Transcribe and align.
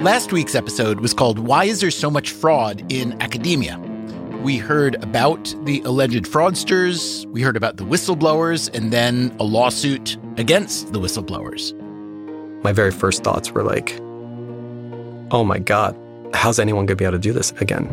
Last 0.00 0.32
week's 0.32 0.54
episode 0.54 1.00
was 1.00 1.12
called 1.12 1.38
Why 1.38 1.64
Is 1.64 1.82
There 1.82 1.90
So 1.90 2.10
Much 2.10 2.30
Fraud 2.30 2.90
in 2.90 3.20
Academia? 3.20 3.78
We 4.42 4.56
heard 4.56 4.94
about 5.04 5.54
the 5.66 5.82
alleged 5.82 6.24
fraudsters, 6.24 7.26
we 7.26 7.42
heard 7.42 7.54
about 7.54 7.76
the 7.76 7.84
whistleblowers, 7.84 8.74
and 8.74 8.94
then 8.94 9.36
a 9.38 9.44
lawsuit 9.44 10.16
against 10.38 10.94
the 10.94 10.98
whistleblowers. 10.98 11.74
My 12.64 12.72
very 12.72 12.92
first 12.92 13.22
thoughts 13.22 13.50
were 13.50 13.62
like, 13.62 13.98
oh 15.32 15.44
my 15.44 15.58
God, 15.58 15.94
how's 16.32 16.58
anyone 16.58 16.86
going 16.86 16.96
to 16.96 17.02
be 17.02 17.04
able 17.04 17.18
to 17.18 17.18
do 17.18 17.34
this 17.34 17.52
again? 17.60 17.86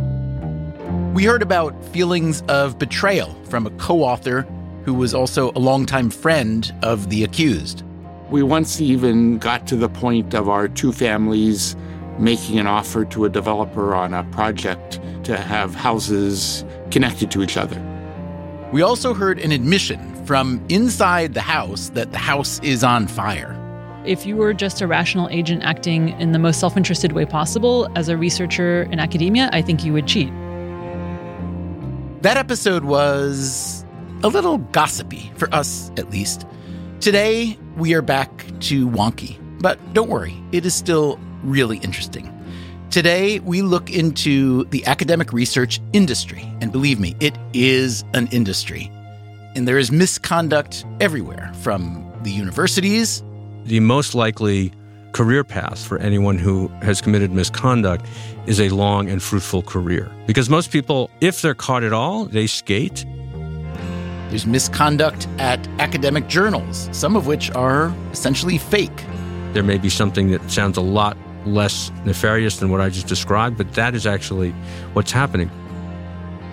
We 1.13 1.25
heard 1.25 1.41
about 1.41 1.73
feelings 1.87 2.41
of 2.47 2.79
betrayal 2.79 3.35
from 3.49 3.67
a 3.67 3.71
co 3.71 4.03
author 4.03 4.43
who 4.85 4.93
was 4.93 5.13
also 5.13 5.51
a 5.51 5.59
longtime 5.59 6.11
friend 6.11 6.73
of 6.83 7.09
the 7.09 7.25
accused. 7.25 7.83
We 8.29 8.43
once 8.43 8.79
even 8.79 9.39
got 9.39 9.67
to 9.67 9.75
the 9.75 9.89
point 9.89 10.33
of 10.33 10.47
our 10.47 10.69
two 10.69 10.93
families 10.93 11.75
making 12.19 12.59
an 12.59 12.67
offer 12.67 13.05
to 13.05 13.25
a 13.25 13.29
developer 13.29 13.93
on 13.93 14.13
a 14.13 14.23
project 14.25 14.99
to 15.23 15.37
have 15.37 15.75
houses 15.75 16.65
connected 16.91 17.31
to 17.31 17.43
each 17.43 17.57
other. 17.57 17.81
We 18.71 18.81
also 18.81 19.13
heard 19.13 19.39
an 19.39 19.51
admission 19.51 20.25
from 20.25 20.63
inside 20.69 21.33
the 21.33 21.41
house 21.41 21.89
that 21.89 22.11
the 22.11 22.17
house 22.17 22.59
is 22.59 22.83
on 22.83 23.07
fire. 23.07 23.55
If 24.05 24.25
you 24.25 24.35
were 24.35 24.53
just 24.53 24.81
a 24.81 24.87
rational 24.87 25.29
agent 25.29 25.63
acting 25.63 26.09
in 26.19 26.31
the 26.31 26.39
most 26.39 26.59
self 26.59 26.77
interested 26.77 27.11
way 27.11 27.25
possible 27.25 27.89
as 27.95 28.09
a 28.09 28.17
researcher 28.17 28.83
in 28.83 28.99
academia, 28.99 29.49
I 29.53 29.61
think 29.61 29.83
you 29.83 29.93
would 29.93 30.07
cheat. 30.07 30.29
That 32.21 32.37
episode 32.37 32.85
was 32.85 33.85
a 34.23 34.29
little 34.29 34.57
gossipy, 34.57 35.31
for 35.35 35.53
us 35.53 35.91
at 35.97 36.09
least. 36.09 36.45
Today, 36.99 37.57
we 37.75 37.93
are 37.93 38.01
back 38.01 38.45
to 38.61 38.89
wonky, 38.89 39.37
but 39.61 39.77
don't 39.93 40.09
worry, 40.09 40.35
it 40.51 40.65
is 40.65 40.73
still 40.73 41.19
really 41.43 41.77
interesting. 41.77 42.33
Today, 42.89 43.39
we 43.39 43.61
look 43.61 43.91
into 43.91 44.63
the 44.65 44.85
academic 44.85 45.33
research 45.33 45.81
industry. 45.91 46.49
And 46.61 46.71
believe 46.71 46.99
me, 46.99 47.15
it 47.19 47.37
is 47.53 48.05
an 48.13 48.27
industry. 48.27 48.89
And 49.55 49.67
there 49.67 49.77
is 49.77 49.91
misconduct 49.91 50.85
everywhere 51.01 51.51
from 51.61 52.09
the 52.23 52.31
universities. 52.31 53.23
The 53.65 53.81
most 53.81 54.15
likely 54.15 54.71
career 55.11 55.43
path 55.43 55.83
for 55.83 55.97
anyone 55.97 56.37
who 56.37 56.67
has 56.81 57.01
committed 57.01 57.31
misconduct 57.31 58.05
is 58.45 58.61
a 58.61 58.69
long 58.69 59.09
and 59.09 59.21
fruitful 59.21 59.63
career. 59.63 60.09
Because 60.25 60.49
most 60.49 60.71
people, 60.71 61.09
if 61.21 61.41
they're 61.41 61.55
caught 61.55 61.83
at 61.83 61.91
all, 61.91 62.25
they 62.25 62.47
skate. 62.47 63.05
There's 64.29 64.45
misconduct 64.45 65.27
at 65.39 65.67
academic 65.79 66.27
journals, 66.27 66.87
some 66.91 67.15
of 67.15 67.27
which 67.27 67.51
are 67.51 67.93
essentially 68.11 68.57
fake. 68.57 69.03
There 69.53 69.63
may 69.63 69.77
be 69.77 69.89
something 69.89 70.31
that 70.31 70.49
sounds 70.51 70.77
a 70.77 70.81
lot 70.81 71.17
less 71.53 71.91
nefarious 72.05 72.57
than 72.57 72.69
what 72.69 72.81
I 72.81 72.89
just 72.89 73.07
described, 73.07 73.57
but 73.57 73.73
that 73.73 73.95
is 73.95 74.05
actually 74.05 74.51
what's 74.93 75.11
happening. 75.11 75.49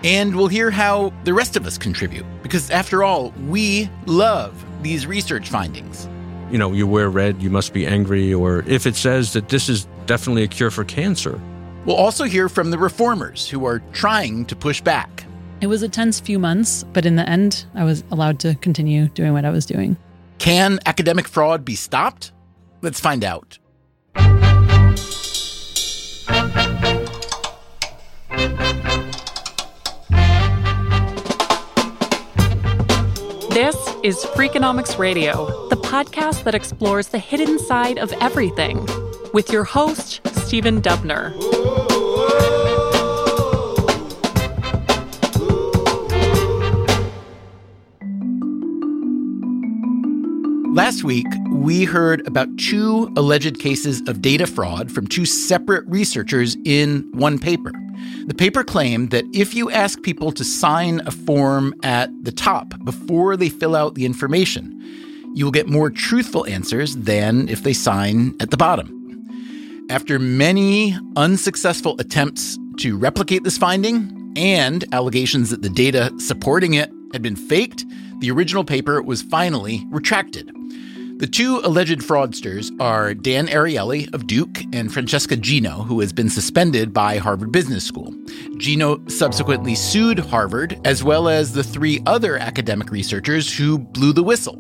And 0.03 0.37
we'll 0.37 0.49
hear 0.49 0.71
how 0.71 1.13
the 1.25 1.33
rest 1.33 1.57
of 1.57 1.67
us 1.67 1.79
contribute, 1.79 2.27
because 2.43 2.71
after 2.71 3.03
all, 3.03 3.31
we 3.49 3.89
love 4.07 4.65
these 4.83 5.07
research 5.07 5.49
findings. 5.49 6.09
You 6.51 6.59
know, 6.59 6.73
you 6.73 6.87
wear 6.87 7.09
red, 7.09 7.43
you 7.43 7.49
must 7.51 7.73
be 7.73 7.87
angry, 7.87 8.33
or 8.33 8.61
if 8.67 8.87
it 8.87 8.97
says 8.97 9.33
that 9.33 9.49
this 9.49 9.69
is 9.69 9.87
definitely 10.07 10.43
a 10.43 10.49
cure 10.49 10.71
for 10.71 10.85
cancer. 10.85 11.41
We'll 11.87 11.97
also 11.97 12.25
hear 12.25 12.49
from 12.49 12.71
the 12.71 12.79
reformers 12.79 13.49
who 13.49 13.65
are 13.67 13.81
trying 13.93 14.45
to 14.47 14.57
push 14.57 14.81
back. 14.81 15.25
It 15.61 15.69
was 15.69 15.83
a 15.83 15.89
tense 15.89 16.21
few 16.21 16.39
months, 16.39 16.85
but 16.93 17.07
in 17.07 17.17
the 17.17 17.27
end, 17.29 17.65
I 17.75 17.85
was 17.85 18.05
allowed 18.11 18.41
to 18.41 18.55
continue 18.57 19.09
doing 19.09 19.33
what 19.33 19.47
I 19.47 19.51
was 19.51 19.65
doing. 19.65 19.97
Can 20.39 20.81
academic 20.85 21.27
fraud 21.27 21.65
be 21.65 21.75
stopped? 21.75 22.33
Let's 22.83 23.01
find 23.01 23.25
out. 23.25 23.59
This 33.55 33.77
is 34.03 34.17
Freakonomics 34.35 34.99
Radio, 34.99 35.69
the 35.69 35.77
podcast 35.77 36.43
that 36.43 36.57
explores 36.57 37.07
the 37.07 37.21
hidden 37.21 37.61
side 37.61 37.99
of 37.99 38.13
everything, 38.15 38.85
with 39.33 39.53
your 39.53 39.63
host, 39.63 40.21
Stephen 40.45 40.83
Dubner. 40.83 41.94
Last 50.75 51.05
week, 51.05 51.29
we 51.53 51.85
heard 51.85 52.27
about 52.27 52.49
two 52.59 53.09
alleged 53.17 53.61
cases 53.61 54.03
of 54.09 54.21
data 54.21 54.45
fraud 54.45 54.91
from 54.91 55.07
two 55.07 55.25
separate 55.25 55.87
researchers 55.87 56.57
in 56.65 57.09
one 57.13 57.39
paper. 57.39 57.71
The 58.27 58.35
paper 58.35 58.65
claimed 58.65 59.13
that 59.13 59.25
if 59.33 59.55
you 59.55 59.71
ask 59.71 60.03
people 60.03 60.33
to 60.33 60.43
sign 60.43 61.01
a 61.07 61.13
form 61.13 61.77
at 61.85 62.11
the 62.25 62.33
top 62.33 62.75
before 62.85 63.37
they 63.37 63.51
fill 63.51 63.77
out 63.77 63.95
the 63.95 64.05
information, 64.05 64.77
you 65.33 65.45
will 65.45 65.53
get 65.53 65.69
more 65.69 65.91
truthful 65.91 66.45
answers 66.47 66.97
than 66.97 67.49
if 67.49 67.63
they 67.63 67.73
sign 67.73 68.35
at 68.41 68.51
the 68.51 68.57
bottom. 68.57 69.29
After 69.91 70.19
many 70.19 70.99
unsuccessful 71.15 71.95
attempts 72.01 72.59
to 72.79 72.99
replicate 72.99 73.45
this 73.45 73.59
finding 73.59 74.33
and 74.35 74.85
allegations 74.93 75.51
that 75.51 75.63
the 75.63 75.71
data 75.71 76.13
supporting 76.19 76.75
it 76.75 76.91
had 77.13 77.23
been 77.23 77.37
faked, 77.37 77.85
the 78.19 78.33
original 78.33 78.65
paper 78.65 79.01
was 79.01 79.23
finally 79.23 79.87
retracted. 79.91 80.51
The 81.19 81.29
two 81.29 81.61
alleged 81.63 82.01
fraudsters 82.01 82.73
are 82.81 83.15
Dan 83.15 83.47
Ariely 83.47 84.13
of 84.13 84.27
Duke 84.27 84.63
and 84.73 84.93
Francesca 84.93 85.37
Gino, 85.37 85.85
who 85.85 86.01
has 86.01 86.13
been 86.13 86.29
suspended 86.29 86.93
by 86.93 87.19
Harvard 87.19 87.53
Business 87.53 87.85
School. 87.85 88.13
Gino 88.57 89.01
subsequently 89.07 89.77
sued 89.77 90.19
Harvard, 90.19 90.77
as 90.85 91.05
well 91.05 91.29
as 91.29 91.53
the 91.53 91.63
three 91.63 92.03
other 92.05 92.37
academic 92.37 92.91
researchers 92.91 93.57
who 93.57 93.79
blew 93.79 94.13
the 94.13 94.25
whistle. 94.25 94.57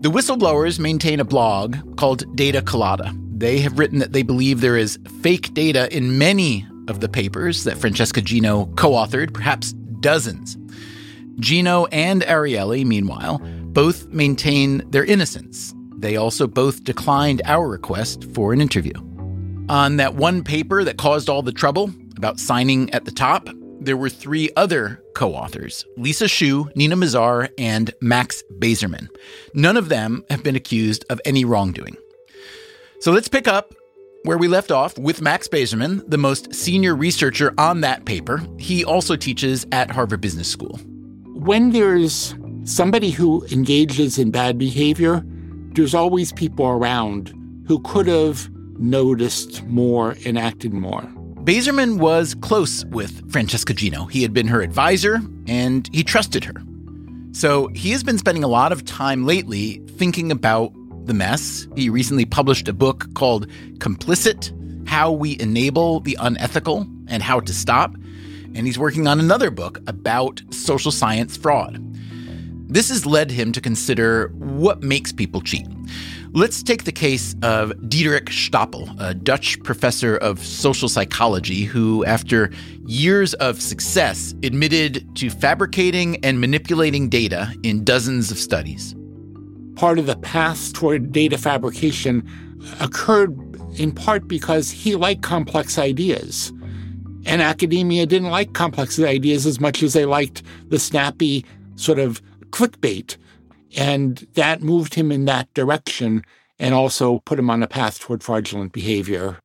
The 0.00 0.10
whistleblowers 0.10 0.78
maintain 0.78 1.18
a 1.18 1.24
blog 1.24 1.96
called 1.96 2.36
Data 2.36 2.60
Colada. 2.60 3.14
They 3.38 3.58
have 3.60 3.78
written 3.78 4.00
that 4.00 4.12
they 4.12 4.22
believe 4.22 4.60
there 4.60 4.76
is 4.76 4.98
fake 5.22 5.54
data 5.54 5.94
in 5.96 6.18
many 6.18 6.66
of 6.88 7.00
the 7.00 7.08
papers 7.08 7.64
that 7.64 7.78
Francesca 7.78 8.20
Gino 8.20 8.66
co 8.76 8.90
authored, 8.90 9.32
perhaps 9.32 9.72
dozens. 10.00 10.58
Gino 11.38 11.86
and 11.86 12.20
Ariely, 12.20 12.84
meanwhile, 12.84 13.40
both 13.72 14.08
maintain 14.08 14.82
their 14.90 15.04
innocence. 15.04 15.74
They 15.96 16.16
also 16.16 16.46
both 16.46 16.84
declined 16.84 17.42
our 17.44 17.68
request 17.68 18.24
for 18.32 18.52
an 18.52 18.60
interview. 18.60 18.94
On 19.68 19.96
that 19.98 20.14
one 20.14 20.42
paper 20.42 20.82
that 20.82 20.98
caused 20.98 21.28
all 21.28 21.42
the 21.42 21.52
trouble 21.52 21.90
about 22.16 22.40
signing 22.40 22.90
at 22.90 23.04
the 23.04 23.12
top, 23.12 23.48
there 23.80 23.96
were 23.96 24.08
three 24.08 24.50
other 24.56 25.02
co 25.14 25.34
authors 25.34 25.84
Lisa 25.96 26.28
Shu, 26.28 26.70
Nina 26.74 26.96
Mazar, 26.96 27.50
and 27.58 27.92
Max 28.00 28.42
Bazerman. 28.58 29.08
None 29.54 29.76
of 29.76 29.88
them 29.88 30.24
have 30.30 30.42
been 30.42 30.56
accused 30.56 31.04
of 31.08 31.20
any 31.24 31.44
wrongdoing. 31.44 31.96
So 33.00 33.12
let's 33.12 33.28
pick 33.28 33.48
up 33.48 33.74
where 34.24 34.36
we 34.36 34.48
left 34.48 34.70
off 34.70 34.98
with 34.98 35.22
Max 35.22 35.48
Bazerman, 35.48 36.02
the 36.10 36.18
most 36.18 36.54
senior 36.54 36.94
researcher 36.94 37.54
on 37.56 37.80
that 37.80 38.04
paper. 38.04 38.42
He 38.58 38.84
also 38.84 39.16
teaches 39.16 39.66
at 39.72 39.90
Harvard 39.90 40.20
Business 40.20 40.48
School. 40.48 40.78
When 41.32 41.70
there's 41.70 42.34
somebody 42.64 43.10
who 43.10 43.44
engages 43.46 44.18
in 44.18 44.30
bad 44.30 44.58
behavior, 44.58 45.22
there's 45.72 45.94
always 45.94 46.32
people 46.32 46.66
around 46.66 47.32
who 47.66 47.80
could 47.80 48.06
have 48.06 48.50
noticed 48.78 49.64
more 49.66 50.16
and 50.24 50.38
acted 50.38 50.72
more. 50.72 51.02
Bazerman 51.44 51.98
was 51.98 52.34
close 52.34 52.84
with 52.86 53.30
Francesca 53.32 53.72
Gino. 53.72 54.04
He 54.06 54.22
had 54.22 54.32
been 54.32 54.48
her 54.48 54.60
advisor 54.62 55.20
and 55.46 55.88
he 55.92 56.04
trusted 56.04 56.44
her. 56.44 56.54
So 57.32 57.68
he 57.68 57.92
has 57.92 58.02
been 58.02 58.18
spending 58.18 58.44
a 58.44 58.48
lot 58.48 58.72
of 58.72 58.84
time 58.84 59.24
lately 59.24 59.80
thinking 59.96 60.30
about 60.30 60.72
the 61.06 61.14
mess. 61.14 61.66
He 61.76 61.88
recently 61.88 62.24
published 62.24 62.68
a 62.68 62.72
book 62.72 63.12
called 63.14 63.48
Complicit 63.78 64.52
How 64.88 65.12
We 65.12 65.38
Enable 65.40 66.00
the 66.00 66.16
Unethical 66.20 66.86
and 67.08 67.22
How 67.22 67.40
to 67.40 67.54
Stop. 67.54 67.94
And 68.54 68.66
he's 68.66 68.78
working 68.78 69.06
on 69.06 69.20
another 69.20 69.50
book 69.50 69.78
about 69.86 70.42
social 70.50 70.90
science 70.90 71.36
fraud. 71.36 71.82
This 72.70 72.88
has 72.88 73.04
led 73.04 73.32
him 73.32 73.50
to 73.50 73.60
consider 73.60 74.28
what 74.38 74.80
makes 74.80 75.10
people 75.10 75.40
cheat. 75.40 75.66
Let's 76.32 76.62
take 76.62 76.84
the 76.84 76.92
case 76.92 77.34
of 77.42 77.72
Diederik 77.88 78.28
Stapel, 78.28 78.94
a 79.00 79.12
Dutch 79.12 79.60
professor 79.64 80.16
of 80.18 80.38
social 80.38 80.88
psychology 80.88 81.64
who, 81.64 82.04
after 82.04 82.52
years 82.86 83.34
of 83.34 83.60
success, 83.60 84.36
admitted 84.44 85.04
to 85.16 85.30
fabricating 85.30 86.24
and 86.24 86.40
manipulating 86.40 87.08
data 87.08 87.52
in 87.64 87.82
dozens 87.82 88.30
of 88.30 88.38
studies. 88.38 88.94
Part 89.74 89.98
of 89.98 90.06
the 90.06 90.16
path 90.18 90.72
toward 90.72 91.10
data 91.10 91.38
fabrication 91.38 92.24
occurred 92.78 93.36
in 93.80 93.90
part 93.90 94.28
because 94.28 94.70
he 94.70 94.94
liked 94.94 95.22
complex 95.22 95.76
ideas. 95.76 96.52
And 97.26 97.42
academia 97.42 98.06
didn't 98.06 98.30
like 98.30 98.52
complex 98.52 99.00
ideas 99.00 99.44
as 99.44 99.58
much 99.58 99.82
as 99.82 99.94
they 99.94 100.04
liked 100.04 100.44
the 100.68 100.78
snappy 100.78 101.44
sort 101.74 101.98
of 101.98 102.22
clickbait. 102.50 103.16
And 103.76 104.26
that 104.34 104.62
moved 104.62 104.94
him 104.94 105.12
in 105.12 105.24
that 105.26 105.52
direction 105.54 106.24
and 106.58 106.74
also 106.74 107.20
put 107.20 107.38
him 107.38 107.50
on 107.50 107.62
a 107.62 107.68
path 107.68 108.00
toward 108.00 108.22
fraudulent 108.22 108.72
behavior. 108.72 109.38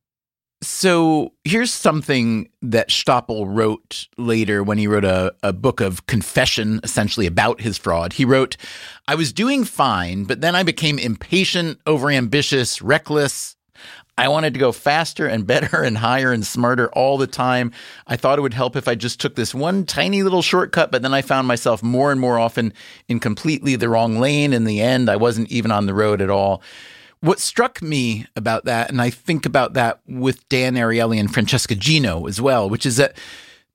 So 0.62 1.32
here's 1.44 1.72
something 1.72 2.48
that 2.62 2.88
Stapel 2.88 3.46
wrote 3.46 4.08
later 4.16 4.62
when 4.62 4.78
he 4.78 4.86
wrote 4.86 5.04
a, 5.04 5.34
a 5.42 5.52
book 5.52 5.80
of 5.80 6.06
confession, 6.06 6.80
essentially 6.82 7.26
about 7.26 7.60
his 7.60 7.76
fraud. 7.76 8.14
He 8.14 8.24
wrote, 8.24 8.56
I 9.06 9.14
was 9.14 9.32
doing 9.32 9.64
fine, 9.64 10.24
but 10.24 10.40
then 10.40 10.54
I 10.54 10.62
became 10.62 10.98
impatient, 10.98 11.82
overambitious, 11.84 12.80
reckless. 12.82 13.55
I 14.18 14.28
wanted 14.28 14.54
to 14.54 14.60
go 14.60 14.72
faster 14.72 15.26
and 15.26 15.46
better 15.46 15.82
and 15.82 15.98
higher 15.98 16.32
and 16.32 16.46
smarter 16.46 16.88
all 16.92 17.18
the 17.18 17.26
time. 17.26 17.72
I 18.06 18.16
thought 18.16 18.38
it 18.38 18.42
would 18.42 18.54
help 18.54 18.76
if 18.76 18.88
I 18.88 18.94
just 18.94 19.20
took 19.20 19.34
this 19.34 19.54
one 19.54 19.84
tiny 19.84 20.22
little 20.22 20.42
shortcut, 20.42 20.90
but 20.90 21.02
then 21.02 21.14
I 21.14 21.22
found 21.22 21.46
myself 21.46 21.82
more 21.82 22.10
and 22.12 22.20
more 22.20 22.38
often 22.38 22.72
in 23.08 23.20
completely 23.20 23.76
the 23.76 23.88
wrong 23.88 24.18
lane. 24.18 24.52
In 24.52 24.64
the 24.64 24.80
end, 24.80 25.10
I 25.10 25.16
wasn't 25.16 25.50
even 25.50 25.70
on 25.70 25.86
the 25.86 25.94
road 25.94 26.20
at 26.20 26.30
all. 26.30 26.62
What 27.20 27.40
struck 27.40 27.80
me 27.82 28.26
about 28.36 28.66
that, 28.66 28.90
and 28.90 29.00
I 29.00 29.10
think 29.10 29.46
about 29.46 29.74
that 29.74 30.00
with 30.06 30.46
Dan 30.48 30.74
Ariely 30.74 31.18
and 31.18 31.32
Francesca 31.32 31.74
Gino 31.74 32.26
as 32.26 32.40
well, 32.40 32.68
which 32.68 32.84
is 32.84 32.96
that 32.96 33.16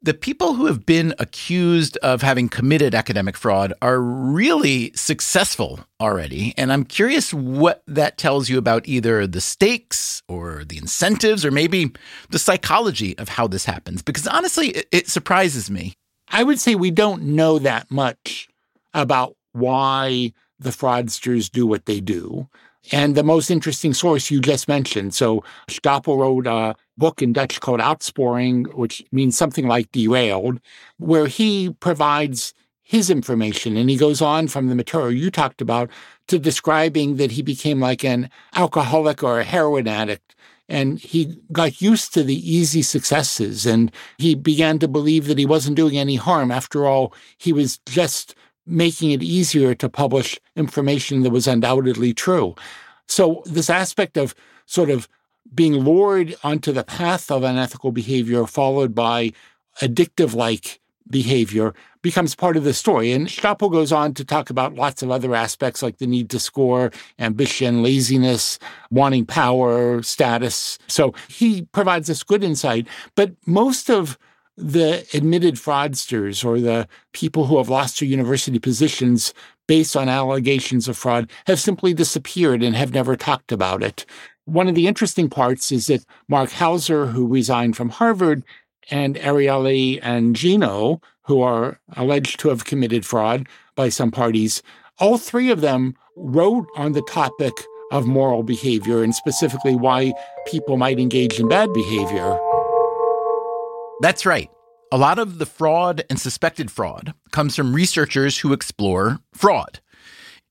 the 0.04 0.14
people 0.14 0.56
who 0.56 0.66
have 0.66 0.86
been 0.86 1.14
accused 1.20 1.96
of 1.98 2.22
having 2.22 2.50
committed 2.50 2.96
academic 2.96 3.38
fraud 3.38 3.72
are 3.82 4.00
really 4.00 4.92
successful 4.96 5.80
already. 6.00 6.56
And 6.58 6.74
I'm 6.74 6.86
curious 6.86 7.34
what 7.34 7.84
that 7.88 8.18
tells 8.18 8.50
you 8.50 8.58
about 8.58 8.88
either 8.88 9.28
the 9.28 9.42
stakes 9.42 10.24
or 10.28 10.64
the 10.66 10.78
incentives 10.78 11.46
or 11.46 11.52
maybe 11.52 11.92
the 12.30 12.40
psychology 12.40 13.16
of 13.20 13.30
how 13.30 13.48
this 13.48 13.66
happens. 13.66 14.02
Because 14.02 14.26
honestly, 14.28 14.70
it, 14.70 14.88
it 14.92 15.08
surprises 15.08 15.70
me. 15.70 15.94
I 16.30 16.44
would 16.44 16.60
say 16.60 16.74
we 16.74 16.92
don't 16.92 17.22
know 17.24 17.60
that 17.60 17.92
much 17.92 18.48
about 18.94 19.36
why 19.52 20.34
the 20.60 20.72
fraudsters 20.72 21.52
do 21.52 21.68
what 21.68 21.86
they 21.86 22.00
do. 22.00 22.48
And 22.92 23.16
the 23.16 23.24
most 23.24 23.50
interesting 23.50 23.94
source 23.94 24.30
you 24.30 24.42
just 24.42 24.68
mentioned. 24.68 25.14
So 25.14 25.44
Stapel 25.70 26.18
wrote 26.18 26.48
a 26.48 26.76
book 26.98 27.22
in 27.22 27.34
Dutch 27.34 27.62
called 27.62 27.80
Ontsporing, 27.80 28.74
which 28.74 29.04
means 29.12 29.38
something 29.38 29.68
like 29.68 29.92
derailed, 29.92 30.60
where 30.98 31.28
he 31.28 31.72
provides 31.80 32.54
his 32.84 33.10
information. 33.10 33.78
And 33.78 33.90
he 33.90 33.96
goes 33.96 34.22
on 34.22 34.50
from 34.50 34.68
the 34.68 34.76
material 34.76 35.12
you 35.12 35.32
talked 35.32 35.62
about 35.62 35.90
to 36.28 36.38
describing 36.38 37.16
that 37.16 37.32
he 37.32 37.42
became 37.42 37.80
like 37.80 38.04
an 38.04 38.30
alcoholic 38.56 39.24
or 39.24 39.40
a 39.40 39.46
heroin 39.46 39.88
addict. 39.88 40.36
And 40.68 41.00
he 41.00 41.38
got 41.52 41.82
used 41.82 42.14
to 42.14 42.24
the 42.24 42.36
easy 42.36 42.82
successes 42.82 43.66
and 43.66 43.92
he 44.18 44.36
began 44.36 44.80
to 44.80 44.88
believe 44.88 45.28
that 45.28 45.38
he 45.38 45.46
wasn't 45.46 45.76
doing 45.78 45.98
any 45.98 46.16
harm. 46.16 46.52
After 46.52 46.86
all, 46.86 47.14
he 47.38 47.54
was 47.54 47.80
just 47.86 48.36
making 48.66 49.12
it 49.12 49.24
easier 49.24 49.74
to 49.76 49.90
publish 49.90 50.40
information 50.56 51.24
that 51.24 51.32
was 51.32 51.48
undoubtedly 51.48 52.14
true. 52.14 52.56
So, 53.08 53.44
this 53.46 53.70
aspect 53.70 54.18
of 54.18 54.36
sort 54.66 54.90
of 54.90 55.08
being 55.54 55.74
lured 55.74 56.36
onto 56.44 56.72
the 56.72 56.84
path 56.84 57.30
of 57.30 57.44
unethical 57.44 57.92
behavior, 57.92 58.46
followed 58.46 58.96
by 58.96 59.34
addictive 59.82 60.34
like 60.34 60.80
behavior, 61.10 61.74
becomes 62.02 62.36
part 62.36 62.58
of 62.58 62.64
the 62.64 62.74
story. 62.74 63.12
And 63.12 63.28
Stapel 63.28 63.72
goes 63.72 63.92
on 63.92 64.14
to 64.16 64.26
talk 64.26 64.50
about 64.50 64.76
lots 64.76 65.04
of 65.04 65.12
other 65.12 65.36
aspects 65.36 65.84
like 65.84 65.98
the 65.98 66.08
need 66.08 66.30
to 66.30 66.40
score, 66.40 66.92
ambition, 67.20 67.84
laziness, 67.84 68.60
wanting 68.90 69.26
power, 69.26 70.02
status. 70.04 70.80
So 70.88 71.14
he 71.28 71.64
provides 71.74 72.10
us 72.10 72.24
good 72.24 72.44
insight. 72.44 72.88
But 73.16 73.34
most 73.46 73.90
of 73.90 74.18
the 74.58 75.06
admitted 75.14 75.56
fraudsters 75.56 76.46
or 76.46 76.60
the 76.60 76.88
people 77.14 77.46
who 77.46 77.58
have 77.58 77.70
lost 77.70 78.00
their 78.00 78.10
university 78.10 78.60
positions 78.60 79.34
based 79.68 79.96
on 79.96 80.10
allegations 80.10 80.88
of 80.88 80.98
fraud 80.98 81.30
have 81.48 81.60
simply 81.60 81.94
disappeared 81.94 82.62
and 82.62 82.76
have 82.76 82.94
never 82.94 83.16
talked 83.16 83.52
about 83.52 83.82
it. 83.82 84.06
One 84.46 84.68
of 84.68 84.76
the 84.76 84.88
interesting 84.88 85.30
parts 85.30 85.72
is 85.72 85.88
that 85.88 86.06
Marc 86.28 86.52
Hauser, 86.52 87.08
who 87.08 87.28
resigned 87.28 87.78
from 87.78 87.90
Harvard, 87.90 88.44
and 88.90 89.16
Ariely 89.16 90.00
and 90.02 90.36
Gino, 90.36 91.00
who 91.24 91.42
are 91.42 91.80
alleged 91.96 92.40
to 92.42 92.50
have 92.50 92.66
committed 92.66 93.06
fraud 93.06 93.48
by 93.76 93.90
some 93.90 94.12
parties, 94.12 94.62
all 95.00 95.18
three 95.18 95.50
of 95.50 95.62
them 95.62 95.96
wrote 96.16 96.68
on 96.76 96.92
the 96.92 97.04
topic 97.04 97.54
of 97.92 98.06
moral 98.06 98.44
behavior 98.44 99.04
and 99.04 99.14
specifically 99.16 99.76
why 99.76 100.14
people 100.48 100.78
might 100.78 101.00
engage 101.00 101.40
in 101.40 101.48
bad 101.48 101.72
behavior. 101.74 102.38
That's 104.02 104.26
right. 104.26 104.50
A 104.92 104.98
lot 104.98 105.20
of 105.20 105.38
the 105.38 105.46
fraud 105.46 106.04
and 106.10 106.20
suspected 106.20 106.72
fraud 106.72 107.14
comes 107.32 107.56
from 107.56 107.72
researchers 107.74 108.40
who 108.40 108.52
explore 108.52 109.20
fraud. 109.32 109.80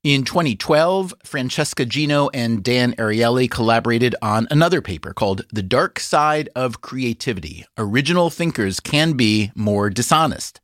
In 0.04 0.22
2012, 0.22 1.12
Francesca 1.24 1.84
Gino 1.84 2.28
and 2.32 2.62
Dan 2.62 2.94
Ariely 2.94 3.50
collaborated 3.50 4.14
on 4.22 4.46
another 4.52 4.80
paper 4.80 5.12
called 5.12 5.42
The 5.52 5.64
Dark 5.64 5.98
Side 5.98 6.48
of 6.54 6.80
Creativity 6.80 7.66
Original 7.76 8.30
Thinkers 8.30 8.78
Can 8.78 9.14
Be 9.14 9.50
More 9.56 9.90
Dishonest. 9.90 10.60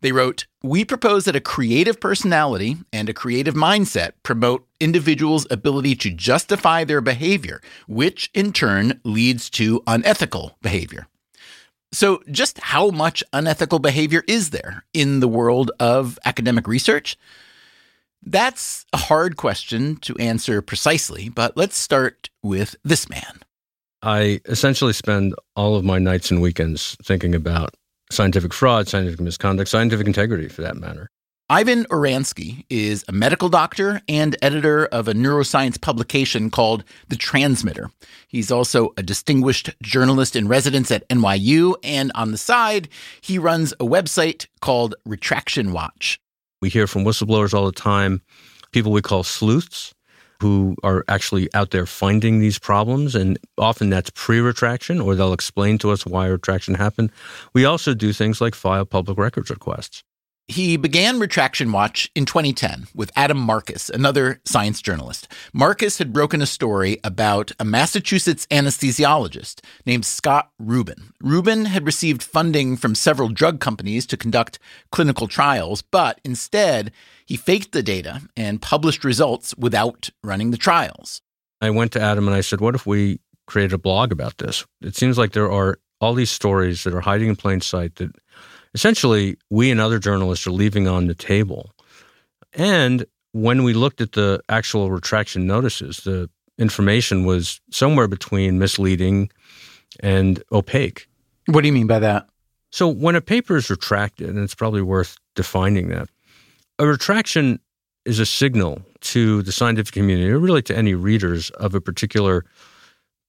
They 0.00 0.10
wrote, 0.10 0.48
We 0.64 0.84
propose 0.84 1.26
that 1.26 1.36
a 1.36 1.40
creative 1.40 2.00
personality 2.00 2.76
and 2.92 3.08
a 3.08 3.14
creative 3.14 3.54
mindset 3.54 4.14
promote 4.24 4.66
individuals' 4.80 5.46
ability 5.48 5.94
to 5.94 6.10
justify 6.10 6.82
their 6.82 7.00
behavior, 7.00 7.62
which 7.86 8.30
in 8.34 8.52
turn 8.52 9.00
leads 9.04 9.48
to 9.50 9.80
unethical 9.86 10.58
behavior. 10.60 11.06
So, 11.92 12.22
just 12.30 12.58
how 12.58 12.90
much 12.90 13.22
unethical 13.32 13.78
behavior 13.78 14.22
is 14.26 14.50
there 14.50 14.84
in 14.92 15.20
the 15.20 15.28
world 15.28 15.70
of 15.78 16.18
academic 16.24 16.66
research? 16.66 17.16
That's 18.22 18.84
a 18.92 18.96
hard 18.96 19.36
question 19.36 19.96
to 19.98 20.16
answer 20.16 20.60
precisely, 20.60 21.28
but 21.28 21.56
let's 21.56 21.76
start 21.76 22.28
with 22.42 22.74
this 22.82 23.08
man. 23.08 23.40
I 24.02 24.40
essentially 24.46 24.92
spend 24.92 25.34
all 25.54 25.76
of 25.76 25.84
my 25.84 25.98
nights 25.98 26.30
and 26.30 26.42
weekends 26.42 26.96
thinking 27.02 27.34
about 27.34 27.74
scientific 28.10 28.52
fraud, 28.52 28.88
scientific 28.88 29.20
misconduct, 29.20 29.68
scientific 29.68 30.06
integrity 30.06 30.48
for 30.48 30.62
that 30.62 30.76
matter. 30.76 31.10
Ivan 31.48 31.84
Oransky 31.84 32.64
is 32.68 33.04
a 33.06 33.12
medical 33.12 33.48
doctor 33.48 34.00
and 34.08 34.36
editor 34.42 34.86
of 34.86 35.06
a 35.06 35.14
neuroscience 35.14 35.80
publication 35.80 36.50
called 36.50 36.82
The 37.06 37.14
Transmitter. 37.14 37.88
He's 38.26 38.50
also 38.50 38.92
a 38.96 39.02
distinguished 39.04 39.70
journalist 39.80 40.34
in 40.34 40.48
residence 40.48 40.90
at 40.90 41.08
NYU, 41.08 41.76
and 41.84 42.10
on 42.16 42.32
the 42.32 42.36
side, 42.36 42.88
he 43.20 43.38
runs 43.38 43.72
a 43.74 43.84
website 43.84 44.48
called 44.60 44.96
Retraction 45.04 45.72
Watch. 45.72 46.18
We 46.60 46.68
hear 46.68 46.88
from 46.88 47.04
whistleblowers 47.04 47.54
all 47.54 47.66
the 47.66 47.70
time, 47.70 48.22
people 48.72 48.90
we 48.90 49.00
call 49.00 49.22
sleuths, 49.22 49.94
who 50.42 50.74
are 50.82 51.04
actually 51.06 51.48
out 51.54 51.70
there 51.70 51.86
finding 51.86 52.40
these 52.40 52.58
problems. 52.58 53.14
And 53.14 53.38
often 53.56 53.88
that's 53.88 54.10
pre 54.10 54.40
retraction, 54.40 55.00
or 55.00 55.14
they'll 55.14 55.32
explain 55.32 55.78
to 55.78 55.92
us 55.92 56.04
why 56.04 56.26
retraction 56.26 56.74
happened. 56.74 57.12
We 57.54 57.64
also 57.64 57.94
do 57.94 58.12
things 58.12 58.40
like 58.40 58.56
file 58.56 58.84
public 58.84 59.16
records 59.16 59.48
requests. 59.48 60.02
He 60.48 60.76
began 60.76 61.18
Retraction 61.18 61.72
Watch 61.72 62.08
in 62.14 62.24
2010 62.24 62.86
with 62.94 63.10
Adam 63.16 63.36
Marcus, 63.36 63.90
another 63.90 64.40
science 64.44 64.80
journalist. 64.80 65.26
Marcus 65.52 65.98
had 65.98 66.12
broken 66.12 66.40
a 66.40 66.46
story 66.46 67.00
about 67.02 67.50
a 67.58 67.64
Massachusetts 67.64 68.46
anesthesiologist 68.46 69.60
named 69.86 70.04
Scott 70.04 70.50
Reuben. 70.60 71.12
Reuben 71.20 71.64
had 71.64 71.84
received 71.84 72.22
funding 72.22 72.76
from 72.76 72.94
several 72.94 73.28
drug 73.28 73.58
companies 73.58 74.06
to 74.06 74.16
conduct 74.16 74.60
clinical 74.92 75.26
trials, 75.26 75.82
but 75.82 76.20
instead, 76.22 76.92
he 77.26 77.36
faked 77.36 77.72
the 77.72 77.82
data 77.82 78.22
and 78.36 78.62
published 78.62 79.02
results 79.02 79.52
without 79.58 80.10
running 80.22 80.52
the 80.52 80.56
trials. 80.56 81.22
I 81.60 81.70
went 81.70 81.90
to 81.92 82.00
Adam 82.00 82.28
and 82.28 82.36
I 82.36 82.40
said, 82.40 82.60
What 82.60 82.76
if 82.76 82.86
we 82.86 83.18
created 83.48 83.72
a 83.72 83.78
blog 83.78 84.12
about 84.12 84.38
this? 84.38 84.64
It 84.80 84.94
seems 84.94 85.18
like 85.18 85.32
there 85.32 85.50
are 85.50 85.80
all 86.00 86.14
these 86.14 86.30
stories 86.30 86.84
that 86.84 86.94
are 86.94 87.00
hiding 87.00 87.30
in 87.30 87.34
plain 87.34 87.60
sight 87.60 87.96
that 87.96 88.12
essentially 88.76 89.38
we 89.48 89.70
and 89.70 89.80
other 89.80 89.98
journalists 89.98 90.46
are 90.46 90.50
leaving 90.50 90.86
on 90.86 91.06
the 91.06 91.14
table. 91.14 91.72
And 92.52 93.06
when 93.32 93.64
we 93.64 93.72
looked 93.72 94.02
at 94.02 94.12
the 94.12 94.42
actual 94.50 94.90
retraction 94.90 95.46
notices, 95.46 96.00
the 96.04 96.28
information 96.58 97.24
was 97.24 97.58
somewhere 97.70 98.06
between 98.06 98.58
misleading 98.58 99.30
and 100.00 100.42
opaque. 100.52 101.08
What 101.46 101.62
do 101.62 101.68
you 101.68 101.72
mean 101.72 101.86
by 101.86 102.00
that? 102.00 102.28
So 102.70 102.86
when 102.86 103.16
a 103.16 103.22
paper 103.22 103.56
is 103.56 103.70
retracted, 103.70 104.28
and 104.28 104.40
it's 104.40 104.54
probably 104.54 104.82
worth 104.82 105.16
defining 105.34 105.88
that, 105.88 106.10
a 106.78 106.86
retraction 106.86 107.58
is 108.04 108.18
a 108.18 108.26
signal 108.26 108.82
to 109.00 109.40
the 109.40 109.52
scientific 109.52 109.94
community, 109.94 110.30
or 110.30 110.38
really 110.38 110.62
to 110.62 110.76
any 110.76 110.92
readers 110.92 111.48
of 111.50 111.74
a 111.74 111.80
particular 111.80 112.44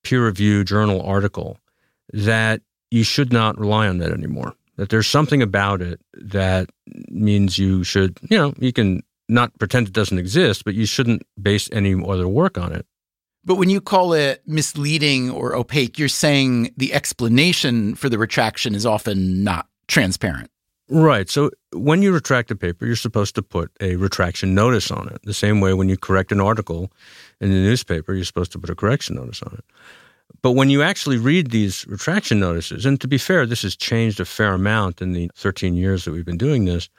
peer 0.04 0.26
reviewed 0.26 0.68
journal 0.68 1.02
article, 1.02 1.58
that 2.12 2.62
you 2.92 3.04
should 3.04 3.32
not 3.32 3.58
rely 3.58 3.88
on 3.88 4.00
that 4.00 4.12
anymore. 4.12 4.54
That 4.78 4.90
there's 4.90 5.08
something 5.08 5.42
about 5.42 5.82
it 5.82 6.00
that 6.14 6.70
means 7.10 7.58
you 7.58 7.84
should, 7.84 8.18
you 8.30 8.38
know, 8.38 8.54
you 8.60 8.72
can 8.72 9.02
not 9.28 9.58
pretend 9.60 9.88
it 9.88 9.94
doesn't 9.94 10.18
exist, 10.18 10.64
but 10.64 10.76
you 10.76 10.86
shouldn't 10.86 11.24
base 11.42 11.70
any 11.72 11.96
other 12.08 12.28
work 12.28 12.58
on 12.58 12.72
it. 12.72 12.86
But 13.44 13.56
when 13.56 13.70
you 13.70 13.80
call 13.82 14.14
it 14.14 14.44
misleading 14.46 15.30
or 15.32 15.56
opaque, 15.56 15.98
you're 15.98 16.10
saying 16.10 16.74
the 16.76 16.94
explanation 16.94 17.96
for 17.96 18.10
the 18.10 18.18
retraction 18.18 18.76
is 18.76 18.86
often 18.86 19.44
not 19.44 19.68
transparent. 19.88 20.52
Right. 20.90 21.30
So 21.30 21.52
when 21.74 22.02
you 22.02 22.14
retract 22.14 22.52
a 22.52 22.56
paper, 22.56 22.86
you're 22.86 22.96
supposed 22.96 23.36
to 23.36 23.42
put 23.42 23.72
a 23.82 23.96
retraction 23.98 24.56
notice 24.56 24.90
on 24.92 25.10
it. 25.10 25.22
The 25.24 25.34
same 25.34 25.60
way 25.60 25.74
when 25.74 25.90
you 25.90 25.98
correct 25.98 26.32
an 26.32 26.40
article 26.40 26.92
in 27.42 27.50
the 27.50 27.56
newspaper, 27.56 28.14
you're 28.14 28.26
supposed 28.26 28.52
to 28.54 28.60
put 28.60 28.70
a 28.70 28.76
correction 28.76 29.16
notice 29.16 29.42
on 29.42 29.54
it. 29.58 29.66
But 30.42 30.52
when 30.52 30.70
you 30.70 30.84
actually 30.84 31.18
read 31.18 31.52
these 31.52 31.86
retraction 31.88 32.40
notices, 32.40 32.86
and 32.86 33.00
to 33.02 33.08
be 33.08 33.18
fair, 33.18 33.46
this 33.46 33.64
has 33.64 33.76
changed 33.76 34.20
a 34.20 34.26
fair 34.26 34.54
amount 34.54 35.02
in 35.02 35.14
the 35.14 35.32
13 35.36 35.76
years 35.76 36.06
that 36.06 36.12
we've 36.12 36.26
been 36.26 36.38
doing 36.38 36.66
this. 36.66 36.90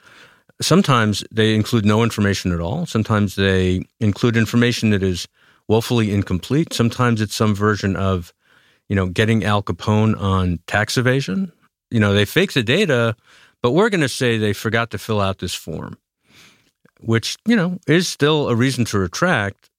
Sometimes 0.61 1.23
they 1.31 1.55
include 1.55 1.85
no 1.85 2.03
information 2.03 2.51
at 2.51 2.59
all. 2.59 2.85
Sometimes 2.85 3.35
they 3.35 3.81
include 3.99 4.35
information 4.35 4.89
that 4.89 5.03
is 5.03 5.27
woefully 5.69 6.11
incomplete. 6.11 6.73
Sometimes 6.73 7.21
it's 7.21 7.35
some 7.35 7.55
version 7.55 7.95
of, 7.95 8.33
you 8.89 8.95
know, 8.95 9.07
getting 9.07 9.45
Al 9.45 9.63
Capone 9.63 10.19
on 10.19 10.59
tax 10.67 10.97
evasion. 10.97 11.51
You 11.91 11.99
know, 12.01 12.13
they 12.13 12.25
fake 12.25 12.53
the 12.53 12.63
data, 12.63 13.15
but 13.61 13.71
we're 13.71 13.89
going 13.89 14.01
to 14.01 14.09
say 14.09 14.37
they 14.37 14.53
forgot 14.53 14.91
to 14.91 14.97
fill 14.97 15.21
out 15.21 15.39
this 15.39 15.55
form, 15.55 15.97
which, 16.99 17.37
you 17.45 17.55
know, 17.55 17.79
is 17.87 18.07
still 18.07 18.49
a 18.49 18.55
reason 18.55 18.83
to 18.85 18.99
retract, 18.99 19.69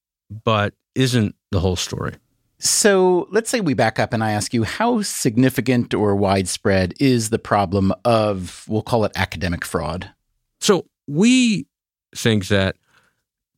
but 0.45 0.73
isn't 0.95 1.35
the 1.51 1.61
whole 1.61 1.77
story. 1.77 2.15
So 2.63 3.27
let's 3.31 3.49
say 3.49 3.61
we 3.61 3.73
back 3.73 3.99
up 3.99 4.13
and 4.13 4.23
I 4.23 4.33
ask 4.33 4.53
you 4.53 4.65
how 4.65 5.01
significant 5.01 5.95
or 5.95 6.15
widespread 6.15 6.93
is 7.01 7.31
the 7.31 7.39
problem 7.39 7.93
of, 8.05 8.67
we'll 8.69 8.83
call 8.83 9.05
it 9.07 9.13
academic 9.17 9.65
fraud? 9.65 10.11
So 10.61 10.87
we 11.09 11.67
think 12.15 12.49
that 12.49 12.77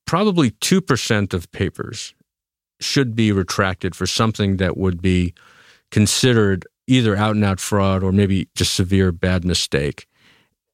probably 0.06 0.52
2% 0.52 1.34
of 1.34 1.50
papers 1.50 2.14
should 2.80 3.16
be 3.16 3.32
retracted 3.32 3.96
for 3.96 4.06
something 4.06 4.58
that 4.58 4.76
would 4.76 5.02
be 5.02 5.34
considered 5.90 6.64
either 6.86 7.16
out 7.16 7.34
and 7.34 7.44
out 7.44 7.58
fraud 7.58 8.04
or 8.04 8.12
maybe 8.12 8.48
just 8.54 8.74
severe 8.74 9.10
bad 9.10 9.44
mistake. 9.44 10.06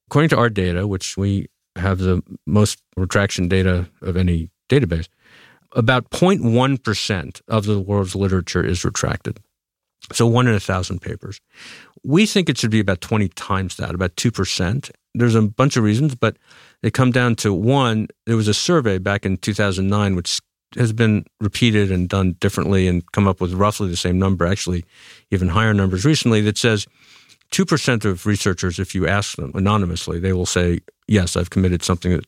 According 0.07 0.29
to 0.29 0.37
our 0.37 0.49
data, 0.49 0.87
which 0.87 1.17
we 1.17 1.47
have 1.75 1.97
the 1.97 2.21
most 2.45 2.79
retraction 2.95 3.47
data 3.47 3.89
of 4.01 4.17
any 4.17 4.49
database, 4.69 5.07
about 5.73 6.09
0.1% 6.09 7.41
of 7.47 7.65
the 7.65 7.79
world's 7.79 8.15
literature 8.15 8.65
is 8.65 8.83
retracted. 8.83 9.39
So 10.13 10.25
one 10.25 10.47
in 10.47 10.55
a 10.55 10.59
thousand 10.59 11.01
papers. 11.01 11.39
We 12.03 12.25
think 12.25 12.49
it 12.49 12.57
should 12.57 12.71
be 12.71 12.79
about 12.79 13.01
20 13.01 13.29
times 13.29 13.75
that, 13.77 13.93
about 13.93 14.15
2%. 14.15 14.91
There's 15.13 15.35
a 15.35 15.41
bunch 15.41 15.75
of 15.77 15.83
reasons, 15.83 16.15
but 16.15 16.37
they 16.81 16.89
come 16.89 17.11
down 17.11 17.35
to 17.37 17.53
one, 17.53 18.07
there 18.25 18.37
was 18.37 18.47
a 18.47 18.53
survey 18.53 18.97
back 18.97 19.25
in 19.25 19.37
2009, 19.37 20.15
which 20.15 20.39
has 20.75 20.93
been 20.93 21.25
repeated 21.41 21.91
and 21.91 22.07
done 22.07 22.33
differently 22.39 22.87
and 22.87 23.09
come 23.11 23.27
up 23.27 23.41
with 23.41 23.53
roughly 23.53 23.89
the 23.89 23.97
same 23.97 24.19
number, 24.19 24.45
actually 24.45 24.85
even 25.31 25.49
higher 25.49 25.73
numbers 25.73 26.05
recently, 26.05 26.41
that 26.41 26.57
says 26.57 26.87
2% 27.51 28.05
of 28.05 28.25
researchers, 28.25 28.79
if 28.79 28.93
you 28.93 29.07
ask 29.07 29.35
them 29.35 29.51
anonymously, 29.55 30.19
they 30.19 30.33
will 30.33 30.45
say, 30.45 30.79
yes, 31.07 31.35
I've 31.35 31.49
committed 31.49 31.83
something 31.83 32.11
that 32.11 32.25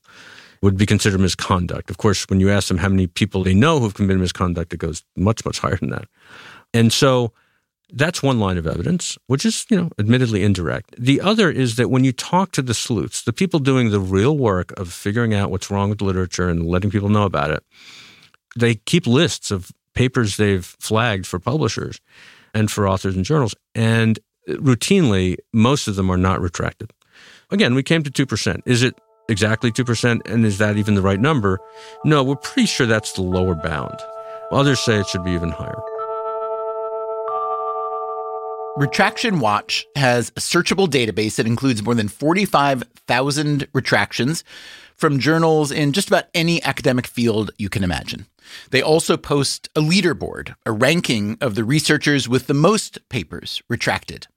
would 0.61 0.77
be 0.77 0.85
considered 0.85 1.19
misconduct. 1.19 1.89
Of 1.89 1.97
course, 1.97 2.27
when 2.29 2.39
you 2.39 2.49
ask 2.49 2.67
them 2.67 2.77
how 2.77 2.89
many 2.89 3.07
people 3.07 3.43
they 3.43 3.53
know 3.53 3.79
who've 3.79 3.93
committed 3.93 4.21
misconduct, 4.21 4.73
it 4.73 4.77
goes 4.77 5.03
much, 5.15 5.43
much 5.43 5.59
higher 5.59 5.77
than 5.77 5.89
that. 5.89 6.05
And 6.73 6.93
so 6.93 7.33
that's 7.93 8.23
one 8.23 8.39
line 8.39 8.57
of 8.57 8.67
evidence, 8.67 9.17
which 9.27 9.45
is, 9.45 9.65
you 9.69 9.77
know, 9.77 9.89
admittedly 9.99 10.43
indirect. 10.43 10.95
The 10.97 11.19
other 11.19 11.49
is 11.49 11.75
that 11.75 11.89
when 11.89 12.03
you 12.03 12.11
talk 12.11 12.51
to 12.53 12.61
the 12.61 12.73
sleuths, 12.73 13.23
the 13.23 13.33
people 13.33 13.59
doing 13.59 13.89
the 13.89 13.99
real 13.99 14.37
work 14.37 14.71
of 14.79 14.93
figuring 14.93 15.33
out 15.33 15.51
what's 15.51 15.69
wrong 15.69 15.89
with 15.89 16.01
literature 16.01 16.47
and 16.47 16.65
letting 16.65 16.91
people 16.91 17.09
know 17.09 17.23
about 17.25 17.51
it, 17.51 17.63
they 18.55 18.75
keep 18.75 19.07
lists 19.07 19.51
of 19.51 19.71
papers 19.93 20.37
they've 20.37 20.65
flagged 20.79 21.25
for 21.27 21.39
publishers 21.39 21.99
and 22.53 22.71
for 22.71 22.87
authors 22.87 23.15
and 23.15 23.25
journals. 23.25 23.55
And 23.75 24.19
routinely, 24.47 25.37
most 25.51 25.87
of 25.87 25.95
them 25.95 26.09
are 26.09 26.17
not 26.17 26.39
retracted. 26.39 26.91
Again, 27.49 27.75
we 27.75 27.83
came 27.83 28.03
to 28.03 28.11
2%. 28.11 28.61
Is 28.65 28.83
it 28.83 28.95
exactly 29.31 29.71
2%? 29.71 30.21
And 30.29 30.45
is 30.45 30.59
that 30.59 30.77
even 30.77 30.95
the 30.95 31.01
right 31.01 31.19
number? 31.19 31.59
No, 32.05 32.23
we're 32.23 32.35
pretty 32.35 32.67
sure 32.67 32.85
that's 32.85 33.13
the 33.13 33.23
lower 33.23 33.55
bound. 33.55 33.97
Others 34.51 34.81
say 34.81 34.99
it 34.99 35.07
should 35.07 35.23
be 35.23 35.31
even 35.31 35.49
higher. 35.49 35.81
Retraction 38.77 39.39
Watch 39.39 39.85
has 39.95 40.29
a 40.29 40.39
searchable 40.39 40.87
database 40.87 41.35
that 41.35 41.45
includes 41.45 41.83
more 41.83 41.95
than 41.95 42.07
45,000 42.07 43.67
retractions 43.73 44.43
from 44.95 45.19
journals 45.19 45.71
in 45.71 45.91
just 45.91 46.07
about 46.07 46.25
any 46.33 46.63
academic 46.63 47.07
field 47.07 47.51
you 47.57 47.69
can 47.69 47.83
imagine. 47.83 48.27
They 48.69 48.81
also 48.81 49.17
post 49.17 49.69
a 49.75 49.81
leaderboard, 49.81 50.55
a 50.65 50.71
ranking 50.71 51.37
of 51.41 51.55
the 51.55 51.63
researchers 51.63 52.29
with 52.29 52.47
the 52.47 52.53
most 52.53 52.97
papers 53.09 53.61
retracted. 53.67 54.27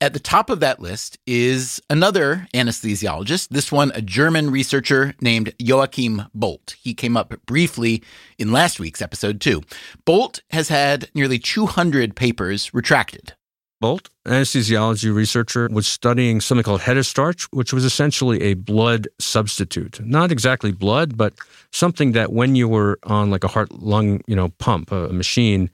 At 0.00 0.12
the 0.12 0.20
top 0.20 0.50
of 0.50 0.60
that 0.60 0.80
list 0.80 1.18
is 1.26 1.80
another 1.88 2.46
anesthesiologist, 2.54 3.48
this 3.48 3.72
one 3.72 3.92
a 3.94 4.02
German 4.02 4.50
researcher 4.50 5.14
named 5.20 5.54
Joachim 5.58 6.24
Boldt. 6.36 6.74
He 6.80 6.94
came 6.94 7.16
up 7.16 7.34
briefly 7.46 8.02
in 8.38 8.52
last 8.52 8.78
week's 8.78 9.02
episode, 9.02 9.40
too. 9.40 9.62
Boldt 10.06 10.40
has 10.50 10.68
had 10.68 11.08
nearly 11.14 11.38
200 11.38 12.14
papers 12.14 12.72
retracted. 12.74 13.34
Boldt, 13.82 14.08
anesthesiology 14.24 15.14
researcher, 15.14 15.68
was 15.70 15.86
studying 15.86 16.40
something 16.40 16.64
called 16.64 16.80
hetastarch, 16.80 17.46
which 17.50 17.74
was 17.74 17.84
essentially 17.84 18.42
a 18.42 18.54
blood 18.54 19.06
substitute. 19.18 20.00
Not 20.00 20.32
exactly 20.32 20.72
blood, 20.72 21.18
but 21.18 21.34
something 21.72 22.12
that 22.12 22.32
when 22.32 22.56
you 22.56 22.68
were 22.68 22.98
on 23.02 23.30
like 23.30 23.44
a 23.44 23.48
heart 23.48 23.70
lung, 23.72 24.22
you 24.26 24.34
know, 24.34 24.48
pump, 24.58 24.92
a 24.92 25.12
machine, 25.12 25.68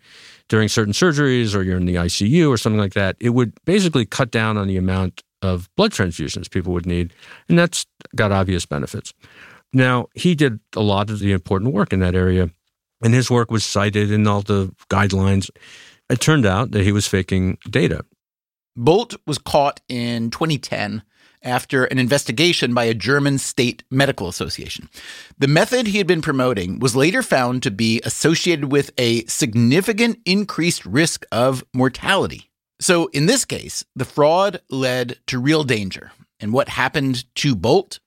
during 0.48 0.68
certain 0.68 0.92
surgeries 0.92 1.54
or 1.54 1.62
you're 1.62 1.76
in 1.76 1.86
the 1.86 1.96
ICU 1.96 2.48
or 2.48 2.56
something 2.56 2.80
like 2.80 2.94
that, 2.94 3.16
it 3.20 3.30
would 3.30 3.52
basically 3.64 4.06
cut 4.06 4.30
down 4.30 4.56
on 4.56 4.68
the 4.68 4.76
amount 4.76 5.22
of 5.42 5.68
blood 5.76 5.92
transfusions 5.92 6.50
people 6.50 6.72
would 6.72 6.86
need. 6.86 7.12
And 7.48 7.58
that's 7.58 7.84
got 8.14 8.32
obvious 8.32 8.66
benefits. 8.66 9.12
Now, 9.72 10.06
he 10.14 10.34
did 10.34 10.60
a 10.76 10.80
lot 10.80 11.10
of 11.10 11.18
the 11.18 11.32
important 11.32 11.72
work 11.72 11.92
in 11.92 12.00
that 12.00 12.14
area, 12.14 12.50
and 13.02 13.14
his 13.14 13.30
work 13.30 13.50
was 13.50 13.64
cited 13.64 14.10
in 14.10 14.26
all 14.26 14.42
the 14.42 14.74
guidelines. 14.90 15.50
It 16.10 16.20
turned 16.20 16.46
out 16.46 16.72
that 16.72 16.84
he 16.84 16.92
was 16.92 17.06
faking 17.06 17.58
data. 17.68 18.04
Boldt 18.78 19.16
was 19.26 19.38
caught 19.38 19.80
in 19.88 20.30
2010 20.30 21.02
after 21.42 21.84
an 21.84 21.98
investigation 21.98 22.74
by 22.74 22.84
a 22.84 22.94
German 22.94 23.38
state 23.38 23.82
medical 23.90 24.28
association. 24.28 24.88
The 25.38 25.48
method 25.48 25.86
he 25.86 25.98
had 25.98 26.06
been 26.06 26.22
promoting 26.22 26.78
was 26.78 26.96
later 26.96 27.22
found 27.22 27.62
to 27.62 27.70
be 27.70 28.00
associated 28.04 28.70
with 28.70 28.90
a 28.98 29.24
significant 29.26 30.18
increased 30.24 30.84
risk 30.86 31.24
of 31.32 31.64
mortality. 31.74 32.50
So, 32.80 33.06
in 33.08 33.26
this 33.26 33.44
case, 33.44 33.84
the 33.94 34.04
fraud 34.04 34.60
led 34.68 35.18
to 35.28 35.38
real 35.38 35.62
danger. 35.62 36.10
And 36.40 36.52
what 36.52 36.68
happened 36.68 37.24
to 37.36 37.54
Boldt? 37.54 38.00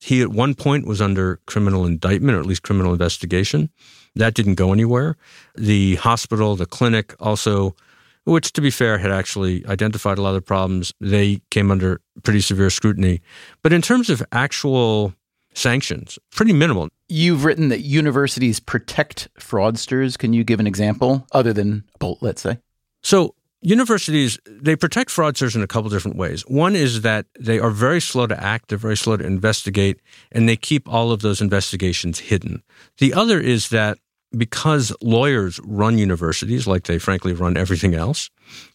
He 0.00 0.22
at 0.22 0.28
one 0.28 0.54
point 0.54 0.86
was 0.86 1.00
under 1.02 1.40
criminal 1.46 1.84
indictment, 1.84 2.36
or 2.36 2.40
at 2.40 2.46
least 2.46 2.62
criminal 2.62 2.92
investigation. 2.92 3.70
That 4.14 4.34
didn't 4.34 4.56
go 4.56 4.72
anywhere. 4.72 5.16
The 5.54 5.96
hospital, 5.96 6.56
the 6.56 6.66
clinic 6.66 7.14
also 7.20 7.76
which, 8.24 8.52
to 8.52 8.60
be 8.60 8.70
fair, 8.70 8.98
had 8.98 9.10
actually 9.10 9.66
identified 9.66 10.18
a 10.18 10.22
lot 10.22 10.30
of 10.30 10.36
the 10.36 10.42
problems. 10.42 10.92
They 11.00 11.40
came 11.50 11.70
under 11.70 12.00
pretty 12.22 12.40
severe 12.40 12.70
scrutiny. 12.70 13.20
But 13.62 13.72
in 13.72 13.82
terms 13.82 14.10
of 14.10 14.22
actual 14.32 15.14
sanctions, 15.54 16.18
pretty 16.30 16.52
minimal. 16.52 16.88
You've 17.08 17.44
written 17.44 17.68
that 17.68 17.80
universities 17.80 18.60
protect 18.60 19.28
fraudsters. 19.38 20.16
Can 20.16 20.32
you 20.32 20.44
give 20.44 20.60
an 20.60 20.66
example 20.66 21.26
other 21.32 21.52
than 21.52 21.84
Boldt, 22.00 22.18
let's 22.20 22.42
say? 22.42 22.58
So, 23.02 23.34
universities, 23.60 24.38
they 24.46 24.76
protect 24.76 25.10
fraudsters 25.10 25.54
in 25.54 25.62
a 25.62 25.66
couple 25.66 25.90
different 25.90 26.16
ways. 26.16 26.42
One 26.42 26.74
is 26.74 27.02
that 27.02 27.26
they 27.38 27.58
are 27.58 27.70
very 27.70 28.00
slow 28.00 28.26
to 28.26 28.42
act, 28.42 28.68
they're 28.68 28.78
very 28.78 28.96
slow 28.96 29.16
to 29.16 29.24
investigate, 29.24 30.00
and 30.30 30.48
they 30.48 30.56
keep 30.56 30.88
all 30.88 31.12
of 31.12 31.22
those 31.22 31.40
investigations 31.40 32.18
hidden. 32.18 32.62
The 32.98 33.14
other 33.14 33.40
is 33.40 33.68
that 33.70 33.98
because 34.36 34.94
lawyers 35.00 35.60
run 35.64 35.98
universities 35.98 36.66
like 36.66 36.84
they 36.84 36.98
frankly 36.98 37.32
run 37.32 37.56
everything 37.56 37.94
else, 37.94 38.30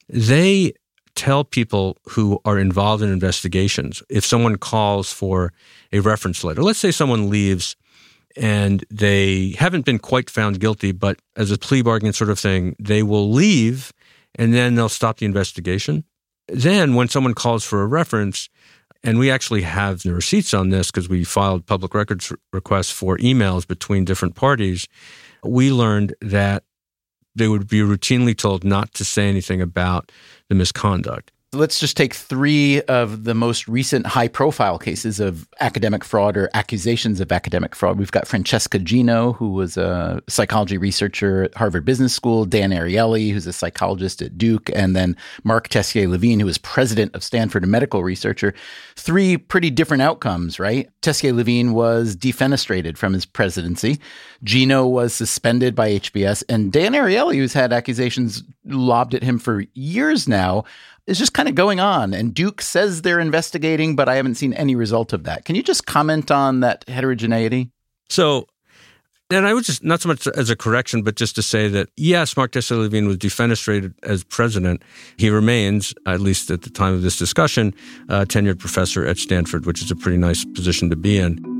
they 0.10 0.74
tell 1.16 1.44
people 1.44 1.98
who 2.10 2.40
are 2.46 2.60
involved 2.60 3.02
in 3.02 3.12
investigations 3.12 4.04
if 4.10 4.24
someone 4.24 4.56
calls 4.58 5.12
for 5.12 5.52
a 5.92 6.00
reference 6.00 6.44
letter. 6.44 6.62
Let's 6.62 6.80
say 6.80 6.92
someone 6.92 7.30
leaves 7.30 7.76
and 8.36 8.86
they 8.92 9.56
haven't 9.58 9.86
been 9.86 9.98
quite 9.98 10.30
found 10.30 10.60
guilty, 10.60 10.92
but 10.92 11.20
as 11.36 11.50
a 11.50 11.58
plea 11.58 11.82
bargain 11.82 12.14
sort 12.14 12.30
of 12.30 12.38
thing, 12.38 12.76
they 12.80 13.02
will 13.02 13.32
leave 13.32 13.92
and 14.36 14.54
then 14.54 14.76
they'll 14.76 14.90
stop 14.90 15.18
the 15.18 15.26
investigation. 15.26 16.04
Then, 16.48 16.94
when 16.94 17.10
someone 17.10 17.34
calls 17.34 17.66
for 17.66 17.82
a 17.82 17.88
reference, 17.88 18.48
and 19.04 19.20
we 19.20 19.32
actually 19.32 19.62
have 19.62 20.04
the 20.04 20.14
receipts 20.14 20.54
on 20.54 20.70
this 20.70 20.92
because 20.92 21.10
we 21.10 21.24
filed 21.24 21.66
public 21.66 21.94
records 21.94 22.32
requests 22.54 22.92
for 22.92 23.18
emails 23.18 23.68
between 23.68 24.06
different 24.06 24.36
parties, 24.36 24.88
we 25.48 25.72
learned 25.72 26.16
that 26.22 26.63
they 27.36 27.48
would 27.48 27.68
be 27.68 27.80
routinely 27.80 28.36
told 28.36 28.63
not 28.63 28.94
to 28.96 29.06
say 29.06 29.30
anything 29.30 29.62
about 29.62 30.12
the 30.50 30.56
misconduct. 30.56 31.32
Let's 31.54 31.80
just 31.80 31.96
take 31.96 32.13
three 32.13 32.82
of 32.84 33.24
the 33.24 33.34
most 33.34 33.70
recent 33.70 34.06
high 34.06 34.27
profile 34.27 34.77
cases 34.77 35.22
of 35.22 35.48
academic 35.62 36.04
fraud 36.04 36.36
or 36.36 36.50
accusations 36.54 37.22
of 37.22 37.32
academic 37.32 37.74
fraud. 37.74 37.98
We've 37.98 38.12
got 38.12 38.27
Francesca 38.27 38.80
Gino, 38.80 39.32
who 39.32 39.51
was 39.51 39.77
a 39.77 40.22
psychology 40.27 40.77
researcher 40.77 41.44
at 41.44 41.56
Harvard 41.56 41.86
Business 41.86 42.13
School, 42.13 42.44
Dan 42.44 42.72
Ariely, 42.72 43.32
who's 43.32 43.48
a 43.48 43.54
psychologist 43.54 44.22
at 44.22 44.38
Duke, 44.38 44.70
and 44.75 44.94
then 44.94 45.16
Marc 45.46 45.70
Tessier 45.70 46.10
Lavigne, 46.10 46.42
who 46.42 46.48
was 46.48 46.58
president 46.58 47.16
of 47.16 47.24
Stanford, 47.24 47.63
a 47.63 47.68
medical 47.68 48.04
researcher. 48.04 48.54
Three 48.98 49.38
pretty 49.38 49.70
different 49.70 50.04
outcomes, 50.04 50.60
right? 50.60 50.89
Tessier 51.01 51.32
Levine 51.32 51.72
was 51.72 52.13
defenestrated 52.13 52.98
from 52.98 53.13
his 53.13 53.25
presidency. 53.25 54.01
Gino 54.44 54.86
was 54.86 55.13
suspended 55.13 55.75
by 55.75 55.92
HBS, 55.92 56.44
and 56.50 56.74
Dan 56.74 56.92
Ariely, 56.92 57.36
who's 57.36 57.54
had 57.54 57.72
accusations 57.72 58.44
lobbed 58.66 59.16
at 59.16 59.24
him 59.24 59.39
for 59.39 59.63
years 59.75 60.27
now, 60.27 60.66
is 61.08 61.18
just 61.18 61.34
kind 61.34 61.50
of 61.50 61.56
going 61.56 61.80
on. 61.80 62.14
And 62.14 62.34
Duke 62.34 62.62
says 62.62 63.02
they're 63.02 63.20
investigating, 63.20 63.96
but 63.96 64.08
I 64.08 64.16
haven't 64.16 64.36
seen 64.36 64.54
any 64.54 64.76
result 64.76 65.14
of 65.14 65.24
that. 65.24 65.46
Can 65.46 65.56
you 65.56 65.64
just 65.64 65.86
comment 65.86 66.30
on 66.30 66.60
that 66.60 66.84
heterogeneity? 66.88 67.72
So, 68.10 68.48
and 69.30 69.48
I 69.48 69.54
would 69.54 69.66
just, 69.66 69.84
not 69.84 70.02
so 70.02 70.10
much 70.10 70.28
as 70.28 70.50
a 70.50 70.56
correction, 70.56 71.02
but 71.02 71.16
just 71.16 71.36
to 71.36 71.42
say 71.42 71.68
that, 71.70 71.90
yes, 71.98 72.38
Marc 72.38 72.56
Lavigne 72.56 73.08
was 73.08 73.18
defenestrated 73.18 73.94
as 74.04 74.24
president. 74.24 74.84
He 75.18 75.30
remains, 75.30 75.94
at 76.06 76.22
least 76.22 76.52
at 76.52 76.62
the 76.62 76.70
time 76.70 76.94
of 76.94 77.02
this 77.02 77.18
discussion, 77.18 77.74
a 78.08 78.26
tenured 78.26 78.60
professor 78.60 79.06
at 79.06 79.18
Stanford, 79.18 79.66
which 79.66 79.82
is 79.82 79.92
a 79.92 79.96
pretty 79.96 80.18
nice 80.18 80.46
position 80.46 80.90
to 80.90 80.96
be 80.96 81.18
in. 81.18 81.57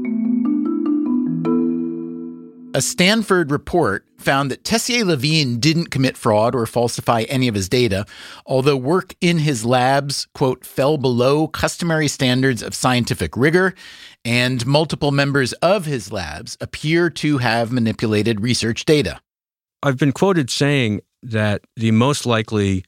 A 2.78 2.82
Stanford 2.82 3.50
report 3.50 4.06
found 4.20 4.52
that 4.52 4.64
Tessier 4.64 5.04
Lavigne 5.04 5.58
didn't 5.58 5.90
commit 5.90 6.16
fraud 6.16 6.54
or 6.54 6.68
falsify 6.68 7.24
any 7.24 7.48
of 7.48 7.56
his 7.56 7.68
data, 7.68 8.06
although 8.46 8.78
work 8.78 9.16
in 9.20 9.40
his 9.40 9.66
labs, 9.66 10.28
quote, 10.36 10.64
fell 10.64 11.00
below 11.00 11.48
customary 11.48 12.08
standards 12.08 12.62
of 12.62 12.76
scientific 12.76 13.36
rigor, 13.36 13.74
and 14.24 14.64
multiple 14.68 15.10
members 15.10 15.54
of 15.54 15.86
his 15.86 16.12
labs 16.12 16.56
appear 16.62 17.10
to 17.10 17.40
have 17.40 17.72
manipulated 17.72 18.42
research 18.42 18.86
data. 18.86 19.20
I've 19.82 19.98
been 19.98 20.12
quoted 20.12 20.52
saying 20.52 21.02
that 21.24 21.66
the 21.76 21.90
most 21.90 22.28
likely 22.28 22.86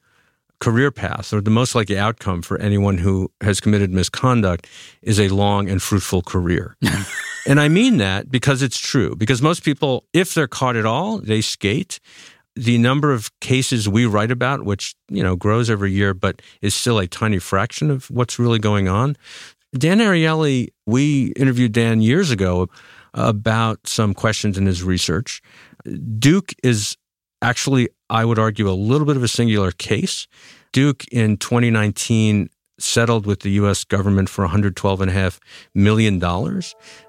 career 0.60 0.92
path 0.92 1.32
or 1.32 1.40
the 1.40 1.50
most 1.50 1.74
likely 1.74 1.98
outcome 1.98 2.42
for 2.42 2.58
anyone 2.58 2.98
who 2.98 3.32
has 3.40 3.58
committed 3.58 3.92
misconduct 3.92 4.68
is 5.02 5.18
a 5.18 5.30
long 5.30 5.68
and 5.68 5.82
fruitful 5.82 6.22
career. 6.22 6.76
and 7.50 7.60
I 7.60 7.68
mean 7.68 7.96
that 7.96 8.30
because 8.30 8.62
it's 8.62 8.78
true. 8.78 9.16
Because 9.16 9.42
most 9.42 9.64
people, 9.64 10.04
if 10.12 10.34
they're 10.34 10.46
caught 10.46 10.76
at 10.76 10.86
all, 10.86 11.18
they 11.18 11.40
skate. 11.40 11.98
The 12.54 12.78
number 12.78 13.12
of 13.12 13.28
cases 13.40 13.88
we 13.88 14.06
write 14.06 14.30
about, 14.30 14.64
which, 14.64 14.94
you 15.08 15.22
know, 15.22 15.34
grows 15.34 15.68
every 15.68 15.90
year, 15.90 16.14
but 16.14 16.42
is 16.62 16.76
still 16.76 17.00
a 17.00 17.08
tiny 17.08 17.40
fraction 17.40 17.90
of 17.90 18.08
what's 18.08 18.38
really 18.38 18.60
going 18.60 18.86
on. 18.86 19.16
Dan 19.74 19.98
Ariely, 19.98 20.68
we 20.86 21.32
interviewed 21.32 21.72
Dan 21.72 22.00
years 22.00 22.30
ago 22.30 22.68
about 23.14 23.84
some 23.84 24.14
questions 24.14 24.56
in 24.56 24.66
his 24.66 24.84
research. 24.84 25.42
Duke 26.18 26.54
is 26.62 26.96
actually, 27.42 27.88
I 28.08 28.24
would 28.24 28.38
argue, 28.38 28.70
a 28.70 28.72
little 28.72 29.06
bit 29.08 29.16
of 29.16 29.24
a 29.24 29.28
singular 29.28 29.72
case. 29.72 30.28
Duke 30.72 31.04
in 31.10 31.36
2019 31.36 32.48
settled 32.82 33.26
with 33.26 33.40
the 33.40 33.50
U.S. 33.52 33.84
government 33.84 34.28
for 34.28 34.46
$112.5 34.46 35.38
million 35.74 36.62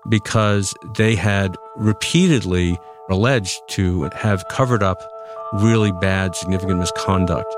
because 0.09 0.73
they 0.95 1.15
had 1.15 1.55
repeatedly 1.75 2.77
alleged 3.09 3.61
to 3.69 4.09
have 4.15 4.47
covered 4.49 4.83
up 4.83 5.01
really 5.53 5.91
bad, 5.91 6.35
significant 6.35 6.79
misconduct. 6.79 7.53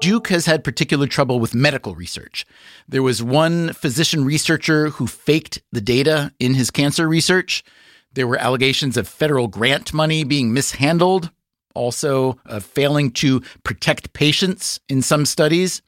Duke 0.00 0.28
has 0.28 0.44
had 0.44 0.62
particular 0.62 1.06
trouble 1.06 1.40
with 1.40 1.54
medical 1.54 1.94
research. 1.94 2.44
There 2.86 3.02
was 3.02 3.22
one 3.22 3.72
physician 3.72 4.24
researcher 4.24 4.90
who 4.90 5.06
faked 5.06 5.62
the 5.72 5.80
data 5.80 6.32
in 6.38 6.54
his 6.54 6.70
cancer 6.70 7.08
research. 7.08 7.64
There 8.12 8.26
were 8.26 8.36
allegations 8.36 8.96
of 8.96 9.08
federal 9.08 9.48
grant 9.48 9.94
money 9.94 10.22
being 10.22 10.52
mishandled, 10.52 11.30
also 11.76 12.38
of 12.46 12.64
failing 12.64 13.10
to 13.12 13.40
protect 13.62 14.12
patients 14.12 14.80
in 14.88 15.02
some 15.02 15.24
studies. 15.24 15.82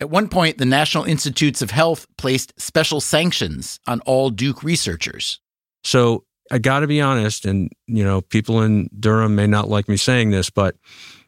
At 0.00 0.10
one 0.10 0.28
point, 0.28 0.58
the 0.58 0.64
National 0.64 1.04
Institutes 1.04 1.62
of 1.62 1.70
Health 1.70 2.06
placed 2.16 2.52
special 2.60 3.00
sanctions 3.00 3.78
on 3.86 4.00
all 4.00 4.30
Duke 4.30 4.62
researchers. 4.62 5.40
So 5.84 6.24
I 6.50 6.58
got 6.58 6.80
to 6.80 6.86
be 6.86 7.00
honest, 7.00 7.46
and 7.46 7.70
you 7.86 8.04
know, 8.04 8.20
people 8.20 8.62
in 8.62 8.88
Durham 8.98 9.34
may 9.34 9.46
not 9.46 9.68
like 9.68 9.88
me 9.88 9.96
saying 9.96 10.30
this, 10.30 10.50
but 10.50 10.76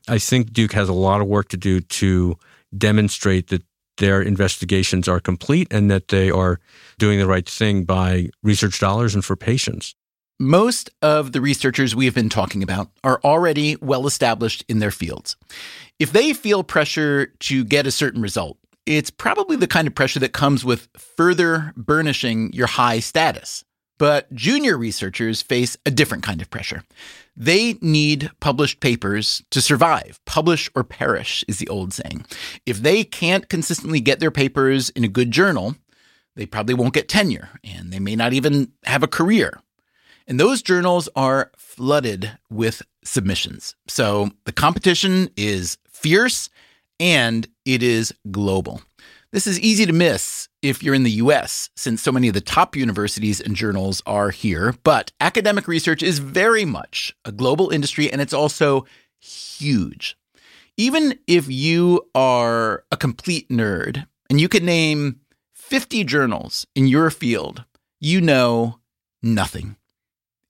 I 0.08 0.18
think 0.18 0.52
Duke 0.52 0.72
has 0.72 0.88
a 0.88 0.92
lot 0.92 1.20
of 1.20 1.26
work 1.26 1.48
to 1.48 1.56
do 1.56 1.80
to 1.80 2.36
demonstrate 2.76 3.48
that 3.48 3.62
their 3.98 4.20
investigations 4.20 5.08
are 5.08 5.20
complete 5.20 5.68
and 5.70 5.90
that 5.90 6.08
they 6.08 6.30
are 6.30 6.58
doing 6.98 7.18
the 7.18 7.26
right 7.26 7.48
thing 7.48 7.84
by 7.84 8.28
research 8.42 8.80
dollars 8.80 9.14
and 9.14 9.24
for 9.24 9.36
patients. 9.36 9.94
Most 10.40 10.90
of 11.00 11.30
the 11.30 11.40
researchers 11.40 11.94
we 11.94 12.06
have 12.06 12.14
been 12.14 12.28
talking 12.28 12.64
about 12.64 12.90
are 13.04 13.20
already 13.22 13.76
well 13.76 14.04
established 14.04 14.64
in 14.68 14.80
their 14.80 14.90
fields. 14.90 15.36
If 16.00 16.10
they 16.10 16.32
feel 16.32 16.64
pressure 16.64 17.26
to 17.26 17.64
get 17.64 17.86
a 17.86 17.92
certain 17.92 18.20
result, 18.20 18.58
it's 18.84 19.10
probably 19.10 19.56
the 19.56 19.68
kind 19.68 19.86
of 19.86 19.94
pressure 19.94 20.18
that 20.18 20.32
comes 20.32 20.64
with 20.64 20.88
further 20.96 21.72
burnishing 21.76 22.52
your 22.52 22.66
high 22.66 22.98
status. 22.98 23.64
But 23.96 24.32
junior 24.34 24.76
researchers 24.76 25.40
face 25.40 25.76
a 25.86 25.90
different 25.92 26.24
kind 26.24 26.42
of 26.42 26.50
pressure. 26.50 26.82
They 27.36 27.74
need 27.80 28.32
published 28.40 28.80
papers 28.80 29.40
to 29.52 29.62
survive. 29.62 30.18
Publish 30.24 30.68
or 30.74 30.82
perish 30.82 31.44
is 31.46 31.58
the 31.60 31.68
old 31.68 31.92
saying. 31.92 32.26
If 32.66 32.78
they 32.78 33.04
can't 33.04 33.48
consistently 33.48 34.00
get 34.00 34.18
their 34.18 34.32
papers 34.32 34.90
in 34.90 35.04
a 35.04 35.08
good 35.08 35.30
journal, 35.30 35.76
they 36.34 36.44
probably 36.44 36.74
won't 36.74 36.94
get 36.94 37.08
tenure 37.08 37.50
and 37.62 37.92
they 37.92 38.00
may 38.00 38.16
not 38.16 38.32
even 38.32 38.72
have 38.82 39.04
a 39.04 39.08
career. 39.08 39.60
And 40.26 40.40
those 40.40 40.62
journals 40.62 41.08
are 41.14 41.50
flooded 41.56 42.38
with 42.50 42.82
submissions. 43.04 43.76
So 43.88 44.30
the 44.44 44.52
competition 44.52 45.28
is 45.36 45.76
fierce 45.88 46.48
and 46.98 47.46
it 47.64 47.82
is 47.82 48.14
global. 48.30 48.82
This 49.32 49.46
is 49.46 49.60
easy 49.60 49.84
to 49.84 49.92
miss 49.92 50.48
if 50.62 50.82
you're 50.82 50.94
in 50.94 51.02
the 51.02 51.10
US, 51.10 51.68
since 51.76 52.00
so 52.00 52.12
many 52.12 52.28
of 52.28 52.34
the 52.34 52.40
top 52.40 52.76
universities 52.76 53.40
and 53.40 53.56
journals 53.56 54.02
are 54.06 54.30
here. 54.30 54.74
But 54.84 55.12
academic 55.20 55.66
research 55.66 56.02
is 56.02 56.20
very 56.20 56.64
much 56.64 57.14
a 57.24 57.32
global 57.32 57.70
industry 57.70 58.10
and 58.10 58.20
it's 58.20 58.32
also 58.32 58.86
huge. 59.20 60.16
Even 60.76 61.18
if 61.26 61.48
you 61.48 62.08
are 62.14 62.84
a 62.90 62.96
complete 62.96 63.48
nerd 63.48 64.06
and 64.30 64.40
you 64.40 64.48
could 64.48 64.62
name 64.62 65.20
50 65.52 66.04
journals 66.04 66.66
in 66.74 66.86
your 66.86 67.10
field, 67.10 67.64
you 68.00 68.20
know 68.20 68.78
nothing. 69.22 69.76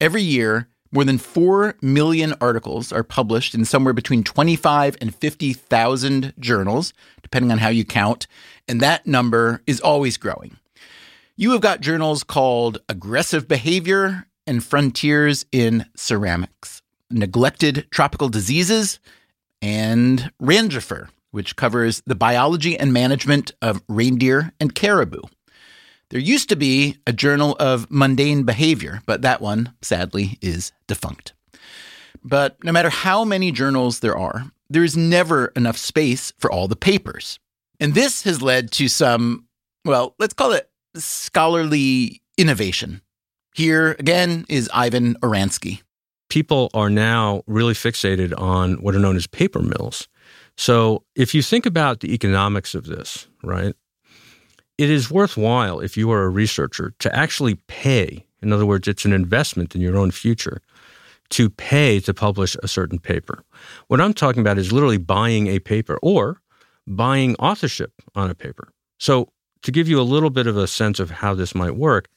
Every 0.01 0.23
year, 0.23 0.69
more 0.93 1.05
than 1.05 1.19
4 1.19 1.75
million 1.83 2.35
articles 2.41 2.93
are 2.93 3.03
published 3.03 3.55
in 3.55 3.65
somewhere 3.65 3.93
between 3.93 4.23
25 4.23 4.97
and 5.01 5.15
50,000 5.15 6.35
journals, 6.39 6.93
depending 7.23 7.51
on 7.51 7.59
how 7.59 7.69
you 7.69 7.85
count, 7.85 8.27
and 8.69 8.81
that 8.81 9.07
number 9.07 9.61
is 9.67 9.81
always 9.81 10.17
growing. 10.17 10.57
You 11.37 11.51
have 11.51 11.61
got 11.61 11.81
journals 11.81 12.23
called 12.23 12.79
Aggressive 12.89 13.49
Behavior 13.49 14.27
and 14.47 14.63
Frontiers 14.63 15.47
in 15.51 15.87
Ceramics, 15.97 16.81
Neglected 17.11 17.89
Tropical 17.91 18.29
Diseases, 18.29 19.01
and 19.61 20.31
Rangifer, 20.41 21.09
which 21.33 21.57
covers 21.57 22.03
the 22.07 22.15
biology 22.15 22.79
and 22.79 22.93
management 22.93 23.51
of 23.61 23.83
reindeer 23.89 24.53
and 24.61 24.75
caribou. 24.75 25.23
There 26.15 26.21
used 26.21 26.49
to 26.51 26.57
be 26.57 26.97
a 27.09 27.13
journal 27.13 27.57
of 27.59 27.91
mundane 27.91 28.45
behavior, 28.45 29.03
but 29.05 29.23
that 29.23 29.41
one, 29.41 29.75
sadly, 29.83 30.39
is 30.41 30.71
defunct. 30.87 31.33
But 32.23 32.63
no 32.63 32.71
matter 32.71 32.89
how 32.89 33.25
many 33.25 33.51
journals 33.51 33.99
there 33.99 34.17
are, 34.17 34.45
there 34.71 34.85
is 34.85 34.97
never 34.97 35.47
enough 35.57 35.77
space 35.77 36.33
for 36.39 36.53
all 36.53 36.69
the 36.69 36.77
papers. 36.77 37.41
And 37.81 37.95
this 37.95 38.23
has 38.23 38.41
led 38.41 38.71
to 38.75 38.87
some, 38.87 39.49
well, 39.85 40.15
let's 40.21 40.35
call 40.35 40.53
it 40.53 40.71
scholarly 40.95 42.23
innovation. 42.39 43.03
Here 43.53 43.97
again 43.99 44.47
is 44.49 44.71
Ivan 44.73 45.17
Oransky. 45.17 45.83
People 46.29 46.71
are 46.75 46.91
now 46.91 47.43
really 47.49 47.75
fixated 47.75 48.41
on 48.41 48.75
what 48.75 48.95
are 48.95 49.01
known 49.01 49.17
as 49.17 49.27
paper 49.27 49.63
mills. 49.63 50.07
So 50.57 51.03
if 51.17 51.35
you 51.35 51.43
think 51.43 51.67
about 51.67 51.99
the 51.99 52.15
economics 52.15 52.77
of 52.77 52.87
this, 52.87 53.27
right, 53.43 53.75
it 54.79 54.91
is 54.91 55.11
worthwhile 55.11 55.81
if 55.81 55.97
you 55.97 56.11
are 56.11 56.25
a 56.25 56.29
researcher 56.29 56.95
to 56.99 57.15
actually 57.15 57.57
pay. 57.67 58.25
In 58.43 58.53
other 58.53 58.67
words, 58.67 58.89
it's 58.89 59.05
an 59.05 59.13
investment 59.13 59.75
in 59.75 59.81
your 59.81 59.97
own 59.97 60.11
future 60.11 60.61
to 61.31 61.49
pay 61.49 62.01
to 62.01 62.13
publish 62.13 62.57
a 62.63 62.69
certain 62.69 62.99
paper. 62.99 63.43
What 63.89 64.01
I'm 64.01 64.13
talking 64.15 64.41
about 64.41 64.59
is 64.59 64.73
literally 64.73 64.99
buying 64.99 65.47
a 65.47 65.59
paper 65.59 65.99
or 66.03 66.41
buying 66.87 67.35
authorship 67.37 67.93
on 68.15 68.31
a 68.31 68.35
paper. 68.35 68.69
So, 68.99 69.29
to 69.63 69.73
give 69.73 69.89
you 69.89 69.99
a 69.99 70.03
little 70.03 70.29
bit 70.29 70.47
of 70.47 70.59
a 70.59 70.67
sense 70.67 71.01
of 71.01 71.11
how 71.11 71.33
this 71.33 71.55
might 71.55 71.77
work, 71.77 72.09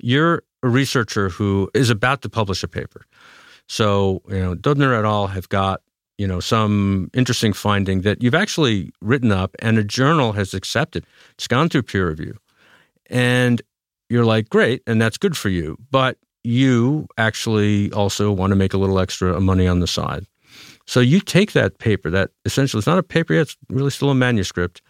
you're 0.00 0.42
a 0.64 0.68
researcher 0.68 1.28
who 1.28 1.70
is 1.74 1.90
about 1.90 2.22
to 2.22 2.28
publish 2.28 2.64
a 2.64 2.68
paper. 2.68 3.06
So, 3.68 4.20
you 4.28 4.40
know, 4.40 4.54
Dubner 4.56 4.98
et 4.98 5.04
al. 5.04 5.28
have 5.28 5.48
got, 5.48 5.80
you 6.22 6.28
know, 6.28 6.38
some 6.38 7.10
interesting 7.14 7.52
finding 7.52 8.02
that 8.02 8.22
you've 8.22 8.32
actually 8.32 8.92
written 9.00 9.32
up 9.32 9.56
and 9.58 9.76
a 9.76 9.82
journal 9.82 10.30
has 10.34 10.54
accepted. 10.54 11.04
It's 11.32 11.48
gone 11.48 11.68
through 11.68 11.82
peer 11.82 12.08
review. 12.08 12.36
And 13.10 13.60
you're 14.08 14.24
like, 14.24 14.48
great, 14.48 14.84
and 14.86 15.02
that's 15.02 15.18
good 15.18 15.36
for 15.36 15.48
you. 15.48 15.76
But 15.90 16.18
you 16.44 17.08
actually 17.18 17.90
also 17.90 18.30
want 18.30 18.52
to 18.52 18.56
make 18.56 18.72
a 18.72 18.78
little 18.78 19.00
extra 19.00 19.40
money 19.40 19.66
on 19.66 19.80
the 19.80 19.88
side. 19.88 20.24
So 20.86 21.00
you 21.00 21.18
take 21.18 21.54
that 21.54 21.78
paper, 21.78 22.08
that 22.10 22.30
essentially 22.44 22.78
it's 22.78 22.86
not 22.86 22.98
a 22.98 23.02
paper 23.02 23.34
yet, 23.34 23.40
it's 23.42 23.56
really 23.68 23.90
still 23.90 24.10
a 24.10 24.14
manuscript. 24.14 24.80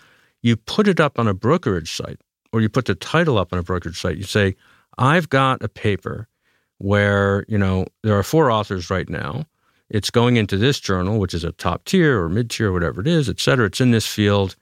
You 0.42 0.58
put 0.58 0.86
it 0.86 1.00
up 1.00 1.18
on 1.18 1.28
a 1.28 1.32
brokerage 1.32 1.96
site, 1.96 2.20
or 2.52 2.60
you 2.60 2.68
put 2.68 2.84
the 2.84 2.94
title 2.94 3.38
up 3.38 3.54
on 3.54 3.58
a 3.58 3.62
brokerage 3.62 3.98
site. 3.98 4.18
You 4.18 4.24
say, 4.24 4.54
I've 4.98 5.30
got 5.30 5.62
a 5.62 5.68
paper 5.70 6.28
where, 6.76 7.46
you 7.48 7.56
know, 7.56 7.86
there 8.02 8.18
are 8.18 8.22
four 8.22 8.50
authors 8.50 8.90
right 8.90 9.08
now. 9.08 9.46
It's 9.92 10.10
going 10.10 10.36
into 10.36 10.56
this 10.56 10.80
journal, 10.80 11.18
which 11.18 11.34
is 11.34 11.44
a 11.44 11.52
top 11.52 11.84
tier 11.84 12.22
or 12.22 12.30
mid 12.30 12.48
tier, 12.48 12.72
whatever 12.72 13.02
it 13.02 13.06
is, 13.06 13.28
et 13.28 13.38
cetera. 13.38 13.66
It's 13.66 13.80
in 13.80 13.90
this 13.90 14.06
field. 14.06 14.56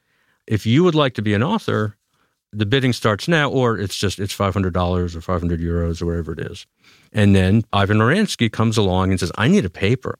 If 0.48 0.66
you 0.66 0.82
would 0.82 0.96
like 0.96 1.14
to 1.14 1.22
be 1.22 1.34
an 1.34 1.42
author, 1.42 1.96
the 2.52 2.66
bidding 2.66 2.92
starts 2.92 3.28
now, 3.28 3.48
or 3.48 3.78
it's 3.78 3.96
just 3.96 4.18
it's 4.18 4.32
five 4.32 4.52
hundred 4.52 4.74
dollars 4.74 5.14
or 5.14 5.20
five 5.20 5.40
hundred 5.40 5.60
euros 5.60 6.02
or 6.02 6.06
whatever 6.06 6.32
it 6.32 6.40
is. 6.40 6.66
And 7.12 7.34
then 7.36 7.62
Ivan 7.72 7.98
Oransky 7.98 8.50
comes 8.50 8.76
along 8.76 9.10
and 9.10 9.20
says, 9.20 9.30
I 9.38 9.46
need 9.46 9.64
a 9.64 9.70
paper. 9.70 10.18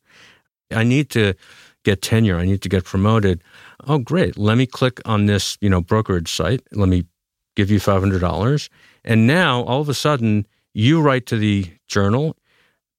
I 0.70 0.85
need 0.85 1.11
to 1.11 1.35
get 1.85 2.03
tenure. 2.03 2.38
I 2.38 2.44
need 2.44 2.62
to 2.62 2.68
get 2.68 2.85
promoted. 2.85 3.42
Oh, 3.88 3.99
great. 3.99 4.38
Let 4.38 4.59
me 4.59 4.66
click 4.66 5.01
on 5.05 5.27
this, 5.27 5.59
you 5.61 5.68
know, 5.68 5.81
brokerage 5.81 6.31
site. 6.31 6.62
Let 6.70 6.88
me 6.88 7.05
give 7.57 7.68
you 7.68 7.81
$500. 7.81 8.68
And 9.05 9.27
now 9.27 9.62
all 9.64 9.81
of 9.81 9.88
a 9.88 9.94
sudden 9.94 10.46
you 10.73 11.01
write 11.01 11.27
to 11.27 11.37
the 11.37 11.66
journal. 11.88 12.37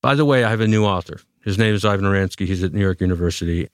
By 0.02 0.16
the 0.16 0.26
way, 0.26 0.44
I 0.44 0.50
have 0.50 0.60
a 0.60 0.68
new 0.68 0.84
author. 0.84 1.22
His 1.44 1.58
name 1.58 1.74
is 1.74 1.86
Ivan 1.86 2.06
Oransky. 2.06 2.46
He's 2.46 2.64
at 2.64 2.74
New 2.74 2.82
York 2.82 3.02
University. 3.02 3.70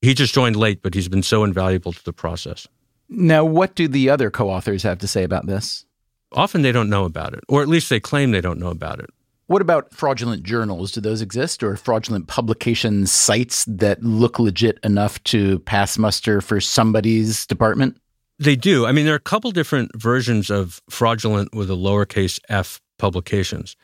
He 0.00 0.14
just 0.14 0.34
joined 0.34 0.56
late, 0.56 0.82
but 0.82 0.94
he's 0.94 1.08
been 1.08 1.22
so 1.22 1.44
invaluable 1.44 1.92
to 1.92 2.04
the 2.04 2.12
process. 2.12 2.66
Now, 3.08 3.44
what 3.44 3.74
do 3.74 3.88
the 3.88 4.10
other 4.10 4.30
co 4.30 4.50
authors 4.50 4.82
have 4.82 4.98
to 4.98 5.06
say 5.06 5.22
about 5.22 5.46
this? 5.46 5.84
Often 6.32 6.62
they 6.62 6.72
don't 6.72 6.90
know 6.90 7.04
about 7.04 7.34
it, 7.34 7.44
or 7.48 7.62
at 7.62 7.68
least 7.68 7.90
they 7.90 8.00
claim 8.00 8.30
they 8.30 8.40
don't 8.40 8.58
know 8.58 8.70
about 8.70 8.98
it. 8.98 9.10
What 9.46 9.60
about 9.60 9.92
fraudulent 9.92 10.44
journals? 10.44 10.92
Do 10.92 11.00
those 11.00 11.20
exist 11.20 11.62
or 11.62 11.76
fraudulent 11.76 12.26
publication 12.26 13.06
sites 13.06 13.66
that 13.66 14.02
look 14.02 14.38
legit 14.38 14.78
enough 14.82 15.22
to 15.24 15.58
pass 15.60 15.98
muster 15.98 16.40
for 16.40 16.60
somebody's 16.60 17.46
department? 17.46 17.98
They 18.38 18.56
do. 18.56 18.86
I 18.86 18.92
mean, 18.92 19.04
there 19.04 19.14
are 19.14 19.18
a 19.18 19.20
couple 19.20 19.50
different 19.50 19.94
versions 19.94 20.50
of 20.50 20.80
fraudulent 20.88 21.54
with 21.54 21.70
a 21.70 21.74
lowercase 21.74 22.40
f 22.48 22.80
publications. 22.98 23.76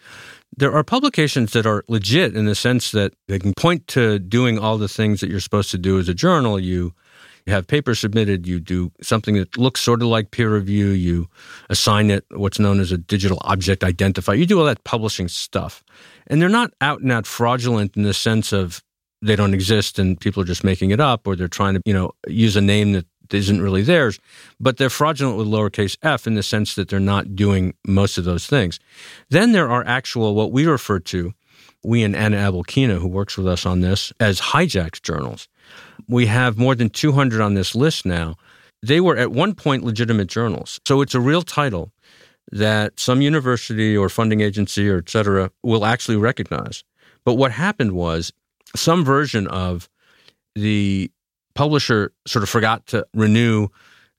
There 0.59 0.75
are 0.75 0.83
publications 0.83 1.53
that 1.53 1.67
are 1.67 1.85
legit 1.87 2.35
in 2.35 2.47
the 2.47 2.57
sense 2.57 2.91
that 2.91 3.15
they 3.29 3.39
can 3.39 3.55
point 3.55 3.87
to 3.89 4.19
doing 4.19 4.59
all 4.59 4.77
the 4.77 4.89
things 4.89 5.21
that 5.21 5.31
you're 5.31 5.39
supposed 5.39 5.71
to 5.71 5.79
do 5.79 6.01
as 6.01 6.09
a 6.09 6.15
journal. 6.15 6.59
You 6.59 6.95
you 7.47 7.55
have 7.55 7.69
papers 7.69 8.01
submitted, 8.01 8.47
you 8.47 8.59
do 8.59 8.91
something 9.01 9.37
that 9.37 9.57
looks 9.57 9.81
sort 9.81 10.03
of 10.03 10.09
like 10.09 10.33
peer 10.33 10.53
review, 10.53 10.89
you 10.89 11.29
assign 11.71 12.11
it 12.11 12.25
what's 12.33 12.59
known 12.59 12.81
as 12.81 12.93
a 12.93 12.99
digital 12.99 13.39
object 13.43 13.83
identifier. 13.83 14.37
You 14.37 14.47
do 14.47 14.59
all 14.59 14.67
that 14.67 14.83
publishing 14.85 15.29
stuff. 15.29 15.83
And 16.27 16.43
they're 16.43 16.51
not 16.51 16.75
out 16.81 17.01
and 17.01 17.13
out 17.13 17.27
fraudulent 17.27 17.97
in 17.97 18.03
the 18.03 18.13
sense 18.13 18.53
of 18.53 18.83
they 19.23 19.37
don't 19.37 19.55
exist 19.55 19.99
and 19.99 20.21
people 20.21 20.43
are 20.43 20.47
just 20.47 20.65
making 20.65 20.91
it 20.91 21.01
up 21.01 21.27
or 21.27 21.37
they're 21.37 21.49
trying 21.49 21.75
to, 21.75 21.81
you 21.87 21.95
know, 21.95 22.11
use 22.27 22.57
a 22.57 22.61
name 22.61 22.93
that 22.93 23.07
isn't 23.35 23.63
really 23.63 23.83
theirs, 23.83 24.19
but 24.59 24.77
they're 24.77 24.91
fraudulent 24.91 25.37
with 25.37 25.47
lowercase 25.47 25.97
f 26.03 26.27
in 26.27 26.35
the 26.35 26.43
sense 26.43 26.75
that 26.75 26.89
they're 26.89 27.01
not 27.01 27.35
doing 27.35 27.75
most 27.87 28.19
of 28.19 28.25
those 28.25 28.47
things. 28.47 28.79
Then 29.31 29.53
there 29.53 29.69
are 29.69 29.85
actual, 29.87 30.35
what 30.35 30.53
we 30.53 30.67
refer 30.67 30.99
to, 31.01 31.33
we 31.85 32.03
and 32.03 32.17
Anna 32.17 32.37
Abalkina, 32.37 32.99
who 32.99 33.09
works 33.09 33.37
with 33.37 33.47
us 33.47 33.65
on 33.65 33.81
this, 33.81 34.13
as 34.19 34.41
hijacked 34.41 35.03
journals. 35.03 35.49
We 36.09 36.27
have 36.27 36.59
more 36.59 36.75
than 36.75 36.91
200 36.91 37.41
on 37.41 37.55
this 37.55 37.75
list 37.75 38.05
now. 38.05 38.37
They 38.83 39.01
were 39.01 39.17
at 39.17 39.33
one 39.33 39.55
point 39.55 39.85
legitimate 39.85 40.29
journals. 40.29 40.81
So 40.87 41.01
it's 41.01 41.15
a 41.15 41.21
real 41.21 41.43
title 41.43 41.93
that 42.51 42.99
some 42.99 43.21
university 43.21 43.97
or 43.97 44.09
funding 44.09 44.41
agency 44.41 44.89
or 44.89 44.99
et 44.99 45.11
cetera 45.11 45.51
will 45.63 45.85
actually 45.85 46.17
recognize. 46.17 46.83
But 47.25 47.35
what 47.35 47.53
happened 47.53 47.93
was 47.93 48.33
some 48.75 49.05
version 49.05 49.47
of 49.49 49.89
the 50.55 51.11
publisher 51.59 52.13
sort 52.25 52.45
of 52.45 52.49
forgot 52.49 52.87
to 52.87 53.05
renew 53.13 53.67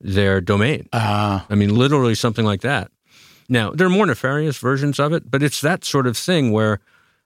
their 0.02 0.42
domain. 0.42 0.90
Uh, 0.92 1.40
I 1.50 1.56
mean, 1.56 1.74
literally 1.74 2.14
something 2.14 2.44
like 2.44 2.60
that. 2.62 2.92
Now, 3.48 3.72
there 3.72 3.88
are 3.88 3.90
more 3.90 4.06
nefarious 4.06 4.58
versions 4.58 5.00
of 5.00 5.14
it, 5.14 5.32
but 5.32 5.42
it's 5.42 5.62
that 5.62 5.86
sort 5.86 6.06
of 6.06 6.18
thing 6.18 6.52
where, 6.52 6.82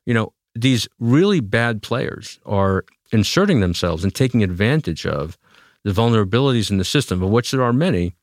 you 0.05 0.13
know, 0.13 0.31
these 0.53 0.87
really 0.99 1.39
bad 1.39 1.81
players 1.81 2.39
are 2.45 2.85
inserting 3.11 3.59
themselves 3.61 4.03
and 4.03 4.13
taking 4.13 4.43
advantage 4.43 5.07
of 5.07 5.35
the 5.83 5.91
vulnerabilities 5.91 6.69
in 6.69 6.77
the 6.77 6.85
system, 6.85 7.23
of 7.23 7.31
which 7.31 7.49
there 7.49 7.63
are 7.63 7.73
many, 7.73 8.13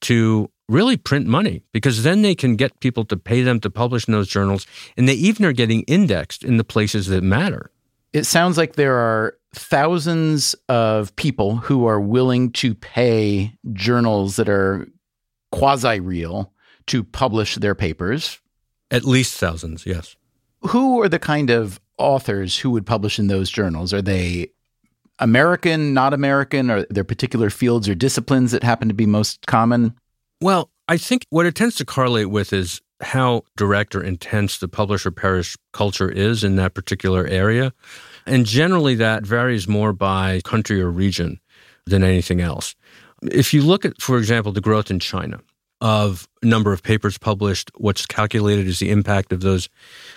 to 0.00 0.50
really 0.66 0.96
print 0.96 1.26
money 1.26 1.62
because 1.72 2.04
then 2.04 2.22
they 2.22 2.34
can 2.34 2.56
get 2.56 2.80
people 2.80 3.04
to 3.04 3.18
pay 3.18 3.42
them 3.42 3.60
to 3.60 3.68
publish 3.68 4.08
in 4.08 4.12
those 4.12 4.28
journals. 4.28 4.66
And 4.96 5.06
they 5.06 5.12
even 5.12 5.44
are 5.44 5.52
getting 5.52 5.82
indexed 5.82 6.42
in 6.42 6.56
the 6.56 6.64
places 6.64 7.08
that 7.08 7.22
matter. 7.22 7.70
It 8.14 8.24
sounds 8.24 8.56
like 8.56 8.76
there 8.76 8.96
are 8.96 9.36
thousands 9.54 10.54
of 10.68 11.14
people 11.16 11.56
who 11.56 11.86
are 11.86 12.00
willing 12.00 12.50
to 12.52 12.74
pay 12.74 13.54
journals 13.72 14.36
that 14.36 14.48
are 14.48 14.88
quasi 15.52 16.00
real 16.00 16.52
to 16.86 17.04
publish 17.04 17.56
their 17.56 17.74
papers. 17.74 18.40
At 18.90 19.04
least 19.04 19.38
thousands, 19.38 19.86
yes. 19.86 20.16
Who 20.62 21.02
are 21.02 21.08
the 21.08 21.18
kind 21.18 21.50
of 21.50 21.80
authors 21.98 22.58
who 22.58 22.70
would 22.70 22.86
publish 22.86 23.18
in 23.18 23.28
those 23.28 23.50
journals? 23.50 23.92
Are 23.92 24.02
they 24.02 24.48
American, 25.18 25.94
not 25.94 26.12
American? 26.12 26.70
Are 26.70 26.86
there 26.90 27.04
particular 27.04 27.50
fields 27.50 27.88
or 27.88 27.94
disciplines 27.94 28.52
that 28.52 28.62
happen 28.62 28.88
to 28.88 28.94
be 28.94 29.06
most 29.06 29.46
common? 29.46 29.94
Well, 30.40 30.70
I 30.88 30.96
think 30.96 31.24
what 31.30 31.46
it 31.46 31.54
tends 31.54 31.76
to 31.76 31.84
correlate 31.84 32.30
with 32.30 32.52
is 32.52 32.80
how 33.00 33.42
direct 33.56 33.94
or 33.94 34.02
intense 34.02 34.58
the 34.58 34.68
publisher 34.68 35.10
perish 35.10 35.56
culture 35.72 36.10
is 36.10 36.44
in 36.44 36.56
that 36.56 36.74
particular 36.74 37.26
area. 37.26 37.72
And 38.26 38.46
generally, 38.46 38.94
that 38.96 39.26
varies 39.26 39.68
more 39.68 39.92
by 39.92 40.40
country 40.44 40.80
or 40.80 40.90
region 40.90 41.40
than 41.86 42.02
anything 42.02 42.40
else. 42.40 42.74
If 43.22 43.52
you 43.52 43.62
look 43.62 43.84
at, 43.84 44.00
for 44.00 44.18
example, 44.18 44.52
the 44.52 44.60
growth 44.60 44.90
in 44.90 44.98
China, 44.98 45.40
of 45.80 46.26
number 46.42 46.72
of 46.72 46.82
papers 46.82 47.18
published, 47.18 47.70
what's 47.76 48.06
calculated 48.06 48.66
is 48.66 48.78
the 48.78 48.90
impact 48.90 49.32
of 49.32 49.42
those 49.42 49.68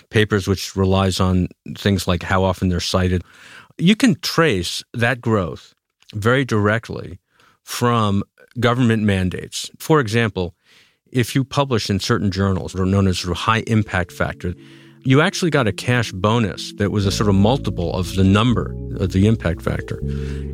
papers, 0.08 0.48
which 0.48 0.74
relies 0.74 1.20
on 1.20 1.48
things 1.76 2.08
like 2.08 2.22
how 2.22 2.42
often 2.42 2.70
they're 2.70 2.80
cited. 2.80 3.22
You 3.76 3.94
can 3.94 4.18
trace 4.20 4.82
that 4.94 5.20
growth 5.20 5.74
very 6.14 6.44
directly 6.44 7.18
from 7.64 8.22
government 8.58 9.02
mandates. 9.02 9.70
For 9.78 10.00
example, 10.00 10.54
if 11.12 11.34
you 11.34 11.44
publish 11.44 11.90
in 11.90 12.00
certain 12.00 12.30
journals 12.30 12.74
are 12.74 12.86
known 12.86 13.06
as 13.06 13.22
high 13.22 13.62
impact 13.66 14.10
factor, 14.10 14.54
you 15.08 15.22
actually 15.22 15.50
got 15.50 15.66
a 15.66 15.72
cash 15.72 16.12
bonus 16.12 16.74
that 16.74 16.90
was 16.90 17.06
a 17.06 17.10
sort 17.10 17.30
of 17.30 17.34
multiple 17.34 17.94
of 17.94 18.14
the 18.14 18.22
number 18.22 18.76
of 19.00 19.12
the 19.12 19.26
impact 19.26 19.62
factor. 19.62 19.96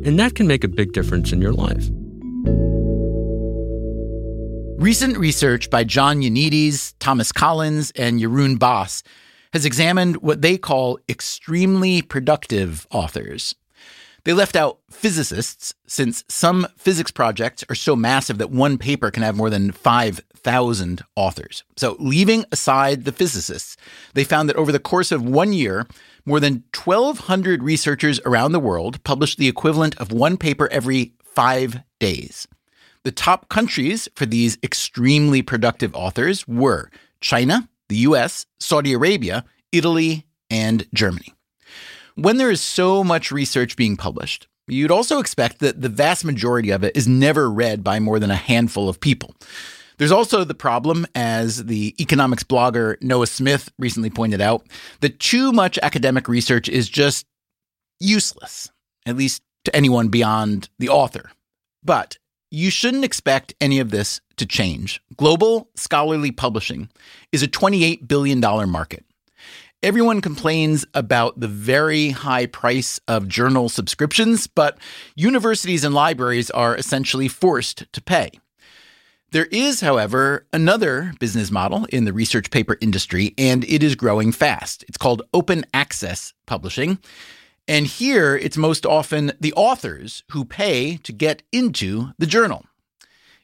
And 0.05 0.17
that 0.17 0.35
can 0.35 0.47
make 0.47 0.63
a 0.63 0.69
big 0.69 0.93
difference 0.93 1.33
in 1.33 1.41
your 1.41 1.51
life. 1.51 1.89
Recent 4.81 5.17
research 5.17 5.69
by 5.69 5.83
John 5.83 6.21
Ioannidis, 6.21 6.93
Thomas 6.99 7.33
Collins, 7.33 7.91
and 7.97 8.21
Jeroen 8.21 8.57
Baas 8.57 9.03
has 9.51 9.65
examined 9.65 10.21
what 10.21 10.41
they 10.41 10.57
call 10.57 10.99
extremely 11.09 12.01
productive 12.01 12.87
authors. 12.91 13.55
They 14.25 14.33
left 14.33 14.55
out 14.55 14.79
physicists, 14.89 15.75
since 15.85 16.23
some 16.27 16.67
physics 16.77 17.11
projects 17.11 17.63
are 17.69 17.75
so 17.75 17.95
massive 17.95 18.39
that 18.39 18.49
one 18.49 18.79
paper 18.79 19.11
can 19.11 19.21
have 19.21 19.35
more 19.35 19.51
than 19.51 19.71
5,000 19.71 21.03
authors. 21.15 21.63
So, 21.77 21.95
leaving 21.99 22.43
aside 22.51 23.05
the 23.05 23.11
physicists, 23.11 23.77
they 24.15 24.23
found 24.23 24.49
that 24.49 24.55
over 24.55 24.71
the 24.71 24.79
course 24.79 25.11
of 25.11 25.23
one 25.23 25.53
year, 25.53 25.85
more 26.25 26.39
than 26.39 26.63
1,200 26.73 27.61
researchers 27.61 28.19
around 28.25 28.51
the 28.51 28.59
world 28.59 29.03
published 29.03 29.37
the 29.37 29.47
equivalent 29.47 29.95
of 29.97 30.11
one 30.11 30.37
paper 30.37 30.67
every 30.71 31.13
five 31.23 31.81
days. 31.99 32.47
The 33.03 33.11
top 33.11 33.47
countries 33.49 34.09
for 34.15 34.25
these 34.25 34.57
extremely 34.63 35.43
productive 35.43 35.93
authors 35.93 36.47
were 36.47 36.89
China, 37.21 37.69
the 37.89 37.97
US, 37.97 38.47
Saudi 38.59 38.93
Arabia, 38.93 39.45
Italy, 39.71 40.25
and 40.49 40.87
Germany. 40.95 41.34
When 42.15 42.37
there 42.37 42.49
is 42.49 42.61
so 42.61 43.03
much 43.03 43.29
research 43.29 43.75
being 43.75 43.97
published, 43.97 44.47
you'd 44.67 44.89
also 44.89 45.19
expect 45.19 45.59
that 45.59 45.81
the 45.81 45.89
vast 45.89 46.23
majority 46.23 46.69
of 46.69 46.81
it 46.81 46.95
is 46.95 47.09
never 47.09 47.51
read 47.51 47.83
by 47.83 47.99
more 47.99 48.19
than 48.19 48.31
a 48.31 48.37
handful 48.37 48.87
of 48.87 49.01
people. 49.01 49.35
There's 49.97 50.13
also 50.13 50.45
the 50.45 50.55
problem, 50.55 51.05
as 51.13 51.65
the 51.65 51.93
economics 51.99 52.43
blogger 52.43 52.95
Noah 53.01 53.27
Smith 53.27 53.69
recently 53.77 54.09
pointed 54.09 54.39
out, 54.39 54.65
that 55.01 55.19
too 55.19 55.51
much 55.51 55.77
academic 55.83 56.29
research 56.29 56.69
is 56.69 56.87
just 56.87 57.25
useless, 57.99 58.69
at 59.05 59.17
least 59.17 59.41
to 59.65 59.75
anyone 59.75 60.07
beyond 60.07 60.69
the 60.79 60.89
author. 60.89 61.31
But 61.83 62.17
you 62.49 62.69
shouldn't 62.69 63.05
expect 63.05 63.55
any 63.59 63.79
of 63.79 63.91
this 63.91 64.21
to 64.37 64.45
change. 64.45 65.01
Global 65.17 65.69
scholarly 65.75 66.31
publishing 66.31 66.89
is 67.33 67.43
a 67.43 67.47
$28 67.47 68.07
billion 68.07 68.39
market. 68.69 69.04
Everyone 69.83 70.21
complains 70.21 70.85
about 70.93 71.39
the 71.39 71.47
very 71.47 72.09
high 72.09 72.47
price 72.47 72.99
of 73.07 73.27
journal 73.27 73.69
subscriptions, 73.69 74.47
but 74.47 74.79
universities 75.15 75.83
and 75.83 75.93
libraries 75.93 76.49
are 76.49 76.75
essentially 76.75 77.27
forced 77.27 77.91
to 77.93 78.01
pay. 78.01 78.31
There 79.31 79.45
is, 79.51 79.81
however, 79.81 80.47
another 80.53 81.13
business 81.19 81.51
model 81.51 81.85
in 81.85 82.05
the 82.05 82.13
research 82.13 82.51
paper 82.51 82.77
industry, 82.79 83.33
and 83.37 83.63
it 83.65 83.83
is 83.83 83.95
growing 83.95 84.31
fast. 84.31 84.85
It's 84.87 84.97
called 84.97 85.23
open 85.33 85.65
access 85.73 86.33
publishing. 86.47 86.99
And 87.67 87.85
here, 87.85 88.35
it's 88.35 88.57
most 88.57 88.85
often 88.85 89.33
the 89.39 89.53
authors 89.53 90.23
who 90.31 90.45
pay 90.45 90.97
to 90.97 91.11
get 91.11 91.43
into 91.51 92.11
the 92.17 92.27
journal. 92.27 92.65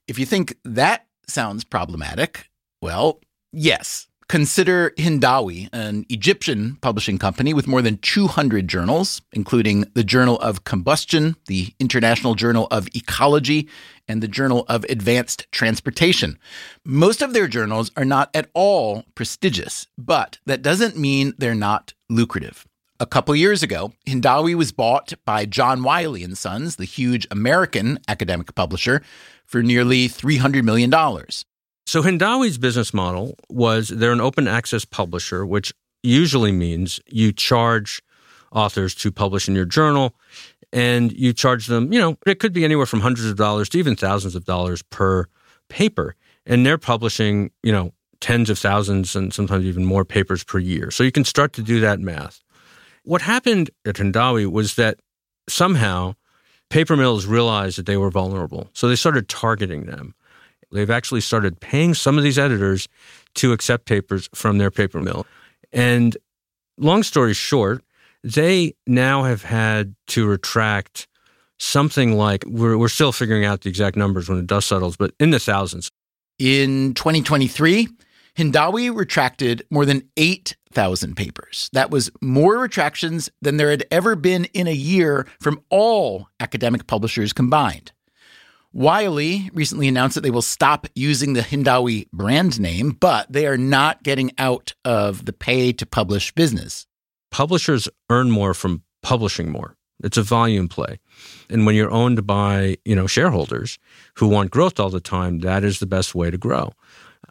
If 0.08 0.18
you 0.18 0.26
think 0.26 0.56
that 0.64 1.08
sounds 1.28 1.64
problematic, 1.64 2.50
well, 2.82 3.20
yes. 3.52 4.08
Consider 4.32 4.92
Hindawi, 4.92 5.68
an 5.74 6.06
Egyptian 6.08 6.78
publishing 6.78 7.18
company 7.18 7.54
with 7.54 7.68
more 7.68 7.82
than 7.82 7.98
200 7.98 8.66
journals, 8.66 9.22
including 9.34 9.84
the 9.94 10.06
Journal 10.06 10.40
of 10.40 10.64
Combustion, 10.64 11.36
the 11.48 11.74
International 11.82 12.34
Journal 12.34 12.70
of 12.72 12.88
Ecology, 12.96 13.68
and 14.08 14.24
the 14.24 14.30
Journal 14.30 14.64
of 14.70 14.86
Advanced 14.86 15.52
Transportation. 15.52 16.40
Most 16.86 17.22
of 17.22 17.34
their 17.34 17.50
journals 17.50 17.92
are 17.98 18.06
not 18.06 18.30
at 18.34 18.50
all 18.54 19.04
prestigious, 19.16 19.88
but 19.98 20.40
that 20.46 20.62
doesn't 20.62 20.96
mean 20.96 21.34
they're 21.38 21.54
not 21.54 21.94
lucrative. 22.10 22.66
A 23.02 23.06
couple 23.06 23.36
years 23.36 23.62
ago, 23.62 23.92
Hindawi 24.08 24.56
was 24.56 24.72
bought 24.72 25.12
by 25.26 25.44
John 25.44 25.84
Wiley 25.84 26.24
and 26.24 26.38
Sons, 26.38 26.78
the 26.78 26.86
huge 26.86 27.28
American 27.32 28.00
academic 28.08 28.56
publisher, 28.56 29.02
for 29.46 29.62
nearly 29.62 30.08
$300 30.08 30.64
million. 30.64 30.90
So 31.86 32.02
Hindawi's 32.02 32.58
business 32.58 32.94
model 32.94 33.36
was 33.50 33.90
they're 33.90 34.12
an 34.12 34.22
open 34.22 34.48
access 34.48 34.86
publisher, 34.86 35.46
which 35.46 35.74
usually 36.04 36.52
means 36.52 37.00
you 37.08 37.32
charge 37.32 38.02
authors 38.52 38.96
to 38.96 39.12
publish 39.12 39.48
in 39.48 39.56
your 39.56 39.66
journal 39.66 40.16
and 40.74 41.12
you 41.12 41.34
charge 41.34 41.68
them, 41.68 41.92
you 41.92 42.00
know, 42.00 42.18
it 42.26 42.40
could 42.40 42.54
be 42.54 42.64
anywhere 42.64 42.86
from 42.86 43.02
hundreds 43.02 43.30
of 43.30 43.36
dollars 43.36 43.70
to 43.70 43.78
even 43.80 43.96
thousands 43.96 44.36
of 44.36 44.46
dollars 44.46 44.82
per 44.84 45.28
paper. 45.70 46.16
And 46.46 46.66
they're 46.66 46.78
publishing, 46.78 47.52
you 47.62 47.72
know, 47.72 47.94
tens 48.20 48.50
of 48.50 48.58
thousands 48.58 49.16
and 49.16 49.34
sometimes 49.34 49.66
even 49.66 49.84
more 49.84 50.06
papers 50.06 50.44
per 50.44 50.60
year. 50.60 50.92
So 50.92 51.04
you 51.04 51.12
can 51.12 51.26
start 51.26 51.54
to 51.54 51.62
do 51.62 51.80
that 51.82 52.00
math. 52.00 52.42
What 53.04 53.22
happened 53.24 53.72
at 53.86 53.96
Hindawi 53.96 54.50
was 54.50 54.76
that 54.76 55.00
somehow 55.50 56.16
paper 56.70 56.96
mills 56.96 57.26
realized 57.26 57.78
that 57.78 57.86
they 57.86 57.98
were 57.98 58.12
vulnerable. 58.12 58.70
So 58.74 58.88
they 58.88 58.96
started 58.96 59.28
targeting 59.28 59.86
them. 59.86 60.14
They've 60.72 60.90
actually 60.90 61.22
started 61.22 61.60
paying 61.60 61.94
some 61.94 62.18
of 62.18 62.24
these 62.24 62.40
editors 62.40 62.88
to 63.36 63.54
accept 63.54 63.86
papers 63.86 64.30
from 64.34 64.58
their 64.58 64.72
paper 64.72 65.02
mill. 65.02 65.26
And 65.72 66.18
long 66.78 67.04
story 67.04 67.34
short, 67.34 67.84
they 68.24 68.74
now 68.86 69.24
have 69.24 69.44
had 69.44 69.96
to 70.08 70.28
retract 70.28 71.08
something 71.60 72.18
like 72.18 72.44
we're, 72.48 72.78
we're 72.78 72.88
still 72.88 73.12
figuring 73.12 73.46
out 73.46 73.62
the 73.62 73.70
exact 73.70 73.96
numbers 73.96 74.28
when 74.28 74.38
the 74.38 74.44
dust 74.44 74.68
settles, 74.68 74.98
but 74.98 75.14
in 75.20 75.30
the 75.30 75.40
thousands. 75.40 75.90
In 76.40 76.94
2023, 76.96 77.88
Hindawi 78.36 78.96
retracted 78.96 79.64
more 79.70 79.86
than 79.86 80.10
8,000 80.18 81.16
papers. 81.16 81.70
That 81.74 81.92
was 81.92 82.10
more 82.22 82.58
retractions 82.58 83.30
than 83.42 83.58
there 83.58 83.70
had 83.70 83.86
ever 83.92 84.16
been 84.16 84.46
in 84.46 84.68
a 84.68 84.74
year 84.74 85.28
from 85.40 85.62
all 85.70 86.30
academic 86.40 86.88
publishers 86.88 87.34
combined. 87.34 87.92
Wiley 88.74 89.50
recently 89.54 89.88
announced 89.88 90.16
that 90.16 90.22
they 90.22 90.32
will 90.32 90.42
stop 90.42 90.88
using 90.96 91.34
the 91.34 91.42
Hindawi 91.42 92.10
brand 92.12 92.60
name, 92.60 92.92
but 92.92 93.32
they 93.32 93.46
are 93.46 93.58
not 93.58 94.04
getting 94.04 94.32
out 94.38 94.74
of 94.86 95.26
the 95.26 95.34
pay 95.34 95.74
to 95.74 95.86
publish 95.86 96.32
business. 96.32 96.88
Publishers 97.32 97.90
earn 98.10 98.32
more 98.32 98.54
from 98.54 98.84
publishing 99.04 99.50
more. 99.50 99.76
It's 100.04 100.18
a 100.18 100.24
volume 100.24 100.68
play. 100.68 101.00
And 101.50 101.66
when 101.66 101.76
you're 101.76 101.92
owned 101.92 102.26
by, 102.26 102.78
you 102.86 102.96
know, 102.96 103.08
shareholders 103.08 103.78
who 104.16 104.28
want 104.28 104.52
growth 104.52 104.80
all 104.80 104.90
the 104.90 105.00
time, 105.00 105.40
that 105.40 105.64
is 105.64 105.80
the 105.80 105.86
best 105.86 106.16
way 106.16 106.32
to 106.32 106.38
grow. 106.38 106.72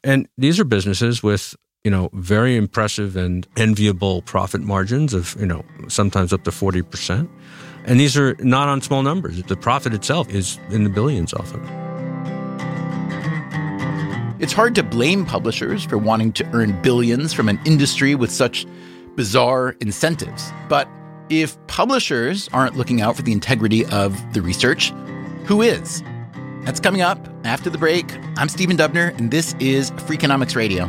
And 0.05 0.29
these 0.39 0.61
are 0.61 0.65
businesses 0.65 1.23
with, 1.23 1.57
you 1.85 1.91
know, 1.91 2.11
very 2.13 2.57
impressive 2.57 3.17
and 3.17 3.47
enviable 3.57 4.23
profit 4.23 4.61
margins 4.61 5.15
of, 5.15 5.37
you 5.41 5.47
know, 5.47 5.65
sometimes 5.89 6.33
up 6.33 6.45
to 6.45 6.51
40%. 6.51 7.29
And 7.85 7.99
these 7.99 8.17
are 8.17 8.37
not 8.39 8.69
on 8.69 8.81
small 8.83 9.03
numbers. 9.03 9.43
The 9.43 9.57
profit 9.57 9.95
itself 9.95 10.31
is 10.31 10.59
in 10.71 10.85
the 10.85 10.91
billions 10.91 11.33
often. 11.35 11.61
It's 14.41 14.53
hard 14.53 14.75
to 14.77 14.83
blame 14.83 15.27
publishers 15.27 15.85
for 15.85 15.99
wanting 15.99 16.33
to 16.35 16.49
earn 16.53 16.81
billions 16.83 17.33
from 17.33 17.49
an 17.49 17.61
industry 17.65 18.15
with 18.15 18.31
such 18.31 18.67
bizarre 19.15 19.77
incentives. 19.81 20.51
But 20.69 20.89
if 21.29 21.57
publishers 21.67 22.49
aren't 22.53 22.77
looking 22.77 23.01
out 23.01 23.17
for 23.17 23.23
the 23.23 23.33
integrity 23.33 23.85
of 23.87 24.33
the 24.33 24.41
research, 24.41 24.93
who 25.45 25.63
is? 25.63 26.03
That's 26.63 26.81
coming 26.81 27.03
up 27.03 27.29
after 27.45 27.71
the 27.71 27.79
break. 27.79 28.15
I'm 28.37 28.49
Stephen 28.49 28.77
Dubner, 28.77 29.17
and 29.19 29.31
this 29.31 29.55
is 29.61 29.91
Freakonomics 29.93 30.57
Radio. 30.57 30.87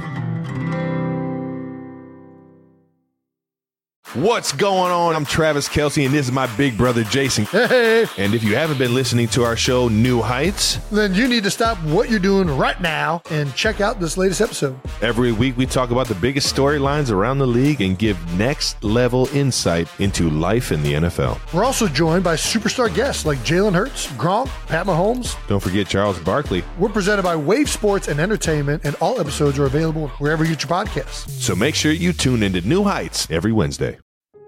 What's 4.15 4.51
going 4.51 4.91
on? 4.91 5.15
I'm 5.15 5.23
Travis 5.23 5.69
Kelce, 5.69 6.03
and 6.03 6.13
this 6.13 6.25
is 6.25 6.33
my 6.33 6.45
big 6.57 6.77
brother 6.77 7.05
Jason. 7.05 7.45
Hey, 7.45 8.05
And 8.17 8.33
if 8.33 8.43
you 8.43 8.57
haven't 8.57 8.77
been 8.77 8.93
listening 8.93 9.29
to 9.29 9.45
our 9.45 9.55
show, 9.55 9.87
New 9.87 10.21
Heights, 10.21 10.75
then 10.91 11.13
you 11.13 11.29
need 11.29 11.45
to 11.45 11.49
stop 11.49 11.77
what 11.85 12.09
you're 12.09 12.19
doing 12.19 12.49
right 12.57 12.81
now 12.81 13.21
and 13.29 13.55
check 13.55 13.79
out 13.79 14.01
this 14.01 14.17
latest 14.17 14.41
episode. 14.41 14.77
every 15.01 15.31
week 15.31 15.55
we 15.55 15.65
talk 15.65 15.91
about 15.91 16.09
the 16.09 16.15
biggest 16.15 16.53
storylines 16.53 17.09
around 17.09 17.37
the 17.37 17.47
league 17.47 17.79
and 17.79 17.97
give 17.97 18.17
next 18.37 18.83
level 18.83 19.29
insight 19.29 19.87
into 20.01 20.29
life 20.29 20.73
in 20.73 20.83
the 20.83 20.91
NFL. 20.95 21.39
We're 21.53 21.63
also 21.63 21.87
joined 21.87 22.25
by 22.25 22.35
superstar 22.35 22.93
guests 22.93 23.25
like 23.25 23.37
Jalen 23.39 23.73
Hurts, 23.73 24.07
Gronk, 24.07 24.47
Pat 24.67 24.87
Mahomes. 24.87 25.37
Don't 25.47 25.61
forget 25.61 25.87
Charles 25.87 26.19
Barkley. 26.19 26.65
We're 26.77 26.89
presented 26.89 27.23
by 27.23 27.37
Wave 27.37 27.69
Sports 27.69 28.09
and 28.09 28.19
Entertainment, 28.19 28.83
and 28.83 28.93
all 28.95 29.21
episodes 29.21 29.57
are 29.57 29.67
available 29.67 30.09
wherever 30.19 30.43
you 30.43 30.49
get 30.57 30.63
your 30.63 30.69
podcasts. 30.69 31.29
So 31.29 31.55
make 31.55 31.75
sure 31.75 31.93
you 31.93 32.11
tune 32.11 32.43
into 32.43 32.59
New 32.67 32.83
Heights 32.83 33.31
every 33.31 33.53
Wednesday. 33.53 34.00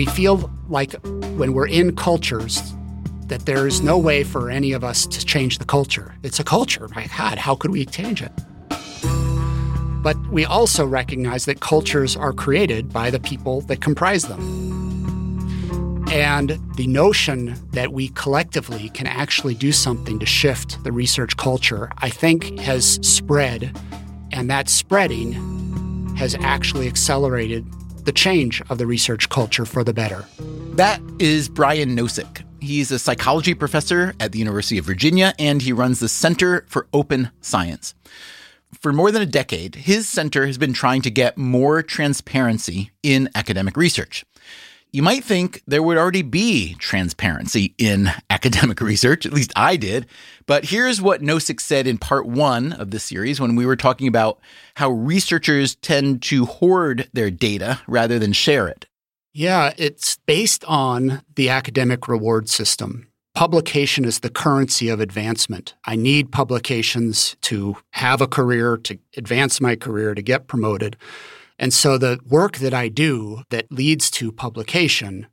We 0.00 0.06
feel 0.06 0.50
like 0.70 0.94
when 1.36 1.52
we're 1.52 1.66
in 1.66 1.94
cultures 1.94 2.72
that 3.26 3.44
there 3.44 3.66
is 3.66 3.82
no 3.82 3.98
way 3.98 4.24
for 4.24 4.50
any 4.50 4.72
of 4.72 4.82
us 4.82 5.04
to 5.04 5.26
change 5.26 5.58
the 5.58 5.64
culture. 5.66 6.14
It's 6.22 6.40
a 6.40 6.42
culture. 6.42 6.88
My 6.96 7.06
God, 7.18 7.36
how 7.36 7.54
could 7.54 7.70
we 7.70 7.84
change 7.84 8.22
it? 8.22 8.32
But 10.02 10.16
we 10.28 10.46
also 10.46 10.86
recognize 10.86 11.44
that 11.44 11.60
cultures 11.60 12.16
are 12.16 12.32
created 12.32 12.90
by 12.90 13.10
the 13.10 13.20
people 13.20 13.60
that 13.68 13.82
comprise 13.82 14.22
them. 14.22 14.40
And 16.10 16.58
the 16.76 16.86
notion 16.86 17.54
that 17.72 17.92
we 17.92 18.08
collectively 18.08 18.88
can 18.88 19.06
actually 19.06 19.54
do 19.54 19.70
something 19.70 20.18
to 20.18 20.24
shift 20.24 20.82
the 20.82 20.92
research 20.92 21.36
culture, 21.36 21.92
I 21.98 22.08
think, 22.08 22.58
has 22.60 22.98
spread. 23.06 23.78
And 24.32 24.48
that 24.48 24.70
spreading 24.70 25.34
has 26.16 26.36
actually 26.36 26.88
accelerated 26.88 27.66
the 28.10 28.14
change 28.14 28.60
of 28.68 28.78
the 28.78 28.88
research 28.88 29.28
culture 29.28 29.64
for 29.64 29.84
the 29.84 29.92
better. 29.92 30.24
That 30.72 31.00
is 31.20 31.48
Brian 31.48 31.96
Nosek. 31.96 32.42
He's 32.60 32.90
a 32.90 32.98
psychology 32.98 33.54
professor 33.54 34.14
at 34.18 34.32
the 34.32 34.40
University 34.40 34.78
of 34.78 34.84
Virginia, 34.84 35.32
and 35.38 35.62
he 35.62 35.72
runs 35.72 36.00
the 36.00 36.08
Center 36.08 36.64
for 36.66 36.88
Open 36.92 37.30
Science. 37.40 37.94
For 38.80 38.92
more 38.92 39.12
than 39.12 39.22
a 39.22 39.26
decade, 39.26 39.76
his 39.76 40.08
center 40.08 40.44
has 40.46 40.58
been 40.58 40.72
trying 40.72 41.02
to 41.02 41.10
get 41.10 41.38
more 41.38 41.84
transparency 41.84 42.90
in 43.04 43.28
academic 43.36 43.76
research. 43.76 44.24
You 44.92 45.02
might 45.02 45.22
think 45.22 45.62
there 45.66 45.82
would 45.82 45.96
already 45.96 46.22
be 46.22 46.74
transparency 46.74 47.74
in 47.78 48.10
academic 48.30 48.80
research, 48.80 49.24
at 49.24 49.32
least 49.32 49.52
I 49.54 49.76
did. 49.76 50.06
But 50.46 50.64
here's 50.64 51.00
what 51.00 51.22
Nosek 51.22 51.60
said 51.60 51.86
in 51.86 51.98
part 51.98 52.26
one 52.26 52.72
of 52.72 52.90
the 52.90 52.98
series 52.98 53.40
when 53.40 53.54
we 53.54 53.66
were 53.66 53.76
talking 53.76 54.08
about 54.08 54.40
how 54.74 54.90
researchers 54.90 55.76
tend 55.76 56.22
to 56.22 56.44
hoard 56.44 57.08
their 57.12 57.30
data 57.30 57.80
rather 57.86 58.18
than 58.18 58.32
share 58.32 58.66
it. 58.66 58.86
Yeah, 59.32 59.72
it's 59.76 60.18
based 60.26 60.64
on 60.64 61.22
the 61.36 61.50
academic 61.50 62.08
reward 62.08 62.48
system. 62.48 63.06
Publication 63.32 64.04
is 64.04 64.20
the 64.20 64.28
currency 64.28 64.88
of 64.88 64.98
advancement. 64.98 65.74
I 65.84 65.94
need 65.94 66.32
publications 66.32 67.36
to 67.42 67.76
have 67.90 68.20
a 68.20 68.26
career, 68.26 68.76
to 68.78 68.98
advance 69.16 69.60
my 69.60 69.76
career, 69.76 70.16
to 70.16 70.22
get 70.22 70.48
promoted. 70.48 70.96
And 71.60 71.74
so 71.74 71.98
the 71.98 72.18
work 72.26 72.56
that 72.56 72.72
I 72.72 72.88
do 72.88 73.42
that 73.50 73.70
leads 73.70 74.10
to 74.12 74.32
publication, 74.32 75.26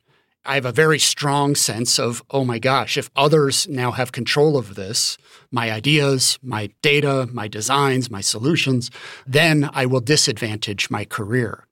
I 0.44 0.56
have 0.56 0.66
a 0.66 0.74
very 0.74 1.00
strong 1.00 1.56
sense 1.56 1.98
of, 1.98 2.22
oh 2.32 2.44
my 2.44 2.60
gosh, 2.60 2.98
if 2.98 3.10
others 3.16 3.66
now 3.70 3.92
have 3.92 4.12
control 4.12 4.58
of 4.58 4.76
this, 4.76 5.18
my 5.52 5.72
ideas, 5.72 6.38
my 6.44 6.70
data, 6.82 7.30
my 7.32 7.48
designs, 7.48 8.12
my 8.12 8.20
solutions, 8.20 8.92
then 9.26 9.70
I 9.74 9.86
will 9.86 10.02
disadvantage 10.02 10.90
my 10.90 11.06
career. 11.06 11.66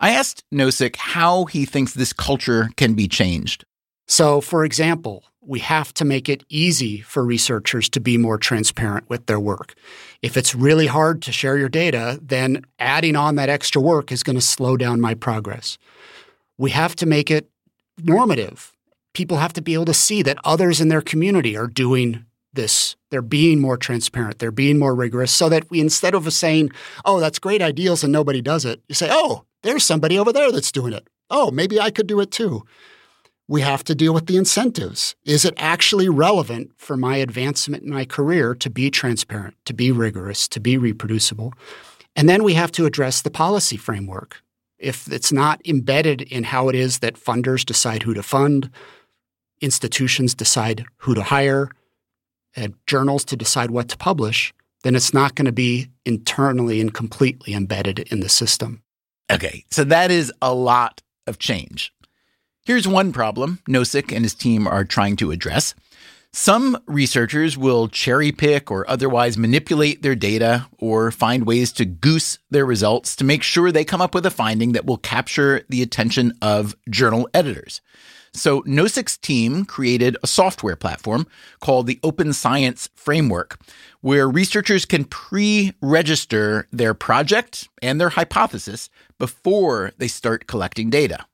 I 0.00 0.12
asked 0.12 0.44
Nosek 0.50 0.96
how 0.96 1.44
he 1.44 1.66
thinks 1.66 1.92
this 1.92 2.14
culture 2.14 2.70
can 2.78 2.94
be 2.94 3.06
changed. 3.06 3.66
So, 4.08 4.40
for 4.40 4.64
example, 4.64 5.24
we 5.42 5.60
have 5.60 5.92
to 5.94 6.04
make 6.06 6.28
it 6.28 6.44
easy 6.48 7.00
for 7.00 7.24
researchers 7.24 7.88
to 7.90 8.00
be 8.00 8.16
more 8.16 8.38
transparent 8.38 9.10
with 9.10 9.26
their 9.26 9.40
work. 9.40 9.74
If 10.22 10.36
it's 10.36 10.54
really 10.54 10.86
hard 10.86 11.22
to 11.22 11.32
share 11.32 11.56
your 11.56 11.68
data, 11.68 12.18
then 12.22 12.64
adding 12.78 13.16
on 13.16 13.36
that 13.36 13.48
extra 13.48 13.80
work 13.80 14.12
is 14.12 14.22
going 14.22 14.36
to 14.36 14.42
slow 14.42 14.76
down 14.76 15.00
my 15.00 15.14
progress. 15.14 15.78
We 16.58 16.70
have 16.70 16.94
to 16.96 17.06
make 17.06 17.30
it 17.30 17.48
normative. 18.02 18.74
People 19.14 19.38
have 19.38 19.54
to 19.54 19.62
be 19.62 19.74
able 19.74 19.86
to 19.86 19.94
see 19.94 20.22
that 20.22 20.38
others 20.44 20.80
in 20.80 20.88
their 20.88 21.00
community 21.00 21.56
are 21.56 21.66
doing 21.66 22.26
this. 22.52 22.96
They're 23.10 23.22
being 23.22 23.60
more 23.60 23.76
transparent. 23.76 24.38
They're 24.38 24.50
being 24.50 24.78
more 24.78 24.94
rigorous 24.94 25.32
so 25.32 25.48
that 25.48 25.70
we, 25.70 25.80
instead 25.80 26.14
of 26.14 26.30
saying, 26.32 26.70
oh, 27.04 27.18
that's 27.18 27.38
great 27.38 27.62
ideals 27.62 28.04
and 28.04 28.12
nobody 28.12 28.42
does 28.42 28.64
it, 28.64 28.82
you 28.88 28.94
say, 28.94 29.08
oh, 29.10 29.44
there's 29.62 29.84
somebody 29.84 30.18
over 30.18 30.32
there 30.32 30.52
that's 30.52 30.72
doing 30.72 30.92
it. 30.92 31.08
Oh, 31.30 31.50
maybe 31.50 31.80
I 31.80 31.90
could 31.90 32.06
do 32.06 32.20
it 32.20 32.30
too 32.30 32.64
we 33.50 33.62
have 33.62 33.82
to 33.82 33.96
deal 33.96 34.14
with 34.14 34.26
the 34.26 34.36
incentives. 34.36 35.16
Is 35.24 35.44
it 35.44 35.54
actually 35.56 36.08
relevant 36.08 36.70
for 36.76 36.96
my 36.96 37.16
advancement 37.16 37.82
in 37.82 37.90
my 37.90 38.04
career 38.04 38.54
to 38.54 38.70
be 38.70 38.92
transparent, 38.92 39.56
to 39.64 39.74
be 39.74 39.90
rigorous, 39.90 40.46
to 40.46 40.60
be 40.60 40.78
reproducible? 40.78 41.52
And 42.14 42.28
then 42.28 42.44
we 42.44 42.54
have 42.54 42.70
to 42.72 42.86
address 42.86 43.22
the 43.22 43.30
policy 43.30 43.76
framework. 43.76 44.40
If 44.78 45.10
it's 45.10 45.32
not 45.32 45.60
embedded 45.66 46.22
in 46.22 46.44
how 46.44 46.68
it 46.68 46.76
is 46.76 47.00
that 47.00 47.16
funders 47.16 47.66
decide 47.66 48.04
who 48.04 48.14
to 48.14 48.22
fund, 48.22 48.70
institutions 49.60 50.32
decide 50.32 50.84
who 50.98 51.16
to 51.16 51.22
hire, 51.24 51.70
and 52.54 52.74
journals 52.86 53.24
to 53.24 53.36
decide 53.36 53.72
what 53.72 53.88
to 53.88 53.96
publish, 53.96 54.54
then 54.84 54.94
it's 54.94 55.12
not 55.12 55.34
going 55.34 55.46
to 55.46 55.52
be 55.52 55.88
internally 56.06 56.80
and 56.80 56.94
completely 56.94 57.54
embedded 57.54 57.98
in 58.12 58.20
the 58.20 58.28
system. 58.28 58.84
Okay, 59.28 59.64
so 59.72 59.82
that 59.82 60.12
is 60.12 60.32
a 60.40 60.54
lot 60.54 61.02
of 61.26 61.40
change. 61.40 61.92
Here's 62.70 62.86
one 62.86 63.12
problem 63.12 63.58
Nosek 63.68 64.14
and 64.14 64.24
his 64.24 64.32
team 64.32 64.68
are 64.68 64.84
trying 64.84 65.16
to 65.16 65.32
address. 65.32 65.74
Some 66.32 66.80
researchers 66.86 67.58
will 67.58 67.88
cherry 67.88 68.30
pick 68.30 68.70
or 68.70 68.88
otherwise 68.88 69.36
manipulate 69.36 70.02
their 70.02 70.14
data 70.14 70.68
or 70.78 71.10
find 71.10 71.48
ways 71.48 71.72
to 71.72 71.84
goose 71.84 72.38
their 72.48 72.64
results 72.64 73.16
to 73.16 73.24
make 73.24 73.42
sure 73.42 73.72
they 73.72 73.84
come 73.84 74.00
up 74.00 74.14
with 74.14 74.24
a 74.24 74.30
finding 74.30 74.70
that 74.70 74.86
will 74.86 74.98
capture 74.98 75.62
the 75.68 75.82
attention 75.82 76.32
of 76.40 76.76
journal 76.88 77.28
editors. 77.34 77.80
So 78.32 78.62
Nosek's 78.62 79.18
team 79.18 79.64
created 79.64 80.16
a 80.22 80.28
software 80.28 80.76
platform 80.76 81.26
called 81.58 81.88
the 81.88 81.98
Open 82.04 82.32
Science 82.32 82.88
Framework, 82.94 83.58
where 84.00 84.28
researchers 84.28 84.84
can 84.84 85.06
pre-register 85.06 86.68
their 86.70 86.94
project 86.94 87.68
and 87.82 88.00
their 88.00 88.10
hypothesis 88.10 88.90
before 89.18 89.90
they 89.98 90.06
start 90.06 90.46
collecting 90.46 90.88
data. 90.88 91.26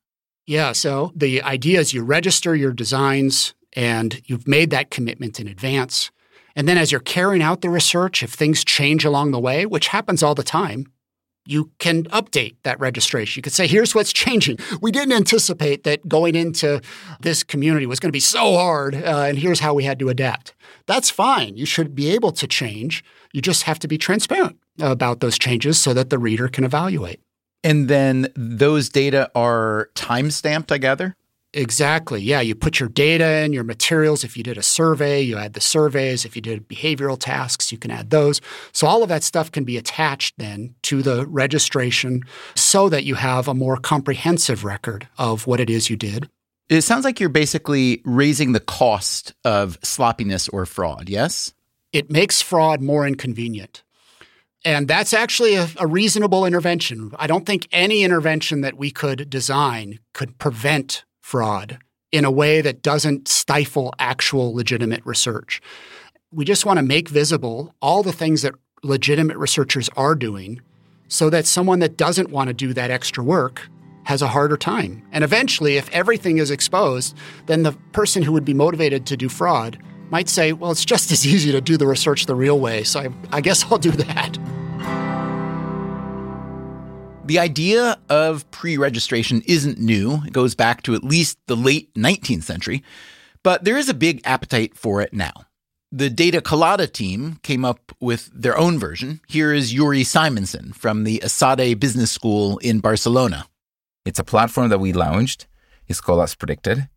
Yeah. 0.47 0.73
So 0.73 1.13
the 1.15 1.43
idea 1.43 1.81
is 1.81 1.93
you 1.93 2.03
register 2.03 2.55
your 2.55 2.73
designs 2.73 3.55
and 3.73 4.23
you've 4.27 4.47
made 4.47 4.71
that 4.71 4.91
commitment 4.91 5.41
in 5.41 5.49
advance. 5.49 6.11
And 6.55 6.67
then 6.67 6.79
as 6.79 6.91
you're 6.91 7.01
carrying 7.01 7.43
out 7.43 7.61
the 7.61 7.69
research, 7.69 8.23
if 8.23 8.33
things 8.33 8.65
change 8.65 9.05
along 9.05 9.33
the 9.33 9.41
way, 9.41 9.67
which 9.67 9.89
happens 9.89 10.23
all 10.23 10.35
the 10.35 10.43
time, 10.43 10.87
you 11.47 11.71
can 11.79 12.05
update 12.05 12.57
that 12.65 12.81
registration. 12.81 13.39
You 13.39 13.43
could 13.43 13.53
say, 13.53 13.67
here's 13.67 13.95
what's 13.95 14.13
changing. 14.13 14.59
We 14.81 14.91
didn't 14.91 15.13
anticipate 15.13 15.85
that 15.85 16.09
going 16.09 16.35
into 16.35 16.81
this 17.21 17.45
community 17.45 17.87
was 17.87 18.01
going 18.01 18.09
to 18.09 18.17
be 18.17 18.21
so 18.21 18.57
hard, 18.57 18.95
uh, 18.95 19.27
and 19.29 19.39
here's 19.39 19.61
how 19.61 19.75
we 19.75 19.85
had 19.85 19.99
to 20.01 20.09
adapt. 20.09 20.55
That's 20.87 21.11
fine. 21.11 21.57
You 21.57 21.67
should 21.67 21.95
be 21.95 22.11
able 22.11 22.33
to 22.33 22.47
change. 22.47 23.05
You 23.33 23.41
just 23.41 23.65
have 23.65 23.79
to 23.81 23.89
be 23.89 23.99
transparent 23.99 24.59
about 24.81 25.21
those 25.21 25.39
changes 25.39 25.79
so 25.79 25.95
that 25.95 26.11
the 26.11 26.19
reader 26.19 26.49
can 26.49 26.65
evaluate. 26.65 27.21
And 27.65 27.89
then 27.89 28.29
those 28.37 28.89
data 28.89 29.31
are 29.35 29.91
time 29.95 30.31
stamped, 30.31 30.71
I 30.71 30.79
gather? 30.79 31.17
Exactly. 31.53 32.21
Yeah. 32.21 32.41
You 32.41 32.55
put 32.55 32.79
your 32.79 32.91
data 32.91 33.43
in, 33.43 33.55
your 33.55 33.65
materials. 33.65 34.25
If 34.25 34.37
you 34.37 34.43
did 34.43 34.59
a 34.59 34.63
survey, 34.63 35.23
you 35.23 35.39
add 35.39 35.55
the 35.55 35.61
surveys. 35.61 36.27
If 36.27 36.37
you 36.37 36.43
did 36.43 36.69
behavioral 36.69 37.17
tasks, 37.19 37.73
you 37.73 37.79
can 37.79 37.91
add 37.91 38.11
those. 38.11 38.43
So 38.73 38.87
all 38.87 39.03
of 39.03 39.09
that 39.09 39.23
stuff 39.23 39.51
can 39.51 39.65
be 39.65 39.79
attached 39.79 40.35
then 40.37 40.75
to 40.83 41.03
the 41.03 41.27
registration 41.27 42.25
so 42.55 42.91
that 42.91 43.05
you 43.05 43.15
have 43.15 43.49
a 43.49 43.55
more 43.55 43.79
comprehensive 43.79 44.65
record 44.65 45.09
of 45.17 45.47
what 45.47 45.59
it 45.59 45.71
is 45.71 45.89
you 45.89 45.97
did. 45.97 46.29
It 46.69 46.83
sounds 46.83 47.05
like 47.05 47.21
you're 47.21 47.29
basically 47.31 48.03
raising 48.05 48.53
the 48.53 48.61
cost 48.61 49.33
of 49.45 49.79
sloppiness 49.83 50.49
or 50.49 50.67
fraud, 50.67 51.09
yes? 51.09 51.55
It 51.93 52.11
makes 52.11 52.43
fraud 52.43 52.83
more 52.83 53.07
inconvenient. 53.07 53.83
And 54.67 54.89
that's 54.89 55.13
actually 55.13 55.55
a, 55.55 55.69
a, 55.79 55.87
reasonable 55.87 56.45
intervention. 56.45 57.13
I 57.21 57.29
don't 57.29 57.47
think 57.47 57.69
any 57.71 58.03
intervention 58.03 58.63
that 58.63 58.77
we 58.77 58.91
could 58.91 59.31
design 59.31 60.01
could 60.13 60.39
prevent 60.39 61.05
fraud 61.21 61.79
in 62.11 62.25
a 62.25 62.33
way 62.33 62.61
that 62.63 62.83
doesn't 62.83 63.29
stifle 63.29 63.95
actual 64.01 64.53
legitimate 64.53 65.07
research. 65.07 65.63
We 66.33 66.45
just 66.45 66.67
want 66.67 66.81
to 66.81 66.83
make 66.83 67.09
visible 67.09 67.77
all 67.81 68.03
the 68.03 68.13
things 68.13 68.43
that 68.43 68.55
legitimate 68.83 69.37
researchers 69.37 69.89
are 69.97 70.17
doing 70.17 70.61
so 71.07 71.31
that 71.31 71.47
someone 71.47 71.79
that 71.79 71.97
doesn't 71.97 72.31
want 72.31 72.49
to 72.49 72.55
do 72.55 72.73
that 72.73 72.91
extra 72.91 73.23
work 73.23 73.69
has 74.03 74.21
a 74.21 74.27
harder 74.27 74.57
time. 74.57 75.01
And 75.13 75.23
eventually, 75.23 75.77
if 75.77 75.89
everything 75.91 76.39
is 76.39 76.51
exposed, 76.51 77.17
then 77.47 77.63
the 77.63 77.73
person 77.93 78.21
who 78.21 78.33
would 78.33 78.45
be 78.45 78.55
motivated 78.55 79.07
to 79.07 79.17
do 79.17 79.29
fraud 79.29 79.79
might 80.11 80.29
say, 80.29 80.53
well, 80.53 80.71
it's 80.71 80.85
just 80.85 81.11
as 81.11 81.27
easy 81.27 81.53
to 81.53 81.61
do 81.61 81.77
the 81.77 81.87
research 81.87 82.27
the 82.27 82.35
real 82.35 82.59
way, 82.59 82.85
so 82.85 83.01
I, 83.01 83.09
I 83.33 83.41
guess 83.41 83.65
I'll 83.65 83.79
do 83.79 83.91
that. 83.93 84.39
The 87.25 87.41
idea 87.41 87.99
of 88.09 88.49
pre 88.53 88.77
registration 88.77 89.43
isn't 89.47 89.79
new. 89.79 90.23
It 90.25 90.33
goes 90.33 90.55
back 90.55 90.83
to 90.83 90.95
at 90.95 91.03
least 91.03 91.39
the 91.47 91.57
late 91.57 91.93
19th 91.95 92.45
century, 92.45 92.85
but 93.43 93.65
there 93.65 93.77
is 93.77 93.89
a 93.89 93.95
big 93.95 94.21
appetite 94.25 94.77
for 94.77 95.03
it 95.03 95.13
now. 95.13 95.33
The 95.91 96.11
Data 96.11 96.41
Colada 96.41 96.87
team 96.87 97.39
came 97.43 97.65
up 97.65 97.93
with 98.01 98.31
their 98.33 98.57
own 98.57 98.79
version. 98.79 99.21
Here 99.29 99.53
is 99.53 99.73
Uri 99.73 100.03
Simonsohn 100.03 100.75
from 100.75 101.05
the 101.05 101.21
ESADE 101.25 101.81
Business 101.81 102.11
School 102.11 102.59
in 102.59 102.81
Barcelona. 102.81 103.47
It's 104.05 104.19
a 104.19 104.25
platform 104.25 104.69
that 104.69 104.79
we 104.79 104.93
launched. 104.93 105.47
It's 105.89 106.01
called 106.01 106.23
As 106.23 106.35
Predicted. 106.35 106.89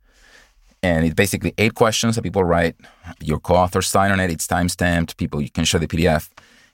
And 0.82 1.06
it's 1.06 1.16
basically 1.16 1.54
eight 1.58 1.76
questions 1.76 2.16
that 2.16 2.22
people 2.22 2.44
write. 2.44 2.76
Your 3.22 3.40
co 3.40 3.56
authors 3.56 3.88
sign 3.88 4.12
on 4.12 4.20
it. 4.20 4.32
It's 4.32 4.48
time 4.48 4.70
stamped. 4.70 5.18
People, 5.18 5.42
you 5.42 5.50
can 5.50 5.66
show 5.66 5.78
the 5.78 5.88
PDF. 5.88 6.30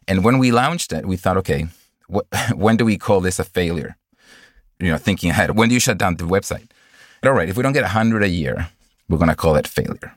And 0.07 0.23
when 0.23 0.38
we 0.38 0.51
launched 0.51 0.93
it, 0.93 1.05
we 1.05 1.17
thought, 1.17 1.38
okay, 1.38 1.67
when 2.55 2.77
do 2.77 2.86
we 2.86 2.97
call 2.97 3.21
this 3.21 3.39
a 3.39 3.43
failure? 3.43 3.97
You 4.80 4.91
know, 4.91 4.97
thinking 4.97 5.32
ahead. 5.32 5.57
When 5.57 5.69
do 5.69 5.73
you 5.73 5.80
shut 5.80 5.97
down 5.97 6.17
the 6.17 6.25
website? 6.25 6.69
All 7.23 7.32
right, 7.32 7.49
if 7.49 7.57
we 7.57 7.63
don't 7.63 7.73
get 7.73 7.82
100 7.82 8.21
a 8.21 8.30
year, 8.30 8.69
we're 9.09 9.17
going 9.17 9.30
to 9.30 9.36
call 9.36 9.55
it 9.55 9.67
failure. 9.67 10.15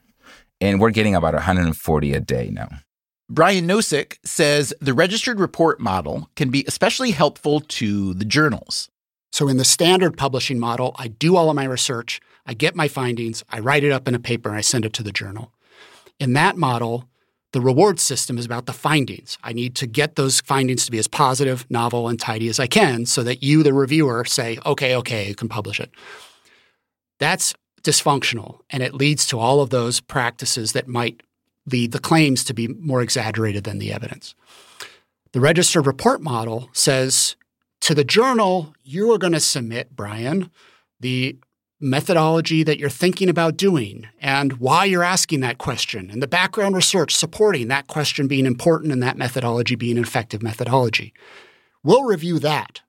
And 0.60 0.80
we're 0.80 0.90
getting 0.90 1.14
about 1.14 1.32
140 1.34 2.12
a 2.12 2.20
day 2.20 2.50
now. 2.52 2.68
Brian 3.30 3.68
Nosek 3.68 4.18
says 4.24 4.74
the 4.80 4.94
registered 4.94 5.38
report 5.38 5.80
model 5.80 6.28
can 6.34 6.50
be 6.50 6.64
especially 6.66 7.12
helpful 7.12 7.60
to 7.60 8.14
the 8.14 8.24
journals. 8.24 8.88
So, 9.32 9.48
in 9.48 9.58
the 9.58 9.64
standard 9.64 10.16
publishing 10.16 10.58
model, 10.58 10.96
I 10.98 11.08
do 11.08 11.36
all 11.36 11.50
of 11.50 11.56
my 11.56 11.64
research, 11.64 12.20
I 12.48 12.54
get 12.54 12.74
my 12.74 12.88
findings, 12.88 13.44
I 13.50 13.60
write 13.60 13.84
it 13.84 13.92
up 13.92 14.08
in 14.08 14.14
a 14.14 14.18
paper, 14.18 14.48
and 14.48 14.56
I 14.56 14.62
send 14.62 14.86
it 14.86 14.94
to 14.94 15.02
the 15.02 15.12
journal. 15.12 15.52
In 16.18 16.32
that 16.32 16.56
model, 16.56 17.06
the 17.52 17.60
reward 17.60 18.00
system 18.00 18.38
is 18.38 18.46
about 18.46 18.64
the 18.64 18.72
findings. 18.72 19.36
I 19.44 19.52
need 19.52 19.74
to 19.76 19.86
get 19.86 20.16
those 20.16 20.40
findings 20.40 20.86
to 20.86 20.90
be 20.90 20.98
as 20.98 21.08
positive, 21.08 21.70
novel, 21.70 22.08
and 22.08 22.18
tidy 22.18 22.48
as 22.48 22.58
I 22.58 22.66
can 22.66 23.04
so 23.04 23.22
that 23.22 23.42
you, 23.42 23.62
the 23.62 23.74
reviewer, 23.74 24.24
say, 24.24 24.58
okay, 24.64 24.96
okay, 24.96 25.28
you 25.28 25.34
can 25.34 25.48
publish 25.50 25.78
it. 25.78 25.90
That's 27.18 27.54
dysfunctional 27.82 28.60
and 28.70 28.82
it 28.82 28.94
leads 28.94 29.26
to 29.28 29.38
all 29.38 29.60
of 29.60 29.70
those 29.70 30.00
practices 30.00 30.72
that 30.72 30.88
might 30.88 31.22
lead 31.66 31.92
the 31.92 31.98
claims 31.98 32.44
to 32.44 32.54
be 32.54 32.68
more 32.68 33.02
exaggerated 33.02 33.64
than 33.64 33.78
the 33.78 33.92
evidence. 33.92 34.34
The 35.32 35.40
registered 35.40 35.86
report 35.86 36.22
model 36.22 36.70
says 36.72 37.36
to 37.82 37.94
the 37.94 38.04
journal, 38.04 38.74
you 38.82 39.12
are 39.12 39.18
going 39.18 39.34
to 39.34 39.40
submit, 39.40 39.94
Brian, 39.94 40.50
the 40.98 41.38
methodology 41.80 42.62
that 42.64 42.78
you're 42.78 42.90
thinking 42.90 43.28
about 43.28 43.56
doing 43.56 44.08
and 44.20 44.54
why 44.54 44.84
you're 44.84 45.04
asking 45.04 45.40
that 45.40 45.58
question 45.58 46.10
and 46.10 46.22
the 46.22 46.26
background 46.26 46.74
research 46.74 47.14
supporting 47.14 47.68
that 47.68 47.86
question 47.86 48.26
being 48.26 48.46
important 48.46 48.92
and 48.92 49.02
that 49.02 49.16
methodology 49.16 49.76
being 49.76 49.96
an 49.96 50.02
effective 50.02 50.42
methodology. 50.42 51.12
We'll 51.84 52.04
review 52.04 52.38
that. 52.40 52.80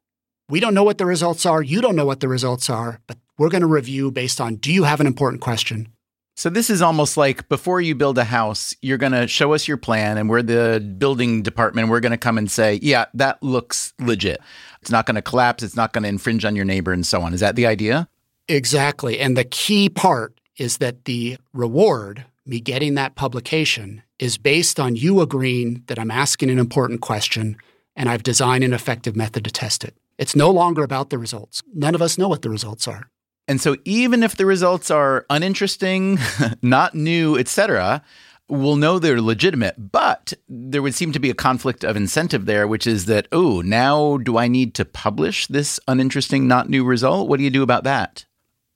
We 0.49 0.59
don't 0.59 0.73
know 0.73 0.83
what 0.83 0.97
the 0.97 1.05
results 1.05 1.45
are. 1.45 1.61
You 1.61 1.81
don't 1.81 1.95
know 1.95 2.07
what 2.07 2.21
the 2.21 2.27
results 2.27 2.69
are, 2.69 2.99
but 3.05 3.17
we're 3.37 3.49
going 3.49 3.61
to 3.61 3.67
review 3.67 4.11
based 4.11 4.41
on 4.41 4.55
do 4.55 4.73
you 4.73 4.83
have 4.83 4.99
an 4.99 5.07
important 5.07 5.41
question? 5.41 5.93
So 6.35 6.49
this 6.49 6.69
is 6.69 6.81
almost 6.81 7.17
like 7.17 7.49
before 7.49 7.81
you 7.81 7.95
build 7.95 8.17
a 8.17 8.23
house, 8.23 8.73
you're 8.81 8.97
going 8.97 9.11
to 9.11 9.27
show 9.27 9.53
us 9.53 9.67
your 9.67 9.77
plan 9.77 10.17
and 10.17 10.29
we're 10.29 10.41
the 10.41 10.79
building 10.97 11.43
department. 11.43 11.89
We're 11.89 11.99
going 11.99 12.13
to 12.13 12.17
come 12.17 12.37
and 12.37 12.49
say, 12.49 12.79
yeah, 12.81 13.05
that 13.13 13.43
looks 13.43 13.93
legit. 13.99 14.39
It's 14.81 14.89
not 14.89 15.05
going 15.05 15.15
to 15.15 15.21
collapse. 15.21 15.63
It's 15.63 15.75
not 15.75 15.91
going 15.93 16.03
to 16.03 16.09
infringe 16.09 16.45
on 16.45 16.55
your 16.55 16.65
neighbor 16.65 16.93
and 16.93 17.05
so 17.05 17.21
on. 17.21 17.33
Is 17.33 17.41
that 17.41 17.57
the 17.57 17.67
idea? 17.67 18.07
Exactly. 18.49 19.19
And 19.19 19.37
the 19.37 19.45
key 19.45 19.89
part 19.89 20.41
is 20.57 20.79
that 20.79 21.05
the 21.05 21.37
reward, 21.53 22.25
me 22.45 22.59
getting 22.59 22.95
that 22.95 23.15
publication, 23.15 24.01
is 24.17 24.37
based 24.37 24.79
on 24.79 24.95
you 24.95 25.21
agreeing 25.21 25.83
that 25.87 25.99
I'm 25.99 26.11
asking 26.11 26.49
an 26.49 26.59
important 26.59 26.99
question 26.99 27.55
and 27.95 28.09
I've 28.09 28.23
designed 28.23 28.63
an 28.63 28.73
effective 28.73 29.15
method 29.15 29.45
to 29.45 29.51
test 29.51 29.83
it. 29.83 29.95
It's 30.17 30.35
no 30.35 30.49
longer 30.49 30.83
about 30.83 31.11
the 31.11 31.17
results. 31.17 31.61
None 31.73 31.95
of 31.95 32.01
us 32.01 32.17
know 32.17 32.27
what 32.27 32.41
the 32.41 32.49
results 32.49 32.87
are. 32.87 33.09
And 33.47 33.61
so 33.61 33.77
even 33.85 34.23
if 34.23 34.35
the 34.35 34.45
results 34.45 34.91
are 34.91 35.25
uninteresting, 35.29 36.19
not 36.61 36.95
new, 36.95 37.37
etc., 37.37 38.03
we'll 38.47 38.75
know 38.75 38.99
they're 38.99 39.21
legitimate, 39.21 39.91
but 39.91 40.33
there 40.47 40.81
would 40.81 40.95
seem 40.95 41.11
to 41.11 41.19
be 41.19 41.29
a 41.29 41.35
conflict 41.35 41.83
of 41.83 41.95
incentive 41.95 42.45
there, 42.45 42.67
which 42.67 42.87
is 42.87 43.05
that, 43.05 43.27
oh, 43.31 43.61
now 43.61 44.17
do 44.17 44.37
I 44.37 44.47
need 44.47 44.73
to 44.75 44.85
publish 44.85 45.47
this 45.47 45.79
uninteresting, 45.87 46.47
not 46.47 46.69
new 46.69 46.83
result? 46.83 47.29
What 47.29 47.37
do 47.37 47.43
you 47.43 47.49
do 47.49 47.63
about 47.63 47.83
that? 47.83 48.25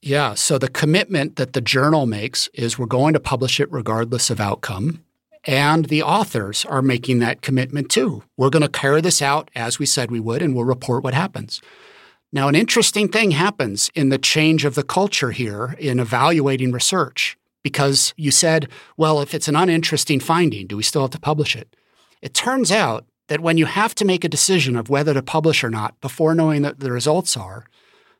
Yeah. 0.05 0.33
So 0.33 0.57
the 0.57 0.67
commitment 0.67 1.37
that 1.37 1.53
the 1.53 1.61
journal 1.61 2.05
makes 2.05 2.49
is 2.53 2.77
we're 2.77 2.87
going 2.87 3.13
to 3.13 3.21
publish 3.21 3.61
it 3.61 3.71
regardless 3.71 4.29
of 4.29 4.41
outcome. 4.41 5.01
And 5.45 5.85
the 5.85 6.03
authors 6.03 6.65
are 6.65 6.81
making 6.81 7.19
that 7.19 7.41
commitment 7.41 7.89
too. 7.89 8.23
We're 8.35 8.49
going 8.49 8.63
to 8.63 8.69
carry 8.69 8.99
this 8.99 9.21
out 9.21 9.49
as 9.55 9.79
we 9.79 9.85
said 9.85 10.11
we 10.11 10.19
would, 10.19 10.41
and 10.41 10.53
we'll 10.53 10.65
report 10.65 11.05
what 11.05 11.13
happens. 11.13 11.61
Now, 12.33 12.49
an 12.49 12.55
interesting 12.55 13.07
thing 13.07 13.31
happens 13.31 13.89
in 13.95 14.09
the 14.09 14.17
change 14.17 14.65
of 14.65 14.75
the 14.75 14.83
culture 14.83 15.31
here 15.31 15.73
in 15.79 16.01
evaluating 16.01 16.73
research 16.73 17.37
because 17.63 18.13
you 18.17 18.29
said, 18.29 18.67
well, 18.97 19.21
if 19.21 19.33
it's 19.33 19.47
an 19.47 19.55
uninteresting 19.55 20.19
finding, 20.19 20.67
do 20.67 20.75
we 20.75 20.83
still 20.83 21.03
have 21.03 21.11
to 21.11 21.19
publish 21.19 21.55
it? 21.55 21.77
It 22.21 22.33
turns 22.33 22.73
out 22.73 23.05
that 23.29 23.39
when 23.39 23.57
you 23.57 23.67
have 23.67 23.95
to 23.95 24.05
make 24.05 24.25
a 24.25 24.29
decision 24.29 24.75
of 24.75 24.89
whether 24.89 25.13
to 25.13 25.21
publish 25.21 25.63
or 25.63 25.69
not 25.69 25.97
before 26.01 26.35
knowing 26.35 26.63
what 26.63 26.81
the 26.81 26.91
results 26.91 27.37
are, 27.37 27.65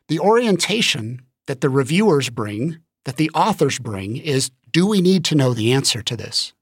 the 0.07 0.19
orientation 0.19 1.21
that 1.47 1.61
the 1.61 1.69
reviewers 1.69 2.29
bring, 2.29 2.79
that 3.05 3.17
the 3.17 3.29
authors 3.31 3.79
bring, 3.79 4.17
is 4.17 4.51
do 4.71 4.87
we 4.87 5.01
need 5.01 5.25
to 5.25 5.35
know 5.35 5.53
the 5.53 5.71
answer 5.71 6.01
to 6.01 6.15
this? 6.15 6.53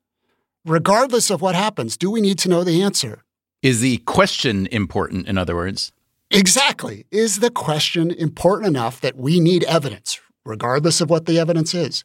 Regardless 0.66 1.30
of 1.30 1.42
what 1.42 1.56
happens, 1.56 1.98
do 1.98 2.12
we 2.12 2.22
need 2.22 2.38
to 2.40 2.50
know 2.50 2.64
the 2.64 2.82
answer? 2.82 3.24
Is 3.62 3.82
the 3.82 3.98
question 4.00 4.68
important, 4.68 5.28
in 5.28 5.38
other 5.38 5.56
words? 5.56 5.92
Exactly. 6.30 7.06
Is 7.12 7.40
the 7.40 7.52
question 7.52 8.12
important 8.12 8.68
enough 8.68 9.02
that 9.02 9.18
we 9.18 9.40
need 9.40 9.64
evidence, 9.66 10.20
regardless 10.46 11.02
of 11.02 11.10
what 11.10 11.26
the 11.26 11.38
evidence 11.40 11.74
is? 11.74 12.04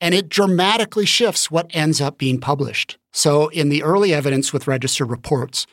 And 0.00 0.14
it 0.14 0.28
dramatically 0.28 1.06
shifts 1.06 1.50
what 1.50 1.70
ends 1.70 2.00
up 2.00 2.18
being 2.18 2.40
published. 2.40 2.98
So, 3.12 3.48
in 3.48 3.70
the 3.70 3.82
early 3.82 4.12
evidence 4.12 4.52
with 4.52 4.66
registered 4.66 5.10
reports, 5.10 5.66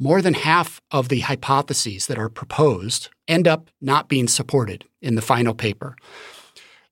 more 0.00 0.20
than 0.20 0.34
half 0.34 0.80
of 0.90 1.08
the 1.08 1.20
hypotheses 1.20 2.08
that 2.08 2.18
are 2.18 2.28
proposed 2.28 3.08
end 3.28 3.46
up 3.46 3.70
not 3.80 4.08
being 4.08 4.26
supported 4.26 4.84
in 5.00 5.14
the 5.14 5.22
final 5.22 5.54
paper. 5.54 5.94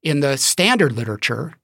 In 0.02 0.20
the 0.20 0.36
standard 0.36 0.92
literature, 0.92 1.54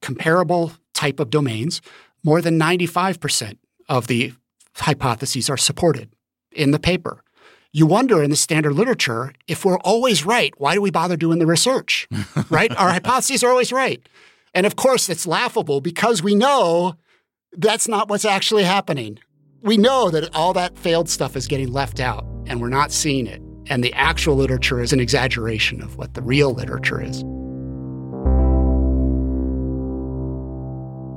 comparable 0.00 0.72
type 0.94 1.20
of 1.20 1.28
domains, 1.28 1.82
more 2.22 2.40
than 2.40 2.58
95% 2.58 3.58
of 3.90 4.06
the 4.06 4.32
hypotheses 4.76 5.50
are 5.50 5.58
supported 5.58 6.08
in 6.52 6.70
the 6.70 6.78
paper 6.78 7.22
you 7.74 7.86
wonder 7.86 8.22
in 8.22 8.30
the 8.30 8.36
standard 8.36 8.72
literature 8.72 9.32
if 9.48 9.64
we're 9.64 9.80
always 9.80 10.24
right, 10.24 10.54
why 10.58 10.74
do 10.74 10.80
we 10.80 10.92
bother 10.92 11.16
doing 11.16 11.40
the 11.40 11.46
research? 11.46 12.06
right? 12.48 12.70
Our 12.76 12.90
hypotheses 12.90 13.42
are 13.42 13.50
always 13.50 13.72
right. 13.72 14.00
And 14.54 14.64
of 14.64 14.76
course, 14.76 15.08
it's 15.08 15.26
laughable 15.26 15.80
because 15.80 16.22
we 16.22 16.36
know 16.36 16.94
that's 17.52 17.88
not 17.88 18.08
what's 18.08 18.24
actually 18.24 18.62
happening. 18.62 19.18
We 19.64 19.78
know 19.78 20.10
that 20.10 20.34
all 20.36 20.52
that 20.52 20.76
failed 20.76 21.08
stuff 21.08 21.36
is 21.36 21.46
getting 21.46 21.72
left 21.72 21.98
out 21.98 22.26
and 22.46 22.60
we're 22.60 22.68
not 22.68 22.92
seeing 22.92 23.26
it. 23.26 23.40
And 23.66 23.82
the 23.82 23.94
actual 23.94 24.36
literature 24.36 24.82
is 24.82 24.92
an 24.92 25.00
exaggeration 25.00 25.80
of 25.80 25.96
what 25.96 26.12
the 26.12 26.20
real 26.20 26.52
literature 26.52 27.00
is. 27.02 27.22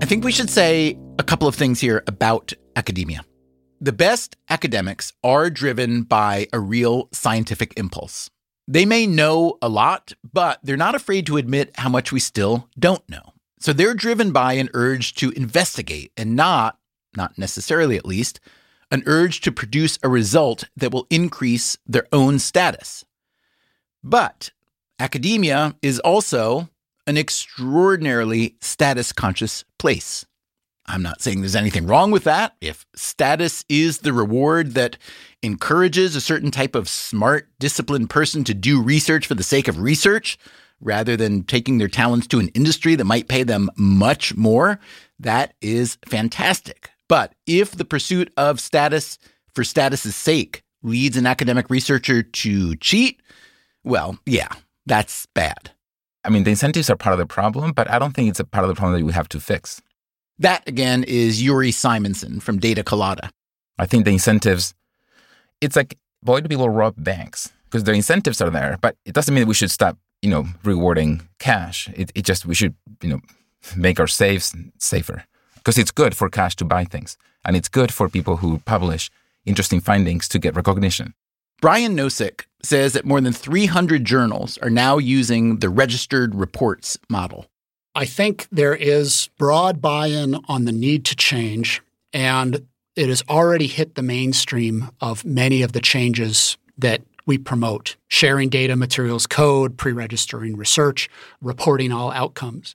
I 0.01 0.05
think 0.05 0.23
we 0.23 0.31
should 0.31 0.49
say 0.49 0.97
a 1.19 1.23
couple 1.23 1.45
of 1.45 1.55
things 1.55 1.81
here 1.81 2.05
about 2.07 2.53
academia. 2.77 3.25
The 3.81 3.91
best 3.91 4.37
academics 4.49 5.11
are 5.25 5.49
driven 5.49 6.03
by 6.03 6.47
a 6.53 6.59
real 6.61 7.09
scientific 7.11 7.73
impulse. 7.75 8.29
They 8.65 8.85
may 8.85 9.07
know 9.07 9.57
a 9.61 9.67
lot, 9.67 10.13
but 10.31 10.61
they're 10.63 10.77
not 10.77 10.95
afraid 10.95 11.25
to 11.25 11.35
admit 11.35 11.71
how 11.75 11.89
much 11.89 12.13
we 12.13 12.21
still 12.21 12.69
don't 12.79 13.07
know. 13.09 13.33
So 13.59 13.73
they're 13.73 13.93
driven 13.93 14.31
by 14.31 14.53
an 14.53 14.69
urge 14.73 15.15
to 15.15 15.31
investigate 15.31 16.13
and 16.15 16.37
not, 16.37 16.77
not 17.17 17.37
necessarily 17.37 17.97
at 17.97 18.05
least, 18.05 18.39
an 18.89 19.03
urge 19.05 19.41
to 19.41 19.51
produce 19.51 19.99
a 20.01 20.09
result 20.09 20.63
that 20.77 20.93
will 20.93 21.07
increase 21.09 21.77
their 21.85 22.07
own 22.13 22.39
status. 22.39 23.03
But 24.01 24.51
academia 24.99 25.75
is 25.81 25.99
also 25.99 26.69
an 27.05 27.17
extraordinarily 27.17 28.55
status 28.61 29.11
conscious 29.11 29.65
place. 29.77 30.25
I'm 30.85 31.01
not 31.01 31.21
saying 31.21 31.41
there's 31.41 31.55
anything 31.55 31.85
wrong 31.85 32.11
with 32.11 32.23
that. 32.23 32.55
If 32.61 32.85
status 32.95 33.65
is 33.67 33.99
the 33.99 34.13
reward 34.13 34.73
that 34.75 34.97
encourages 35.43 36.15
a 36.15 36.21
certain 36.21 36.49
type 36.49 36.75
of 36.75 36.87
smart, 36.87 37.49
disciplined 37.59 38.09
person 38.09 38.45
to 38.45 38.53
do 38.53 38.81
research 38.81 39.27
for 39.27 39.35
the 39.35 39.43
sake 39.43 39.67
of 39.67 39.81
research, 39.81 40.37
rather 40.79 41.17
than 41.17 41.43
taking 41.43 41.77
their 41.77 41.87
talents 41.87 42.27
to 42.27 42.39
an 42.39 42.49
industry 42.49 42.95
that 42.95 43.03
might 43.05 43.27
pay 43.27 43.43
them 43.43 43.69
much 43.75 44.35
more, 44.35 44.79
that 45.19 45.53
is 45.61 45.97
fantastic. 46.05 46.91
But 47.07 47.33
if 47.45 47.71
the 47.71 47.85
pursuit 47.85 48.31
of 48.37 48.59
status 48.59 49.17
for 49.53 49.63
status's 49.63 50.15
sake 50.15 50.63
leads 50.83 51.17
an 51.17 51.25
academic 51.25 51.69
researcher 51.69 52.21
to 52.21 52.75
cheat, 52.75 53.21
well, 53.83 54.17
yeah, 54.25 54.49
that's 54.85 55.25
bad. 55.33 55.71
I 56.23 56.29
mean, 56.29 56.43
the 56.43 56.49
incentives 56.51 56.89
are 56.89 56.97
part 56.97 57.13
of 57.13 57.19
the 57.19 57.25
problem, 57.25 57.71
but 57.71 57.89
I 57.89 57.99
don't 57.99 58.13
think 58.13 58.29
it's 58.29 58.39
a 58.39 58.45
part 58.45 58.65
of 58.65 58.69
the 58.69 58.75
problem 58.75 58.99
that 58.99 59.05
we 59.05 59.13
have 59.13 59.29
to 59.29 59.39
fix. 59.39 59.81
That 60.39 60.67
again 60.67 61.03
is 61.05 61.41
Uri 61.41 61.71
Simonsohn 61.71 62.41
from 62.41 62.59
Data 62.59 62.83
Colada. 62.83 63.31
I 63.79 63.85
think 63.85 64.05
the 64.05 64.11
incentives, 64.11 64.73
it's 65.61 65.75
like 65.75 65.97
why 66.21 66.41
do 66.41 66.49
people 66.49 66.69
rob 66.69 66.95
banks? 66.97 67.51
Because 67.65 67.83
the 67.83 67.93
incentives 67.93 68.41
are 68.41 68.49
there, 68.49 68.77
but 68.81 68.95
it 69.05 69.13
doesn't 69.13 69.33
mean 69.33 69.43
that 69.43 69.47
we 69.47 69.53
should 69.53 69.71
stop, 69.71 69.97
you 70.21 70.29
know, 70.29 70.45
rewarding 70.63 71.27
cash. 71.39 71.89
It, 71.95 72.11
it 72.15 72.23
just 72.23 72.45
we 72.45 72.55
should, 72.55 72.75
you 73.01 73.09
know, 73.09 73.19
make 73.75 73.99
our 73.99 74.07
safes 74.07 74.53
safer 74.79 75.23
because 75.67 75.77
it's 75.77 75.91
good 75.91 76.15
for 76.15 76.29
cash 76.29 76.55
to 76.55 76.63
buy 76.63 76.85
things, 76.85 77.17
and 77.43 77.53
it's 77.53 77.67
good 77.67 77.93
for 77.93 78.07
people 78.07 78.37
who 78.37 78.59
publish 78.59 79.11
interesting 79.43 79.81
findings 79.81 80.29
to 80.29 80.39
get 80.39 80.55
recognition. 80.55 81.13
Brian 81.59 81.93
Nosek 81.93 82.45
says 82.63 82.93
that 82.93 83.03
more 83.03 83.19
than 83.19 83.33
300 83.33 84.05
journals 84.05 84.57
are 84.59 84.69
now 84.69 84.97
using 84.97 85.57
the 85.57 85.67
registered 85.67 86.33
reports 86.33 86.97
model. 87.09 87.47
I 87.95 88.05
think 88.05 88.47
there 88.49 88.75
is 88.75 89.29
broad 89.37 89.81
buy 89.81 90.07
in 90.07 90.39
on 90.47 90.63
the 90.63 90.71
need 90.71 91.03
to 91.03 91.17
change, 91.17 91.81
and 92.13 92.65
it 92.95 93.09
has 93.09 93.21
already 93.27 93.67
hit 93.67 93.95
the 93.95 94.03
mainstream 94.03 94.91
of 95.01 95.25
many 95.25 95.63
of 95.63 95.73
the 95.73 95.81
changes 95.81 96.55
that 96.77 97.01
we 97.25 97.37
promote 97.37 97.97
sharing 98.07 98.47
data, 98.47 98.77
materials, 98.77 99.27
code, 99.27 99.75
pre 99.75 99.91
registering 99.91 100.55
research, 100.55 101.09
reporting 101.41 101.91
all 101.91 102.09
outcomes. 102.13 102.73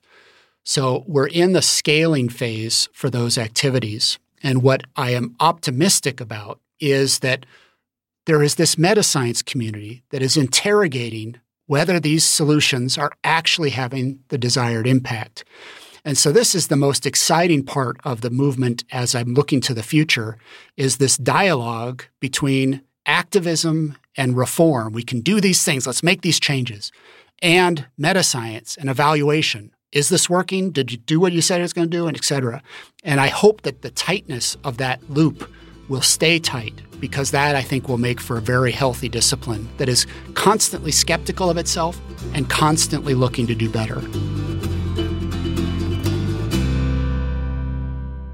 So 0.63 1.03
we're 1.07 1.27
in 1.27 1.53
the 1.53 1.61
scaling 1.61 2.29
phase 2.29 2.87
for 2.93 3.09
those 3.09 3.37
activities. 3.37 4.17
And 4.41 4.63
what 4.63 4.83
I 4.95 5.11
am 5.11 5.35
optimistic 5.39 6.21
about 6.21 6.59
is 6.79 7.19
that 7.19 7.45
there 8.25 8.41
is 8.41 8.55
this 8.55 8.77
meta 8.77 9.03
science 9.03 9.41
community 9.41 10.03
that 10.11 10.21
is 10.21 10.37
interrogating 10.37 11.39
whether 11.65 11.99
these 11.99 12.23
solutions 12.23 12.97
are 12.97 13.11
actually 13.23 13.71
having 13.71 14.19
the 14.29 14.37
desired 14.37 14.87
impact. 14.87 15.43
And 16.05 16.17
so 16.17 16.31
this 16.31 16.53
is 16.55 16.67
the 16.67 16.75
most 16.75 17.05
exciting 17.05 17.63
part 17.63 17.97
of 18.03 18.21
the 18.21 18.29
movement 18.29 18.83
as 18.91 19.15
I'm 19.15 19.33
looking 19.33 19.61
to 19.61 19.73
the 19.73 19.83
future 19.83 20.37
is 20.75 20.97
this 20.97 21.17
dialogue 21.17 22.03
between 22.19 22.81
activism 23.05 23.97
and 24.17 24.35
reform. 24.37 24.93
We 24.93 25.03
can 25.03 25.21
do 25.21 25.39
these 25.39 25.63
things, 25.63 25.87
let's 25.87 26.03
make 26.03 26.21
these 26.21 26.39
changes. 26.39 26.91
and 27.41 27.87
meta 27.97 28.23
science 28.23 28.77
and 28.77 28.89
evaluation. 28.89 29.71
Is 29.93 30.09
this 30.09 30.27
working? 30.27 30.71
Did 30.71 30.91
you 30.91 30.97
do 30.97 31.19
what 31.19 31.33
you 31.33 31.41
said 31.41 31.59
it 31.59 31.63
was 31.63 31.71
going 31.71 31.87
to 31.87 31.97
do? 31.97 32.07
And 32.07 32.17
et 32.17 32.23
cetera. 32.23 32.63
And 33.03 33.21
I 33.21 33.27
hope 33.27 33.61
that 33.61 33.83
the 33.83 33.91
tightness 33.91 34.57
of 34.63 34.77
that 34.77 35.07
loop 35.07 35.47
will 35.87 36.01
stay 36.01 36.39
tight 36.39 36.81
because 36.99 37.29
that 37.29 37.55
I 37.55 37.61
think 37.61 37.87
will 37.87 37.99
make 37.99 38.19
for 38.19 38.39
a 38.39 38.41
very 38.41 38.71
healthy 38.71 39.07
discipline 39.07 39.69
that 39.77 39.87
is 39.87 40.07
constantly 40.33 40.91
skeptical 40.91 41.47
of 41.47 41.57
itself 41.57 42.01
and 42.33 42.49
constantly 42.49 43.13
looking 43.13 43.45
to 43.45 43.53
do 43.53 43.69
better. 43.69 43.99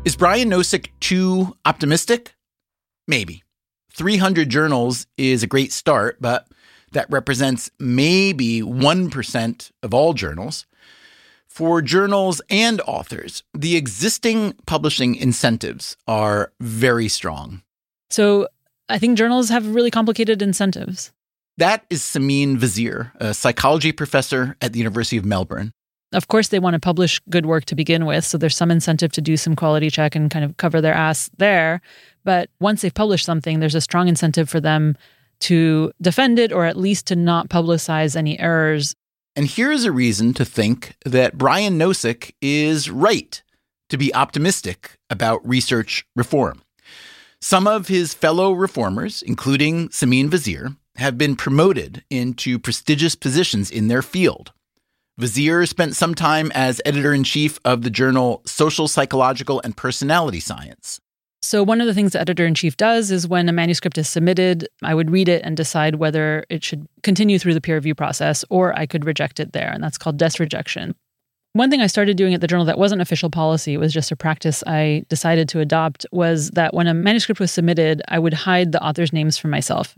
Is 0.06 0.16
Brian 0.16 0.50
Nosek 0.50 0.88
too 1.02 1.58
optimistic? 1.66 2.36
Maybe. 3.06 3.44
300 3.96 4.48
journals 4.48 5.08
is 5.18 5.44
a 5.44 5.48
great 5.48 5.74
start, 5.74 6.22
but 6.22 6.48
that 6.94 7.10
represents 7.10 7.70
maybe 7.80 8.62
1% 8.62 9.72
of 9.84 9.94
all 9.94 10.14
journals. 10.14 10.66
For 11.60 11.82
journals 11.82 12.42
and 12.50 12.80
authors, 12.88 13.44
the 13.54 13.76
existing 13.76 14.54
publishing 14.66 15.16
incentives 15.16 15.98
are 16.08 16.54
very 16.62 17.10
strong. 17.10 17.64
So 18.10 18.48
I 18.88 18.98
think 18.98 19.18
journals 19.18 19.50
have 19.50 19.76
really 19.76 19.92
complicated 19.92 20.42
incentives. 20.42 21.12
That 21.58 21.84
is 21.90 22.02
Simine 22.02 22.56
Vazire, 22.56 23.12
a 23.18 23.34
psychology 23.34 23.92
professor 23.92 24.56
at 24.62 24.72
the 24.72 24.80
University 24.80 25.18
of 25.18 25.26
Melbourne. 25.26 25.74
Of 26.14 26.30
course, 26.30 26.48
they 26.48 26.60
want 26.60 26.76
to 26.76 26.80
publish 26.80 27.20
good 27.30 27.46
work 27.46 27.66
to 27.66 27.76
begin 27.76 28.06
with. 28.06 28.24
So 28.24 28.38
there's 28.38 28.56
some 28.56 28.72
incentive 28.72 29.12
to 29.12 29.22
do 29.22 29.36
some 29.36 29.58
quality 29.58 29.90
check 29.90 30.16
and 30.16 30.32
kind 30.32 30.46
of 30.46 30.56
cover 30.56 30.80
their 30.80 30.94
ass 30.94 31.30
there. 31.40 31.82
But 32.24 32.50
once 32.62 32.84
they've 32.84 32.94
published 32.94 33.26
something, 33.26 33.60
there's 33.60 33.76
a 33.76 33.82
strong 33.82 34.08
incentive 34.08 34.50
for 34.50 34.62
them 34.62 34.96
to 35.40 35.92
defend 36.02 36.40
it 36.40 36.54
or 36.54 36.64
at 36.64 36.78
least 36.78 37.08
to 37.08 37.18
not 37.18 37.50
publicize 37.50 38.16
any 38.16 38.40
errors. 38.40 38.96
And 39.40 39.50
here's 39.50 39.86
a 39.86 39.92
reason 39.94 40.34
to 40.34 40.44
think 40.44 40.98
that 41.06 41.38
Brian 41.38 41.80
Nosek 41.80 42.34
is 42.42 42.90
right 42.90 43.42
to 43.88 43.98
be 43.98 44.14
optimistic 44.14 44.98
about 45.10 45.48
research 45.48 46.06
reform. 46.14 46.62
Some 47.40 47.66
of 47.66 47.88
his 47.88 48.14
fellow 48.14 48.52
reformers, 48.52 49.22
including 49.22 49.88
Simine 49.92 50.28
Vazire, 50.28 50.76
have 50.98 51.18
been 51.18 51.38
promoted 51.38 52.04
into 52.10 52.60
prestigious 52.60 53.16
positions 53.16 53.72
in 53.72 53.88
their 53.88 54.02
field. 54.02 54.52
Vazire 55.18 55.66
spent 55.66 55.96
some 55.96 56.16
time 56.16 56.52
as 56.54 56.82
editor 56.84 57.14
in 57.14 57.24
chief 57.24 57.62
of 57.64 57.84
the 57.84 57.90
journal 57.90 58.42
Social, 58.46 58.90
Psychological, 58.90 59.62
and 59.64 59.78
Personality 59.78 60.42
Science. 60.42 61.00
So, 61.42 61.64
one 61.64 61.80
of 61.80 61.88
the 61.88 61.94
things 61.94 62.12
the 62.12 62.20
editor 62.20 62.46
in 62.46 62.54
chief 62.54 62.76
does 62.76 63.12
is 63.12 63.28
when 63.28 63.48
a 63.48 63.54
manuscript 63.54 63.98
is 63.98 64.10
submitted, 64.10 64.68
I 64.84 64.94
would 64.94 65.10
read 65.10 65.30
it 65.30 65.42
and 65.44 65.56
decide 65.56 65.96
whether 65.96 66.46
it 66.50 66.64
should 66.64 66.86
continue 67.02 67.40
through 67.40 67.54
the 67.54 67.62
peer 67.62 67.76
review 67.76 67.96
process 67.96 68.44
or 68.50 68.78
I 68.78 68.86
could 68.86 69.06
reject 69.06 69.40
it 69.40 69.54
there. 69.54 69.72
And 69.72 69.82
that's 69.82 69.98
called 69.98 70.18
desk 70.18 70.40
rejection. 70.40 70.96
One 71.54 71.72
thing 71.72 71.82
I 71.82 71.88
started 71.88 72.18
doing 72.18 72.34
at 72.34 72.42
the 72.42 72.48
journal 72.48 72.66
that 72.66 72.78
wasn't 72.78 73.02
official 73.02 73.30
policy, 73.30 73.74
it 73.74 73.80
was 73.80 73.94
just 73.94 74.12
a 74.12 74.16
practice 74.16 74.64
I 74.68 75.04
decided 75.10 75.50
to 75.50 75.60
adopt, 75.62 76.06
was 76.12 76.52
that 76.52 76.74
when 76.74 76.88
a 76.88 76.94
manuscript 76.94 77.40
was 77.40 77.52
submitted, 77.52 78.02
I 78.08 78.20
would 78.20 78.34
hide 78.34 78.72
the 78.72 78.84
author's 78.84 79.14
names 79.14 79.38
from 79.38 79.50
myself. 79.50 79.98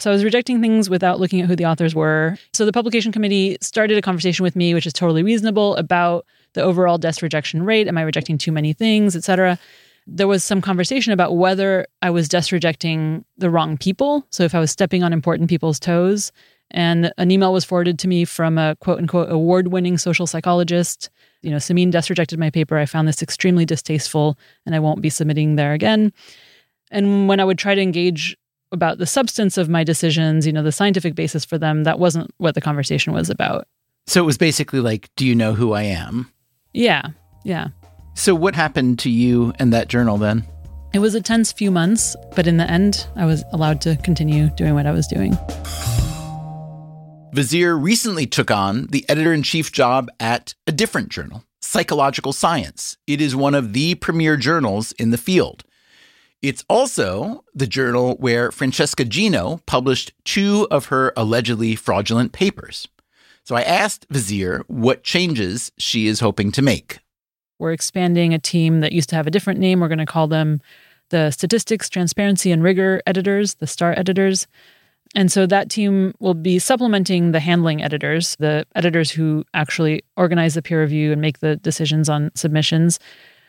So 0.00 0.10
I 0.10 0.14
was 0.14 0.24
rejecting 0.24 0.60
things 0.60 0.90
without 0.90 1.20
looking 1.20 1.40
at 1.40 1.46
who 1.46 1.56
the 1.56 1.64
authors 1.64 1.94
were. 1.94 2.36
So 2.52 2.66
the 2.66 2.72
publication 2.72 3.12
committee 3.12 3.56
started 3.60 3.96
a 3.96 4.02
conversation 4.02 4.42
with 4.42 4.56
me, 4.56 4.74
which 4.74 4.86
is 4.86 4.92
totally 4.92 5.22
reasonable, 5.22 5.76
about 5.76 6.26
the 6.54 6.62
overall 6.62 6.98
desk 6.98 7.22
rejection 7.22 7.62
rate. 7.62 7.88
Am 7.88 7.96
I 7.96 8.02
rejecting 8.02 8.36
too 8.36 8.52
many 8.52 8.72
things, 8.72 9.16
et 9.16 9.24
cetera? 9.24 9.58
There 10.06 10.28
was 10.28 10.42
some 10.42 10.60
conversation 10.60 11.12
about 11.12 11.36
whether 11.36 11.86
I 12.00 12.10
was 12.10 12.28
just 12.28 12.52
rejecting 12.52 13.24
the 13.38 13.50
wrong 13.50 13.76
people. 13.76 14.26
So 14.30 14.42
if 14.42 14.54
I 14.54 14.60
was 14.60 14.70
stepping 14.70 15.02
on 15.02 15.12
important 15.12 15.48
people's 15.48 15.78
toes. 15.78 16.32
And 16.72 17.12
an 17.18 17.30
email 17.30 17.52
was 17.52 17.64
forwarded 17.64 17.98
to 18.00 18.08
me 18.08 18.24
from 18.24 18.56
a 18.56 18.76
quote 18.80 18.98
unquote 18.98 19.30
award 19.30 19.68
winning 19.68 19.98
social 19.98 20.26
psychologist. 20.26 21.10
You 21.42 21.50
know, 21.50 21.58
Simine 21.58 21.92
just 21.92 22.08
rejected 22.08 22.38
my 22.38 22.50
paper. 22.50 22.78
I 22.78 22.86
found 22.86 23.06
this 23.06 23.22
extremely 23.22 23.66
distasteful 23.66 24.38
and 24.64 24.74
I 24.74 24.78
won't 24.78 25.02
be 25.02 25.10
submitting 25.10 25.56
there 25.56 25.74
again. 25.74 26.12
And 26.90 27.28
when 27.28 27.40
I 27.40 27.44
would 27.44 27.58
try 27.58 27.74
to 27.74 27.80
engage 27.80 28.36
about 28.70 28.98
the 28.98 29.06
substance 29.06 29.58
of 29.58 29.68
my 29.68 29.84
decisions, 29.84 30.46
you 30.46 30.52
know, 30.52 30.62
the 30.62 30.72
scientific 30.72 31.14
basis 31.14 31.44
for 31.44 31.58
them, 31.58 31.84
that 31.84 31.98
wasn't 31.98 32.30
what 32.38 32.54
the 32.54 32.60
conversation 32.60 33.12
was 33.12 33.28
about. 33.28 33.66
So 34.06 34.22
it 34.22 34.26
was 34.26 34.38
basically 34.38 34.80
like, 34.80 35.10
do 35.16 35.26
you 35.26 35.34
know 35.34 35.52
who 35.52 35.72
I 35.72 35.82
am? 35.82 36.32
Yeah. 36.72 37.08
Yeah. 37.44 37.68
So, 38.14 38.34
what 38.34 38.54
happened 38.54 38.98
to 39.00 39.10
you 39.10 39.52
and 39.58 39.72
that 39.72 39.88
journal 39.88 40.18
then? 40.18 40.44
It 40.92 40.98
was 40.98 41.14
a 41.14 41.20
tense 41.22 41.52
few 41.52 41.70
months, 41.70 42.14
but 42.36 42.46
in 42.46 42.58
the 42.58 42.70
end, 42.70 43.06
I 43.16 43.24
was 43.24 43.42
allowed 43.52 43.80
to 43.82 43.96
continue 43.96 44.50
doing 44.50 44.74
what 44.74 44.86
I 44.86 44.92
was 44.92 45.06
doing. 45.06 45.32
Vazire 47.34 47.82
recently 47.82 48.26
took 48.26 48.50
on 48.50 48.88
the 48.88 49.08
editor 49.08 49.32
in 49.32 49.42
chief 49.42 49.72
job 49.72 50.10
at 50.20 50.54
a 50.66 50.72
different 50.72 51.08
journal, 51.08 51.44
Psychological 51.60 52.34
Science. 52.34 52.98
It 53.06 53.22
is 53.22 53.34
one 53.34 53.54
of 53.54 53.72
the 53.72 53.94
premier 53.94 54.36
journals 54.36 54.92
in 54.92 55.10
the 55.10 55.16
field. 55.16 55.64
It's 56.42 56.64
also 56.68 57.44
the 57.54 57.66
journal 57.66 58.16
where 58.16 58.52
Francesca 58.52 59.06
Gino 59.06 59.62
published 59.64 60.12
two 60.24 60.68
of 60.70 60.86
her 60.86 61.14
allegedly 61.16 61.74
fraudulent 61.74 62.32
papers. 62.32 62.86
So 63.44 63.56
I 63.56 63.62
asked 63.62 64.08
Vazire 64.10 64.64
what 64.66 65.02
changes 65.02 65.72
she 65.78 66.06
is 66.06 66.20
hoping 66.20 66.52
to 66.52 66.60
make. 66.60 66.98
We're 67.62 67.72
expanding 67.72 68.34
a 68.34 68.40
team 68.40 68.80
that 68.80 68.90
used 68.90 69.08
to 69.10 69.16
have 69.16 69.28
a 69.28 69.30
different 69.30 69.60
name. 69.60 69.78
We're 69.78 69.86
going 69.86 69.98
to 69.98 70.04
call 70.04 70.26
them 70.26 70.60
the 71.10 71.30
Statistics, 71.30 71.88
Transparency, 71.88 72.50
and 72.50 72.60
Rigor 72.60 73.00
editors, 73.06 73.54
the 73.54 73.68
STAR 73.68 73.96
editors. 73.96 74.48
And 75.14 75.30
so 75.30 75.46
that 75.46 75.70
team 75.70 76.12
will 76.18 76.34
be 76.34 76.58
supplementing 76.58 77.30
the 77.30 77.38
handling 77.38 77.80
editors, 77.80 78.34
the 78.40 78.66
editors 78.74 79.12
who 79.12 79.44
actually 79.54 80.02
organize 80.16 80.54
the 80.54 80.62
peer 80.62 80.80
review 80.80 81.12
and 81.12 81.20
make 81.20 81.38
the 81.38 81.54
decisions 81.54 82.08
on 82.08 82.32
submissions. 82.34 82.98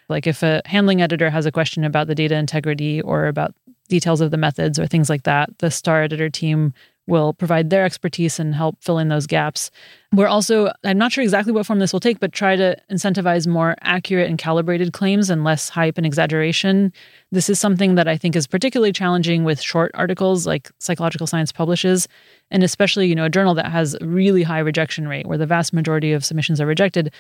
Like 0.10 0.28
if 0.28 0.44
a 0.44 0.62
handling 0.66 1.02
editor 1.02 1.32
has 1.32 1.48
a 1.48 1.52
question 1.52 1.84
about 1.84 2.06
the 2.06 2.14
data 2.14 2.36
integrity 2.36 3.02
or 3.02 3.26
about 3.26 3.56
details 3.90 4.22
of 4.22 4.30
the 4.30 4.38
methods 4.38 4.78
or 4.78 4.86
things 4.86 5.10
like 5.10 5.24
that, 5.24 5.58
the 5.58 5.72
STAR 5.72 6.04
editor 6.04 6.30
team 6.30 6.72
will 7.06 7.34
provide 7.34 7.70
their 7.70 7.84
expertise 7.84 8.40
and 8.40 8.56
help 8.56 8.82
fill 8.82 8.98
in 8.98 9.10
those 9.10 9.28
gaps. 9.28 9.70
We're 10.14 10.28
also, 10.28 10.72
I'm 10.84 10.98
not 10.98 11.12
sure 11.12 11.24
exactly 11.24 11.52
what 11.52 11.66
form 11.66 11.80
this 11.80 11.92
will 11.92 12.00
take, 12.00 12.20
but 12.20 12.32
try 12.32 12.56
to 12.56 12.78
incentivize 12.90 13.46
more 13.46 13.76
accurate 13.82 14.30
and 14.30 14.38
calibrated 14.38 14.94
claims 14.94 15.30
and 15.30 15.44
less 15.44 15.68
hype 15.68 15.98
and 15.98 16.06
exaggeration. 16.06 16.94
This 17.32 17.50
is 17.50 17.60
something 17.60 17.96
that 17.96 18.08
I 18.08 18.16
think 18.16 18.36
is 18.36 18.48
particularly 18.48 18.94
challenging 18.94 19.44
with 19.44 19.60
short 19.60 19.92
articles 19.96 20.48
like 20.48 20.72
Psychological 20.80 21.28
Science 21.28 21.52
publishes, 21.52 22.08
and 22.52 22.64
especially, 22.64 23.08
you 23.08 23.16
know, 23.16 23.26
a 23.26 23.30
journal 23.30 23.56
that 23.56 23.72
has 23.72 23.96
a 24.00 24.06
really 24.06 24.44
high 24.44 24.60
rejection 24.60 25.08
rate 25.08 25.28
where 25.28 25.38
the 25.38 25.46
vast 25.46 25.74
majority 25.74 26.14
of 26.14 26.24
submissions 26.24 26.62
are 26.62 26.66
rejected. 26.66 27.14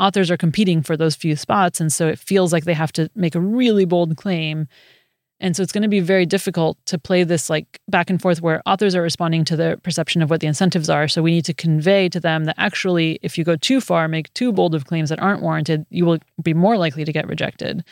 Authors 0.00 0.30
are 0.30 0.36
competing 0.36 0.80
for 0.82 0.96
those 0.96 1.16
few 1.16 1.34
spots. 1.36 1.80
And 1.80 1.92
so 1.92 2.06
it 2.06 2.18
feels 2.18 2.52
like 2.52 2.64
they 2.64 2.74
have 2.74 2.92
to 2.92 3.10
make 3.14 3.34
a 3.34 3.40
really 3.40 3.84
bold 3.84 4.16
claim 4.16 4.68
and 5.40 5.56
so 5.56 5.62
it's 5.62 5.72
going 5.72 5.82
to 5.82 5.88
be 5.88 6.00
very 6.00 6.26
difficult 6.26 6.78
to 6.86 6.98
play 6.98 7.22
this 7.22 7.48
like 7.48 7.80
back 7.88 8.10
and 8.10 8.20
forth 8.20 8.42
where 8.42 8.60
authors 8.66 8.94
are 8.94 9.02
responding 9.02 9.44
to 9.44 9.56
the 9.56 9.78
perception 9.82 10.20
of 10.20 10.30
what 10.30 10.40
the 10.40 10.48
incentives 10.48 10.90
are. 10.90 11.06
So 11.06 11.22
we 11.22 11.30
need 11.30 11.44
to 11.44 11.54
convey 11.54 12.08
to 12.08 12.18
them 12.18 12.44
that 12.44 12.56
actually, 12.58 13.20
if 13.22 13.38
you 13.38 13.44
go 13.44 13.56
too 13.56 13.80
far, 13.80 14.08
make 14.08 14.32
too 14.34 14.52
bold 14.52 14.74
of 14.74 14.86
claims 14.86 15.10
that 15.10 15.20
aren't 15.20 15.42
warranted, 15.42 15.86
you 15.90 16.04
will 16.04 16.18
be 16.42 16.54
more 16.54 16.76
likely 16.76 17.04
to 17.04 17.12
get 17.12 17.28
rejected. 17.28 17.84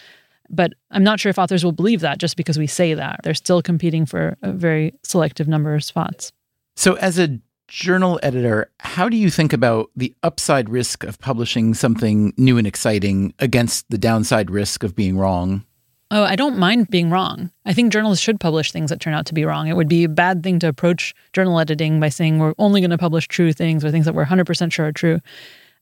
But 0.51 0.74
I'm 0.90 1.05
not 1.05 1.20
sure 1.20 1.30
if 1.30 1.38
authors 1.38 1.64
will 1.64 1.72
believe 1.72 2.01
that 2.01 2.18
just 2.18 2.36
because 2.36 2.59
we 2.59 2.66
say 2.66 2.94
that. 2.94 3.20
They're 3.22 3.34
still 3.34 3.62
competing 3.62 4.07
for 4.07 4.36
a 4.42 4.53
very 4.53 4.94
selective 5.03 5.49
number 5.49 5.74
of 5.74 5.84
spots. 5.84 6.32
So, 6.74 6.94
as 6.94 7.18
a 7.18 7.40
journal 7.68 8.20
editor, 8.22 8.70
how 8.78 9.09
do 9.09 9.16
you 9.16 9.30
think 9.30 9.53
about 9.53 9.90
the 9.97 10.14
upside 10.22 10.68
risk 10.68 11.05
of 11.05 11.18
publishing 11.18 11.74
something 11.74 12.32
new 12.36 12.59
and 12.59 12.66
exciting 12.66 13.34
against 13.38 13.88
the 13.90 13.99
downside 13.99 14.51
risk 14.51 14.82
of 14.82 14.94
being 14.94 15.16
wrong? 15.16 15.64
Oh, 16.11 16.23
I 16.23 16.37
don't 16.37 16.57
mind 16.57 16.89
being 16.89 17.11
wrong. 17.11 17.51
I 17.65 17.73
think 17.73 17.93
journalists 17.93 18.25
should 18.25 18.39
publish 18.39 18.71
things 18.71 18.91
that 18.91 19.01
turn 19.01 19.15
out 19.15 19.27
to 19.27 19.35
be 19.35 19.45
wrong. 19.45 19.67
It 19.67 19.77
would 19.77 19.89
be 19.89 20.05
a 20.05 20.09
bad 20.09 20.43
thing 20.45 20.61
to 20.61 20.69
approach 20.69 21.15
journal 21.33 21.59
editing 21.59 21.99
by 21.99 22.11
saying 22.11 22.39
we're 22.39 22.55
only 22.59 22.81
going 22.81 22.91
to 22.91 22.99
publish 22.99 23.27
true 23.27 23.53
things 23.53 23.85
or 23.85 23.91
things 23.91 24.05
that 24.05 24.15
we're 24.15 24.25
100% 24.25 24.73
sure 24.73 24.87
are 24.87 24.93
true. 24.93 25.21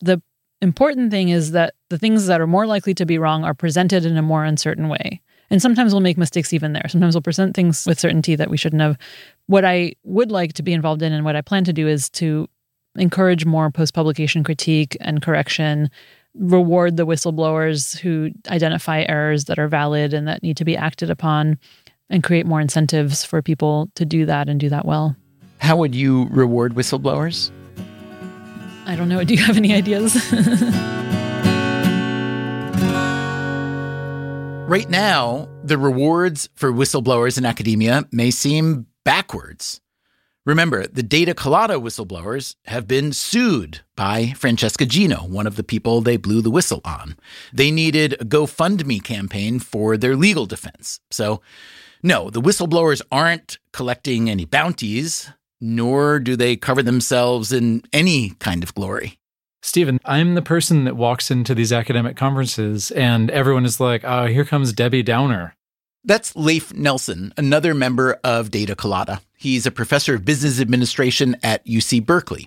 The 0.01 0.23
important 0.63 1.11
thing 1.11 1.29
is 1.29 1.51
that 1.51 1.75
the 1.91 1.99
things 1.99 2.27
that 2.27 2.41
are 2.41 2.47
more 2.47 2.67
likely 2.67 2.95
to 2.95 3.05
be 3.05 3.19
wrong 3.19 3.45
are 3.45 3.53
presented 3.53 4.07
in 4.07 4.17
a 4.17 4.23
more 4.23 4.45
uncertain 4.45 4.89
way. 4.89 5.21
And 5.51 5.61
sometimes 5.61 5.93
we'll 5.93 6.01
make 6.01 6.17
mistakes 6.17 6.55
even 6.55 6.73
there. 6.73 6.89
Sometimes 6.89 7.15
we'll 7.15 7.23
present 7.23 7.55
things 7.55 7.85
with 7.87 8.01
certainty 8.01 8.35
that 8.35 8.49
we 8.49 8.57
shouldn't 8.57 8.81
have. 8.81 8.97
What 9.47 9.67
I 9.67 9.93
would 10.05 10.33
like 10.33 10.55
to 10.55 10.63
be 10.63 10.73
involved 10.73 11.03
in 11.03 11.13
and 11.13 11.27
what 11.27 11.37
I 11.37 11.43
plan 11.43 11.65
to 11.65 11.73
do 11.73 11.87
is 11.87 12.09
to 12.11 12.49
encourage 12.97 13.45
more 13.45 13.71
post 13.71 13.93
publication 13.93 14.43
critique 14.43 14.97
and 15.01 15.21
correction 15.21 15.91
reward 16.35 16.97
the 16.97 17.07
whistleblowers 17.07 17.99
who 17.99 18.31
identify 18.49 19.05
errors 19.09 19.45
that 19.45 19.59
are 19.59 19.69
valid 19.69 20.13
and 20.13 20.27
that 20.27 20.43
need 20.43 20.57
to 20.57 20.65
be 20.65 20.77
acted 20.77 21.11
upon 21.11 21.59
and 22.11 22.23
create 22.23 22.47
more 22.47 22.61
incentives 22.61 23.25
for 23.25 23.41
people 23.43 23.91
to 23.95 24.05
do 24.05 24.27
that 24.27 24.49
and 24.49 24.61
do 24.61 24.69
that 24.69 24.85
well. 24.85 25.17
How 25.59 25.77
would 25.77 25.95
you 25.95 26.27
reward 26.31 26.75
whistleblowers? 26.75 27.51
I 28.87 28.97
don't 28.97 29.09
know. 29.09 29.25
Do 29.25 29.35
you 29.35 29.43
have 29.43 29.57
any 29.57 29.73
ideas? 29.73 30.15
right 34.69 34.91
now, 34.91 35.49
the 35.63 35.79
rewards 35.79 36.51
for 36.55 36.71
whistleblowers 36.71 37.39
in 37.39 37.47
academia 37.47 38.07
may 38.13 38.31
seem 38.31 38.87
backwards. 39.05 39.81
Remember, 40.47 40.87
the 40.87 41.03
Data 41.03 41.33
Colada 41.33 41.77
whistleblowers 41.77 42.57
have 42.67 42.87
been 42.87 43.15
sued 43.15 43.81
by 43.97 44.35
Francesca 44.37 44.85
Gino, 44.85 45.25
one 45.27 45.47
of 45.47 45.57
the 45.57 45.65
people 45.65 46.03
they 46.03 46.19
blew 46.19 46.43
the 46.43 46.51
whistle 46.51 46.83
on. 46.85 47.17
They 47.51 47.71
needed 47.71 48.13
a 48.15 48.27
GoFundMe 48.27 49.03
campaign 49.03 49.59
for 49.59 49.97
their 49.97 50.15
legal 50.15 50.45
defense. 50.45 51.01
So, 51.11 51.41
no, 52.03 52.29
the 52.29 52.43
whistleblowers 52.43 53.01
aren't 53.11 53.59
collecting 53.73 54.29
any 54.29 54.45
bounties, 54.45 55.31
nor 55.63 56.19
do 56.19 56.37
they 56.37 56.57
cover 56.57 56.83
themselves 56.83 57.51
in 57.51 57.83
any 57.91 58.31
kind 58.39 58.63
of 58.63 58.75
glory. 58.75 59.19
Stephen, 59.63 59.99
I'm 60.05 60.35
the 60.35 60.43
person 60.43 60.85
that 60.85 60.95
walks 60.95 61.31
into 61.31 61.55
these 61.55 61.73
academic 61.73 62.19
conferences 62.19 62.91
and 62.91 63.31
everyone 63.31 63.65
is 63.65 63.81
like, 63.81 64.05
oh, 64.05 64.27
here 64.27 64.45
comes 64.45 64.75
Debbie 64.75 65.03
Downer. 65.03 65.57
That's 66.07 66.37
Leif 66.37 66.75
Nelson, 66.75 67.33
another 67.39 67.73
member 67.73 68.19
of 68.23 68.51
Data 68.51 68.77
Colada. 68.77 69.23
He's 69.39 69.65
a 69.65 69.71
professor 69.71 70.15
of 70.15 70.25
business 70.25 70.61
administration 70.61 71.35
at 71.43 71.65
UC 71.65 72.05
Berkeley. 72.05 72.47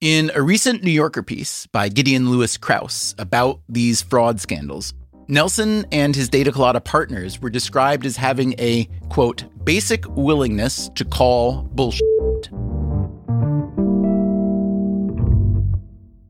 In 0.00 0.30
a 0.34 0.40
recent 0.40 0.82
New 0.82 0.90
Yorker 0.90 1.22
piece 1.22 1.66
by 1.66 1.90
Gideon 1.90 2.30
Lewis 2.30 2.56
Kraus 2.56 3.14
about 3.18 3.60
these 3.68 4.00
fraud 4.00 4.40
scandals, 4.40 4.94
Nelson 5.28 5.84
and 5.92 6.16
his 6.16 6.30
Data 6.30 6.50
Colada 6.50 6.80
partners 6.80 7.38
were 7.38 7.50
described 7.50 8.06
as 8.06 8.16
having 8.16 8.54
a, 8.58 8.88
quote, 9.10 9.44
basic 9.62 10.06
willingness 10.16 10.88
to 10.94 11.04
call 11.04 11.62
bullshit. 11.74 12.02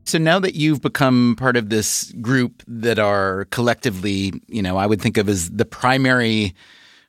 So 0.07 0.17
now 0.17 0.39
that 0.39 0.55
you've 0.55 0.81
become 0.81 1.35
part 1.37 1.57
of 1.57 1.69
this 1.69 2.13
group 2.21 2.63
that 2.65 2.97
are 2.97 3.43
collectively, 3.51 4.31
you 4.47 4.61
know, 4.61 4.77
I 4.77 4.85
would 4.85 5.01
think 5.01 5.17
of 5.17 5.27
as 5.27 5.49
the 5.49 5.65
primary 5.65 6.55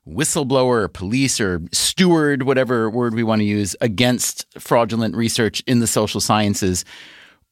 whistleblower 0.05 0.83
or 0.83 0.89
police 0.89 1.41
or 1.41 1.61
steward, 1.71 2.43
whatever 2.43 2.91
word 2.91 3.15
we 3.15 3.23
want 3.23 3.39
to 3.39 3.45
use, 3.45 3.77
against 3.81 4.47
fraudulent 4.59 5.15
research 5.15 5.63
in 5.69 5.79
the 5.79 5.87
social 5.87 6.21
sciences, 6.21 6.85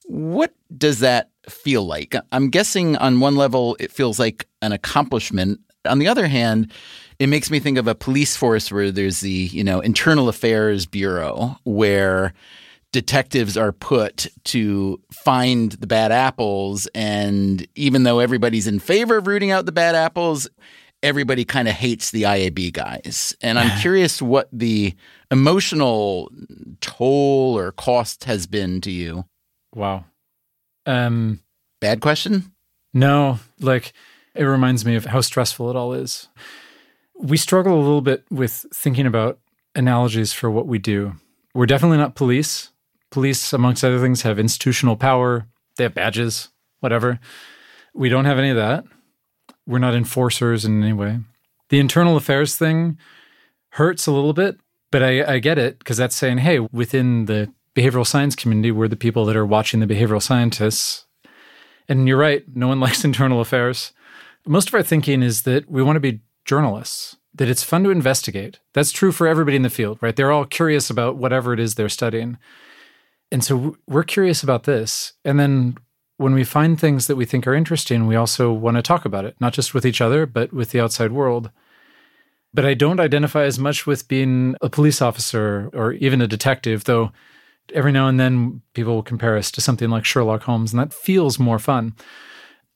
what 0.07 0.53
does 0.77 0.99
that 0.99 1.31
feel 1.49 1.85
like? 1.85 2.17
I'm 2.33 2.51
guessing 2.51 2.97
on 2.97 3.21
one 3.21 3.37
level 3.37 3.77
it 3.79 3.93
feels 3.93 4.19
like 4.19 4.49
an 4.63 4.73
accomplishment. 4.73 5.61
On 5.85 6.01
the 6.01 6.09
other 6.09 6.27
hand, 6.27 6.73
it 7.21 7.29
makes 7.29 7.53
me 7.53 7.61
think 7.61 7.79
of 7.79 7.87
a 7.87 7.95
police 7.95 8.35
force 8.35 8.73
where 8.73 8.91
there's 8.91 9.21
the, 9.21 9.31
you 9.31 9.63
know, 9.63 9.79
internal 9.79 10.29
affairs 10.29 10.87
bureau 10.87 11.57
where 11.63 12.35
detectives 12.97 13.59
are 13.59 13.73
put 13.73 14.27
to 14.45 14.99
find 15.13 15.73
the 15.73 15.87
bad 15.87 16.13
apples. 16.13 16.89
And 16.95 17.69
even 17.75 18.05
though 18.05 18.21
everybody's 18.21 18.67
in 18.67 18.79
favor 18.79 19.19
of 19.19 19.27
rooting 19.27 19.51
out 19.51 19.67
the 19.67 19.73
bad 19.73 19.95
apples, 19.95 20.49
everybody 21.03 21.45
kind 21.45 21.69
of 21.69 21.75
hates 21.75 22.11
the 22.11 22.23
IAB 22.23 22.73
guys. 22.73 23.37
And 23.43 23.59
I'm 23.59 23.79
curious 23.83 24.23
what 24.23 24.49
the 24.51 24.95
emotional 25.31 26.33
toll 26.81 27.59
or 27.59 27.73
cost 27.73 28.25
has 28.25 28.47
been 28.47 28.81
to 28.81 28.91
you. 28.91 29.27
Wow. 29.75 30.07
Um, 30.87 31.41
Bad 31.83 32.01
question? 32.01 32.51
No, 32.95 33.41
like 33.61 33.93
it 34.35 34.45
reminds 34.45 34.87
me 34.87 34.97
of 34.97 35.05
how 35.05 35.21
stressful 35.21 35.69
it 35.69 35.77
all 35.77 35.93
is. 35.93 36.29
We 37.15 37.37
struggle 37.37 37.75
a 37.75 37.85
little 37.85 38.01
bit 38.01 38.25
with 38.31 38.65
thinking 38.73 39.05
about 39.05 39.39
analogies 39.75 40.33
for 40.33 40.51
what 40.51 40.67
we 40.67 40.79
do. 40.79 41.13
We're 41.55 41.67
definitely 41.67 41.99
not 41.99 42.15
police. 42.15 42.71
Police, 43.17 43.55
amongst 43.55 43.83
other 43.83 43.99
things, 43.99 44.21
have 44.23 44.39
institutional 44.39 44.95
power, 44.95 45.47
they 45.79 45.85
have 45.85 45.95
badges, 45.95 46.51
whatever. 46.81 47.19
We 47.95 48.11
don't 48.11 48.27
have 48.27 48.39
any 48.39 48.51
of 48.51 48.57
that. 48.57 48.85
We're 49.67 49.79
not 49.79 49.95
enforcers 49.95 50.67
in 50.67 50.83
any 50.83 50.93
way. 50.93 51.21
The 51.71 51.79
internal 51.79 52.19
affairs 52.19 52.57
thing 52.57 52.99
hurts 53.71 54.07
a 54.07 54.13
little 54.13 54.35
bit, 54.35 54.61
but 54.91 55.03
I, 55.03 55.37
I 55.37 55.39
get 55.39 55.57
it 55.57 55.79
because 55.79 55.97
that's 55.97 56.15
saying, 56.15 56.37
hey, 56.37 56.59
within 56.59 57.25
the 57.25 57.51
behavioral 57.75 58.07
science 58.07 58.37
community, 58.37 58.71
we're 58.71 58.87
the 58.87 58.97
people 58.97 59.25
that 59.25 59.37
are 59.37 59.47
watching 59.47 59.81
the 59.81 59.87
behavioral 59.87 60.21
scientists. 60.21 61.07
And 61.89 62.07
you're 62.07 62.19
right, 62.19 62.45
no 62.55 62.69
one 62.69 62.81
likes 62.87 63.03
internal 63.03 63.41
affairs. 63.41 63.95
Most 64.47 64.69
of 64.69 64.75
our 64.75 64.83
thinking 64.83 65.23
is 65.23 65.45
that 65.45 65.71
we 65.71 65.83
want 65.83 65.97
to 65.97 66.01
be 66.01 66.21
journalists, 66.45 67.17
that 67.35 67.49
it's 67.49 67.63
fun 67.63 67.83
to 67.85 67.91
investigate. 67.91 68.61
That's 68.75 68.93
true 68.93 69.11
for 69.11 69.27
everybody 69.27 69.57
in 69.57 69.63
the 69.63 69.71
field, 69.71 69.97
right? 70.03 70.15
They're 70.15 70.33
all 70.33 70.45
curious 70.45 70.91
about 70.91 71.17
whatever 71.17 71.55
it 71.55 71.61
is 71.61 71.77
they're 71.77 71.89
studying. 71.89 72.37
And 73.31 73.43
so 73.43 73.77
we're 73.87 74.05
curious 74.05 74.43
about 74.43 74.65
this. 74.65 75.13
And 75.25 75.39
then 75.39 75.77
when 76.17 76.33
we 76.33 76.45
find 76.45 76.79
things 76.79 77.07
that 77.07 77.17
we 77.17 77.25
think 77.25 77.47
are 77.47 77.55
interesting, 77.55 78.07
we 78.07 78.17
also 78.17 78.53
want 78.53 78.77
to 78.77 78.83
talk 78.83 79.05
about 79.05 79.25
it, 79.25 79.37
not 79.41 79.53
just 79.53 79.75
with 79.75 79.85
each 79.85 80.01
other, 80.01 80.27
but 80.27 80.53
with 80.53 80.71
the 80.71 80.81
outside 80.81 81.13
world. 81.13 81.51
But 82.55 82.65
I 82.65 82.75
don't 82.75 83.01
identify 83.01 83.43
as 83.43 83.59
much 83.59 83.87
with 83.87 84.09
being 84.09 84.57
a 84.63 84.71
police 84.71 85.03
officer 85.03 85.69
or 85.75 85.93
even 85.93 86.23
a 86.23 86.27
detective, 86.27 86.85
though 86.85 87.13
every 87.75 87.93
now 87.93 88.09
and 88.09 88.19
then 88.19 88.63
people 88.73 88.95
will 88.95 89.03
compare 89.03 89.37
us 89.37 89.51
to 89.51 89.61
something 89.61 89.91
like 89.91 90.05
Sherlock 90.05 90.45
Holmes, 90.45 90.73
and 90.73 90.81
that 90.81 90.95
feels 90.95 91.39
more 91.39 91.59
fun. 91.59 91.95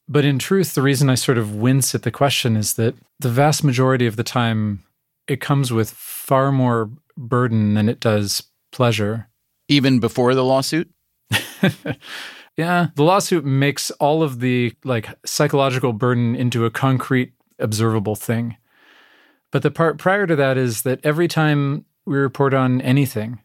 But 0.07 0.25
in 0.25 0.39
truth, 0.39 0.75
the 0.75 0.83
reason 0.83 1.09
I 1.09 1.15
sort 1.15 1.39
of 1.39 1.55
wince 1.55 1.95
at 1.95 2.03
the 2.03 2.11
question 2.11 2.57
is 2.57 2.75
that 2.75 2.97
the 3.21 3.29
vast 3.31 3.63
majority 3.63 4.07
of 4.07 4.17
the 4.17 4.25
time, 4.25 4.83
it 5.29 5.41
comes 5.41 5.73
with 5.73 5.91
far 5.91 6.51
more 6.51 6.91
burden 7.17 7.75
than 7.75 7.89
it 7.89 8.01
does 8.01 8.43
pleasure. 8.73 9.30
Even 9.71 10.01
before 10.01 10.35
the 10.35 10.45
lawsuit? 10.45 10.91
yeah, 12.57 12.89
the 12.95 13.03
lawsuit 13.03 13.45
makes 13.45 13.91
all 13.93 14.23
of 14.23 14.41
the 14.41 14.75
like 14.85 15.09
psychological 15.25 15.93
burden 15.93 16.35
into 16.35 16.65
a 16.65 16.71
concrete 16.71 17.33
observable 17.59 18.17
thing. 18.17 18.57
But 19.51 19.63
the 19.63 19.71
part 19.71 19.99
prior 19.99 20.27
to 20.27 20.37
that 20.37 20.57
is 20.57 20.83
that 20.83 21.01
every 21.05 21.29
time 21.29 21.85
we 22.05 22.19
report 22.19 22.55
on 22.55 22.81
anything 22.81 23.41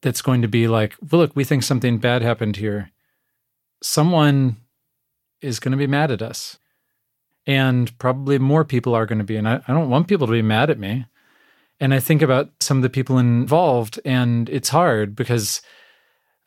that's 0.00 0.22
going 0.22 0.42
to 0.42 0.48
be 0.48 0.68
like, 0.68 0.96
well, 1.10 1.20
look, 1.20 1.36
we 1.36 1.44
think 1.44 1.62
something 1.62 1.98
bad 1.98 2.22
happened 2.22 2.56
here, 2.56 2.90
someone 3.82 4.56
is 5.40 5.60
going 5.60 5.72
to 5.72 5.78
be 5.78 5.86
mad 5.86 6.10
at 6.10 6.22
us. 6.22 6.58
And 7.46 7.96
probably 7.98 8.38
more 8.38 8.64
people 8.64 8.94
are 8.94 9.06
going 9.06 9.18
to 9.18 9.24
be. 9.24 9.36
And 9.36 9.48
I, 9.48 9.60
I 9.66 9.72
don't 9.72 9.90
want 9.90 10.06
people 10.06 10.28
to 10.28 10.32
be 10.32 10.42
mad 10.42 10.70
at 10.70 10.78
me. 10.78 11.06
And 11.82 11.92
I 11.92 11.98
think 11.98 12.22
about 12.22 12.48
some 12.60 12.76
of 12.76 12.84
the 12.84 12.88
people 12.88 13.18
involved, 13.18 13.98
and 14.04 14.48
it's 14.48 14.68
hard 14.68 15.16
because 15.16 15.60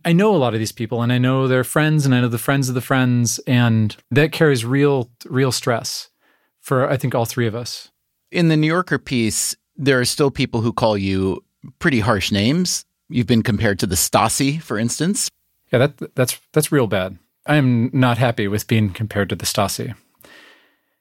I 0.05 0.13
know 0.13 0.33
a 0.33 0.37
lot 0.37 0.53
of 0.53 0.61
these 0.61 0.71
people 0.71 1.01
and 1.01 1.11
I 1.11 1.17
know 1.17 1.45
their 1.49 1.65
friends 1.65 2.05
and 2.05 2.15
I 2.15 2.21
know 2.21 2.29
the 2.29 2.37
friends 2.37 2.69
of 2.69 2.75
the 2.75 2.79
friends 2.79 3.37
and 3.39 3.97
that 4.11 4.31
carries 4.31 4.63
real 4.63 5.09
real 5.25 5.51
stress 5.51 6.07
for 6.61 6.89
I 6.89 6.95
think 6.95 7.13
all 7.13 7.25
three 7.25 7.47
of 7.47 7.55
us. 7.55 7.89
In 8.31 8.47
the 8.47 8.55
New 8.55 8.67
Yorker 8.67 8.97
piece, 8.97 9.57
there 9.75 9.99
are 9.99 10.05
still 10.05 10.31
people 10.31 10.61
who 10.61 10.71
call 10.71 10.97
you 10.97 11.43
pretty 11.79 11.99
harsh 11.99 12.31
names. 12.31 12.85
You've 13.09 13.27
been 13.27 13.43
compared 13.43 13.77
to 13.79 13.87
the 13.87 13.95
Stasi, 13.95 14.61
for 14.61 14.77
instance. 14.77 15.29
Yeah, 15.69 15.79
that 15.79 16.15
that's 16.15 16.39
that's 16.53 16.71
real 16.71 16.87
bad. 16.87 17.19
I 17.45 17.57
am 17.57 17.89
not 17.91 18.17
happy 18.17 18.47
with 18.47 18.67
being 18.67 18.89
compared 18.89 19.27
to 19.29 19.35
the 19.35 19.45
Stasi. 19.45 19.95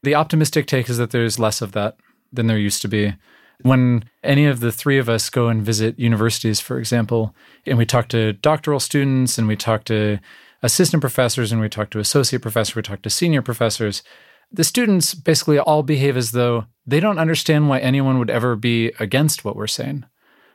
The 0.03 0.17
optimistic 0.17 0.67
take 0.67 0.91
is 0.91 0.99
that 0.99 1.13
there's 1.13 1.39
less 1.39 1.63
of 1.63 1.71
that 1.73 1.99
than 2.33 2.49
there 2.49 2.59
used 2.59 2.83
to 2.83 2.89
be. 2.89 3.15
When 3.63 4.05
any 4.23 4.47
of 4.47 4.61
the 4.61 4.73
three 4.73 4.99
of 4.99 5.09
us 5.09 5.31
go 5.31 5.49
and 5.49 5.63
visit 5.63 5.99
universities, 5.99 6.61
for 6.61 6.79
example, 6.79 7.35
and 7.67 7.79
we 7.79 7.87
talk 7.87 8.09
to 8.09 8.33
doctoral 8.33 8.81
students 8.81 9.39
and 9.39 9.47
we 9.47 9.57
talk 9.57 9.85
to 9.85 10.19
assistant 10.63 11.01
professors 11.01 11.53
and 11.53 11.61
we 11.61 11.69
talk 11.69 11.91
to 11.91 11.99
associate 11.99 12.43
professors, 12.43 12.75
we 12.75 12.83
talk 12.83 13.03
to 13.03 13.11
senior 13.11 13.43
professors, 13.43 14.03
the 14.51 14.65
students 14.65 15.15
basically 15.15 15.59
all 15.59 15.83
behave 15.83 16.17
as 16.17 16.33
though 16.33 16.67
they 16.87 17.01
don't 17.01 17.19
understand 17.19 17.69
why 17.69 17.79
anyone 17.79 18.19
would 18.19 18.31
ever 18.31 18.57
be 18.57 18.93
against 18.99 19.45
what 19.45 19.57
we're 19.57 19.67
saying. 19.67 20.05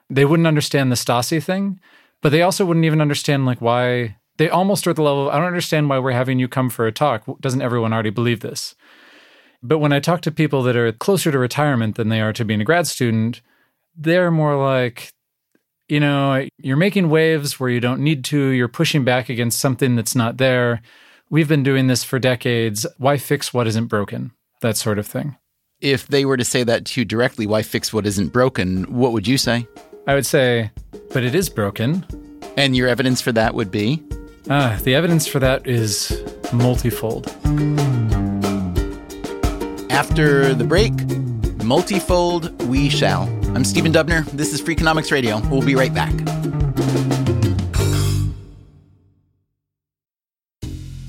They 0.10 0.26
wouldn't 0.26 0.48
understand 0.48 0.92
the 0.92 0.96
Stasi 0.96 1.44
thing, 1.44 1.80
but 2.22 2.32
they 2.32 2.42
also 2.42 2.66
wouldn't 2.66 2.86
even 2.86 3.02
understand 3.02 3.46
like 3.46 3.62
why 3.62 4.18
they 4.38 4.50
almost 4.50 4.88
are 4.88 4.92
at 4.92 4.96
the 4.96 5.02
level 5.02 5.28
of, 5.28 5.34
I 5.34 5.38
don't 5.38 5.48
understand 5.48 5.90
why 5.90 6.00
we're 6.00 6.12
having 6.12 6.40
you 6.40 6.48
come 6.48 6.70
for 6.70 6.88
a 6.88 6.92
talk. 6.92 7.24
Doesn't 7.42 7.62
everyone 7.62 7.94
already 7.94 8.10
believe 8.10 8.40
this? 8.40 8.74
But 9.62 9.80
when 9.80 9.92
I 9.92 10.00
talk 10.00 10.22
to 10.22 10.32
people 10.32 10.64
that 10.64 10.76
are 10.76 10.92
closer 10.92 11.32
to 11.32 11.40
retirement 11.40 11.96
than 11.96 12.10
they 12.10 12.22
are 12.22 12.34
to 12.34 12.46
being 12.46 12.62
a 12.62 12.66
grad 12.66 12.88
student, 12.88 13.42
they're 13.96 14.32
more 14.32 14.56
like, 14.56 15.12
you 15.90 16.00
know, 16.00 16.48
you're 16.58 16.78
making 16.78 17.10
waves 17.10 17.60
where 17.60 17.70
you 17.70 17.80
don't 17.80 18.02
need 18.02 18.24
to, 18.26 18.40
you're 18.50 18.68
pushing 18.68 19.04
back 19.04 19.28
against 19.28 19.60
something 19.60 19.96
that's 19.96 20.16
not 20.16 20.38
there. 20.38 20.82
We've 21.30 21.48
been 21.48 21.64
doing 21.64 21.88
this 21.88 22.04
for 22.04 22.20
decades. 22.20 22.86
Why 22.98 23.18
fix 23.18 23.54
what 23.54 23.68
isn't 23.68 23.88
broken? 23.88 24.32
That 24.62 24.78
sort 24.78 24.98
of 24.98 25.06
thing. 25.06 25.36
If 25.82 26.08
they 26.08 26.26
were 26.26 26.38
to 26.38 26.46
say 26.46 26.64
that 26.64 26.86
to 26.86 27.02
you 27.02 27.06
directly, 27.06 27.46
why 27.46 27.62
fix 27.62 27.94
what 27.94 28.06
isn't 28.06 28.30
broken? 28.30 28.84
What 28.94 29.14
would 29.14 29.28
you 29.28 29.38
say? 29.38 29.68
I 30.08 30.16
would 30.16 30.26
say, 30.26 30.72
but 31.14 31.24
it 31.24 31.36
is 31.36 31.50
broken. 31.50 32.06
And 32.58 32.76
your 32.76 32.88
evidence 32.88 33.22
for 33.22 33.32
that 33.34 33.54
would 33.54 33.72
be? 33.72 34.04
Ah, 34.50 34.80
the 34.84 34.96
evidence 34.96 35.28
for 35.28 35.40
that 35.40 35.68
is 35.68 36.24
multifold. 36.52 37.28
After 40.00 40.54
the 40.54 40.64
break, 40.64 40.94
multifold 41.62 42.64
we 42.70 42.88
shall. 42.88 43.24
I'm 43.54 43.66
Stephen 43.66 43.92
Dubner. 43.92 44.24
This 44.32 44.54
is 44.54 44.62
Freakonomics 44.62 45.12
Radio. 45.12 45.42
We'll 45.50 45.62
be 45.62 45.76
right 45.76 45.94
back. 45.94 46.14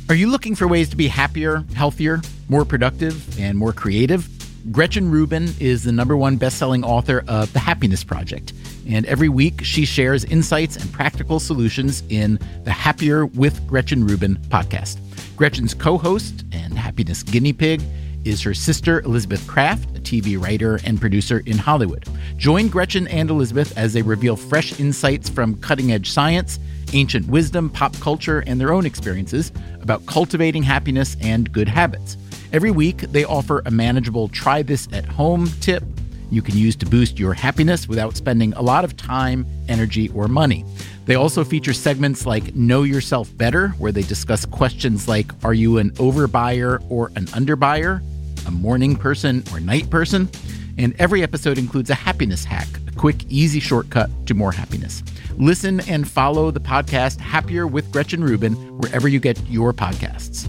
Are 0.09 0.17
you 0.17 0.29
looking 0.29 0.57
for 0.57 0.67
ways 0.67 0.89
to 0.89 0.97
be 0.97 1.07
happier, 1.07 1.65
healthier, 1.77 2.21
more 2.49 2.65
productive, 2.65 3.39
and 3.39 3.57
more 3.57 3.73
creative? 3.73 4.29
Gretchen 4.73 5.09
Rubin 5.09 5.55
is 5.61 5.85
the 5.85 5.93
number 5.93 6.17
one 6.17 6.37
best-selling 6.37 6.83
author 6.83 7.23
of 7.29 7.53
The 7.53 7.61
Happiness 7.61 8.03
Project 8.03 8.53
And 8.89 9.07
every 9.07 9.29
week, 9.29 9.63
she 9.63 9.85
shares 9.85 10.25
insights 10.25 10.75
and 10.75 10.93
practical 10.93 11.39
solutions 11.39 12.03
in 12.09 12.41
the 12.65 12.73
Happier 12.73 13.27
with 13.27 13.65
Gretchen 13.69 14.05
Rubin 14.05 14.35
podcast. 14.49 14.99
Gretchen's 15.37 15.75
co 15.75 15.97
host 15.97 16.45
and 16.51 16.77
happiness 16.77 17.23
guinea 17.23 17.53
pig 17.53 17.83
is 18.25 18.43
her 18.43 18.55
sister, 18.55 19.01
Elizabeth 19.01 19.47
Craft, 19.47 19.97
a 19.97 20.01
TV 20.01 20.41
writer 20.41 20.81
and 20.85 21.01
producer 21.01 21.43
in 21.47 21.59
Hollywood. 21.59 22.07
Join 22.37 22.69
Gretchen 22.69 23.09
and 23.09 23.31
Elizabeth 23.31 23.77
as 23.77 23.93
they 23.93 24.03
reveal 24.03 24.37
fresh 24.37 24.79
insights 24.79 25.29
from 25.29 25.57
cutting 25.61 25.93
edge 25.93 26.11
science, 26.11 26.59
ancient 26.93 27.27
wisdom, 27.29 27.71
pop 27.71 27.95
culture, 28.01 28.41
and 28.47 28.61
their 28.61 28.73
own 28.73 28.87
experiences 28.87 29.53
about 29.81 30.05
cultivating 30.07 30.63
happiness 30.63 31.17
and 31.21 31.53
good 31.53 31.69
habits. 31.69 32.17
Every 32.53 32.71
week, 32.71 32.99
they 32.99 33.25
offer 33.25 33.63
a 33.67 33.71
manageable 33.71 34.29
try 34.29 34.63
this 34.63 34.89
at 34.93 35.05
home 35.05 35.49
tip 35.61 35.85
you 36.31 36.43
can 36.43 36.57
use 36.57 36.77
to 36.77 36.87
boost 36.87 37.19
your 37.19 37.35
happiness 37.35 37.89
without 37.89 38.17
spending 38.17 38.53
a 38.55 38.63
lot 38.63 38.85
of 38.85 38.97
time, 38.97 39.47
energy, 39.69 40.09
or 40.11 40.29
money. 40.29 40.65
They 41.07 41.17
also 41.17 41.43
feature 41.45 41.73
segments 41.73 42.25
like 42.27 42.55
Know 42.55 42.85
Yourself 42.85 43.37
Better, 43.37 43.69
where 43.79 43.93
they 43.93 44.03
discuss 44.03 44.47
questions 44.47 45.09
like 45.09 45.33
Are 45.45 45.55
you 45.55 45.79
an 45.79 45.91
overbuyer 45.93 46.85
or 46.89 47.09
an 47.17 47.27
underbuyer? 47.27 48.01
A 48.47 48.51
morning 48.51 48.97
person 48.97 49.43
or 49.53 49.61
night 49.61 49.91
person? 49.91 50.31
And 50.79 50.95
every 50.99 51.23
episode 51.23 51.59
includes 51.59 51.91
a 51.91 51.95
happiness 51.95 52.45
hack, 52.45 52.69
a 52.87 52.93
quick, 52.93 53.25
easy 53.29 53.61
shortcut 53.61 54.09
to 54.27 54.35
more 54.35 54.53
happiness. 54.53 55.03
Listen 55.37 55.81
and 55.89 56.09
follow 56.09 56.51
the 56.51 56.61
podcast 56.61 57.19
Happier 57.19 57.67
with 57.67 57.91
Gretchen 57.93 58.23
Rubin 58.23 58.55
wherever 58.79 59.09
you 59.09 59.21
get 59.21 59.39
your 59.49 59.73
podcasts. 59.73 60.49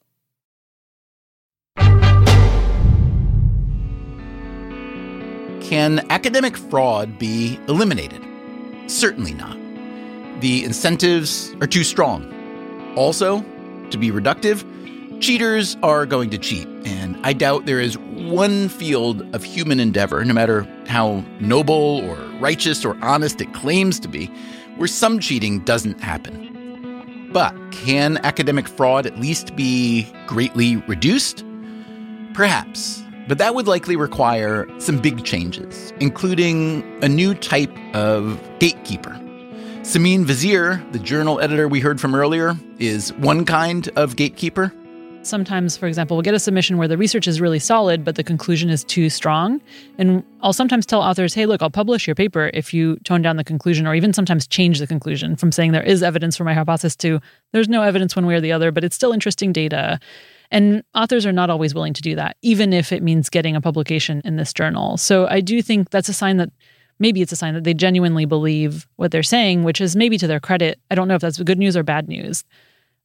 Can 5.71 6.05
academic 6.11 6.57
fraud 6.57 7.17
be 7.17 7.57
eliminated? 7.69 8.21
Certainly 8.87 9.35
not. 9.35 9.57
The 10.41 10.65
incentives 10.65 11.55
are 11.61 11.65
too 11.65 11.85
strong. 11.85 12.93
Also, 12.97 13.39
to 13.89 13.97
be 13.97 14.11
reductive, 14.11 14.65
cheaters 15.21 15.77
are 15.81 16.05
going 16.05 16.29
to 16.31 16.37
cheat, 16.37 16.67
and 16.83 17.17
I 17.23 17.31
doubt 17.31 17.67
there 17.67 17.79
is 17.79 17.97
one 17.97 18.67
field 18.67 19.33
of 19.33 19.45
human 19.45 19.79
endeavor, 19.79 20.25
no 20.25 20.33
matter 20.33 20.67
how 20.87 21.23
noble 21.39 22.01
or 22.03 22.17
righteous 22.41 22.83
or 22.83 22.97
honest 23.01 23.39
it 23.39 23.53
claims 23.53 23.97
to 24.01 24.09
be, 24.09 24.25
where 24.75 24.89
some 24.89 25.19
cheating 25.19 25.59
doesn't 25.59 26.01
happen. 26.01 27.29
But 27.31 27.55
can 27.71 28.17
academic 28.25 28.67
fraud 28.67 29.05
at 29.05 29.21
least 29.21 29.55
be 29.55 30.11
greatly 30.27 30.75
reduced? 30.75 31.45
Perhaps. 32.33 33.03
But 33.31 33.37
that 33.37 33.55
would 33.55 33.65
likely 33.65 33.95
require 33.95 34.67
some 34.77 34.99
big 34.99 35.23
changes, 35.23 35.93
including 36.01 36.83
a 37.01 37.07
new 37.07 37.33
type 37.33 37.71
of 37.95 38.37
gatekeeper. 38.59 39.11
Simine 39.83 40.25
Vazire, 40.25 40.91
the 40.91 40.99
journal 40.99 41.39
editor 41.39 41.69
we 41.69 41.79
heard 41.79 42.01
from 42.01 42.13
earlier, 42.13 42.57
is 42.77 43.13
one 43.13 43.45
kind 43.45 43.87
of 43.95 44.17
gatekeeper. 44.17 44.73
Sometimes, 45.23 45.77
for 45.77 45.87
example, 45.87 46.17
we'll 46.17 46.23
get 46.23 46.33
a 46.33 46.39
submission 46.39 46.77
where 46.77 46.89
the 46.89 46.97
research 46.97 47.25
is 47.25 47.39
really 47.39 47.59
solid, 47.59 48.03
but 48.03 48.15
the 48.15 48.23
conclusion 48.23 48.69
is 48.69 48.83
too 48.83 49.09
strong. 49.09 49.61
And 49.97 50.25
I'll 50.41 50.51
sometimes 50.51 50.85
tell 50.85 51.01
authors, 51.01 51.33
hey, 51.33 51.45
look, 51.45 51.61
I'll 51.61 51.69
publish 51.69 52.07
your 52.07 52.15
paper 52.15 52.51
if 52.53 52.73
you 52.73 52.97
tone 53.05 53.21
down 53.21 53.37
the 53.37 53.45
conclusion, 53.45 53.87
or 53.87 53.95
even 53.95 54.11
sometimes 54.11 54.45
change 54.45 54.79
the 54.79 54.87
conclusion 54.87 55.37
from 55.37 55.53
saying 55.53 55.71
there 55.71 55.81
is 55.81 56.03
evidence 56.03 56.35
for 56.35 56.43
my 56.43 56.53
hypothesis 56.53 56.97
to 56.97 57.21
there's 57.53 57.69
no 57.69 57.81
evidence 57.81 58.13
one 58.13 58.25
way 58.25 58.35
or 58.35 58.41
the 58.41 58.51
other, 58.51 58.73
but 58.73 58.83
it's 58.83 58.95
still 58.95 59.13
interesting 59.13 59.53
data. 59.53 60.01
And 60.51 60.83
authors 60.93 61.25
are 61.25 61.31
not 61.31 61.49
always 61.49 61.73
willing 61.73 61.93
to 61.93 62.01
do 62.01 62.15
that, 62.15 62.37
even 62.41 62.73
if 62.73 62.91
it 62.91 63.01
means 63.01 63.29
getting 63.29 63.55
a 63.55 63.61
publication 63.61 64.21
in 64.25 64.35
this 64.35 64.53
journal. 64.53 64.97
So 64.97 65.27
I 65.27 65.39
do 65.39 65.61
think 65.61 65.89
that's 65.89 66.09
a 66.09 66.13
sign 66.13 66.37
that 66.37 66.49
maybe 66.99 67.21
it's 67.21 67.31
a 67.31 67.37
sign 67.37 67.53
that 67.53 67.63
they 67.63 67.73
genuinely 67.73 68.25
believe 68.25 68.87
what 68.97 69.11
they're 69.11 69.23
saying, 69.23 69.63
which 69.63 69.81
is 69.81 69.95
maybe 69.95 70.17
to 70.17 70.27
their 70.27 70.39
credit. 70.39 70.79
I 70.91 70.95
don't 70.95 71.07
know 71.07 71.15
if 71.15 71.21
that's 71.21 71.41
good 71.41 71.57
news 71.57 71.77
or 71.77 71.83
bad 71.83 72.07
news. 72.07 72.43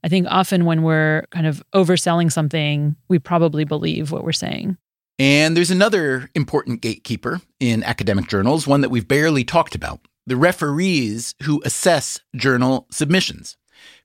I 0.05 0.09
think 0.09 0.27
often 0.29 0.65
when 0.65 0.83
we're 0.83 1.25
kind 1.31 1.47
of 1.47 1.63
overselling 1.75 2.31
something, 2.31 2.97
we 3.09 3.19
probably 3.19 3.65
believe 3.65 4.13
what 4.13 4.25
we're 4.25 4.33
saying. 4.33 4.77
And 5.19 5.57
there's 5.57 5.71
another 5.71 6.31
important 6.35 6.83
gatekeeper 6.83 7.41
in 7.59 7.83
academic 7.85 8.29
journals, 8.29 8.67
one 8.67 8.83
that 8.83 8.91
we've 8.91 9.09
barely 9.09 9.45
talked 9.45 9.75
about 9.75 10.01
the 10.27 10.37
referees 10.37 11.35
who 11.45 11.63
assess 11.65 12.19
journal 12.35 12.87
submissions. 12.91 13.57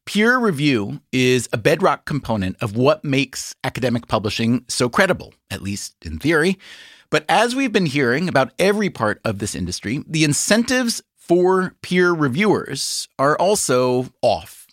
Peer 0.05 0.39
review 0.39 0.99
is 1.11 1.47
a 1.53 1.57
bedrock 1.57 2.05
component 2.05 2.57
of 2.61 2.75
what 2.75 3.03
makes 3.05 3.53
academic 3.63 4.07
publishing 4.07 4.65
so 4.67 4.89
credible, 4.89 5.33
at 5.51 5.61
least 5.61 5.95
in 6.03 6.17
theory. 6.17 6.57
But 7.11 7.23
as 7.29 7.55
we've 7.55 7.71
been 7.71 7.85
hearing 7.85 8.27
about 8.27 8.51
every 8.57 8.89
part 8.89 9.21
of 9.23 9.37
this 9.39 9.53
industry, 9.53 10.03
the 10.07 10.23
incentives 10.23 11.03
for 11.15 11.75
peer 11.83 12.11
reviewers 12.13 13.07
are 13.19 13.37
also 13.37 14.07
off. 14.21 14.65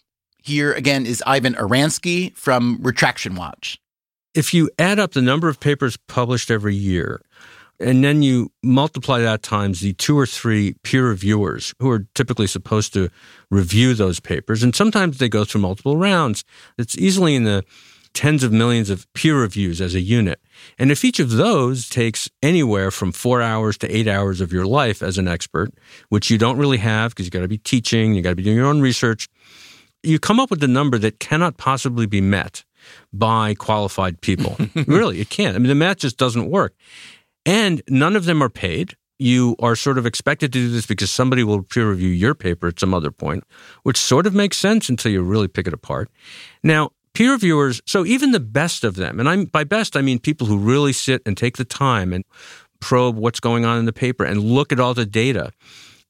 Here 0.42 0.72
again 0.72 1.04
is 1.04 1.22
Ivan 1.26 1.54
Oransky 1.54 2.34
from 2.34 2.78
Retraction 2.80 3.34
Watch. 3.34 3.78
If 4.34 4.54
you 4.54 4.70
add 4.78 4.98
up 4.98 5.12
the 5.12 5.22
number 5.22 5.48
of 5.48 5.60
papers 5.60 5.98
published 6.08 6.50
every 6.50 6.74
year, 6.74 7.20
and 7.80 8.02
then 8.02 8.22
you 8.22 8.50
multiply 8.62 9.20
that 9.20 9.42
times 9.42 9.80
the 9.80 9.92
two 9.94 10.18
or 10.18 10.26
three 10.26 10.74
peer 10.82 11.08
reviewers 11.08 11.74
who 11.78 11.90
are 11.90 12.06
typically 12.14 12.46
supposed 12.46 12.92
to 12.94 13.08
review 13.50 13.94
those 13.94 14.20
papers. 14.20 14.62
And 14.62 14.74
sometimes 14.74 15.18
they 15.18 15.28
go 15.28 15.44
through 15.44 15.60
multiple 15.60 15.96
rounds. 15.96 16.44
It's 16.76 16.98
easily 16.98 17.34
in 17.34 17.44
the 17.44 17.64
tens 18.14 18.42
of 18.42 18.52
millions 18.52 18.90
of 18.90 19.06
peer 19.12 19.40
reviews 19.40 19.80
as 19.80 19.94
a 19.94 20.00
unit. 20.00 20.40
And 20.78 20.90
if 20.90 21.04
each 21.04 21.20
of 21.20 21.30
those 21.30 21.88
takes 21.88 22.28
anywhere 22.42 22.90
from 22.90 23.12
four 23.12 23.40
hours 23.42 23.78
to 23.78 23.96
eight 23.96 24.08
hours 24.08 24.40
of 24.40 24.52
your 24.52 24.66
life 24.66 25.02
as 25.02 25.18
an 25.18 25.28
expert, 25.28 25.72
which 26.08 26.30
you 26.30 26.38
don't 26.38 26.58
really 26.58 26.78
have 26.78 27.12
because 27.12 27.26
you 27.26 27.30
got 27.30 27.40
to 27.40 27.48
be 27.48 27.58
teaching, 27.58 28.14
you 28.14 28.22
got 28.22 28.30
to 28.30 28.36
be 28.36 28.42
doing 28.42 28.56
your 28.56 28.66
own 28.66 28.80
research, 28.80 29.28
you 30.02 30.18
come 30.18 30.40
up 30.40 30.50
with 30.50 30.62
a 30.62 30.68
number 30.68 30.98
that 30.98 31.20
cannot 31.20 31.58
possibly 31.58 32.06
be 32.06 32.20
met 32.20 32.64
by 33.12 33.54
qualified 33.54 34.20
people. 34.20 34.56
really, 34.86 35.20
it 35.20 35.30
can't. 35.30 35.54
I 35.54 35.58
mean, 35.58 35.68
the 35.68 35.74
math 35.74 35.98
just 35.98 36.16
doesn't 36.16 36.50
work. 36.50 36.74
And 37.46 37.82
none 37.88 38.16
of 38.16 38.24
them 38.24 38.42
are 38.42 38.50
paid. 38.50 38.94
You 39.18 39.56
are 39.60 39.74
sort 39.74 39.98
of 39.98 40.06
expected 40.06 40.52
to 40.52 40.58
do 40.58 40.70
this 40.70 40.86
because 40.86 41.10
somebody 41.10 41.42
will 41.42 41.62
peer 41.62 41.90
review 41.90 42.10
your 42.10 42.34
paper 42.34 42.68
at 42.68 42.78
some 42.78 42.94
other 42.94 43.10
point, 43.10 43.44
which 43.82 43.96
sort 43.96 44.26
of 44.26 44.34
makes 44.34 44.56
sense 44.56 44.88
until 44.88 45.10
you 45.10 45.22
really 45.22 45.48
pick 45.48 45.66
it 45.66 45.72
apart. 45.72 46.08
Now, 46.62 46.90
peer 47.14 47.32
reviewers, 47.32 47.80
so 47.84 48.06
even 48.06 48.30
the 48.30 48.38
best 48.38 48.84
of 48.84 48.94
them, 48.94 49.18
and 49.18 49.28
I'm 49.28 49.46
by 49.46 49.64
best 49.64 49.96
I 49.96 50.02
mean 50.02 50.20
people 50.20 50.46
who 50.46 50.56
really 50.56 50.92
sit 50.92 51.20
and 51.26 51.36
take 51.36 51.56
the 51.56 51.64
time 51.64 52.12
and 52.12 52.24
probe 52.80 53.16
what's 53.16 53.40
going 53.40 53.64
on 53.64 53.78
in 53.78 53.86
the 53.86 53.92
paper 53.92 54.24
and 54.24 54.40
look 54.40 54.72
at 54.72 54.78
all 54.78 54.94
the 54.94 55.06
data. 55.06 55.50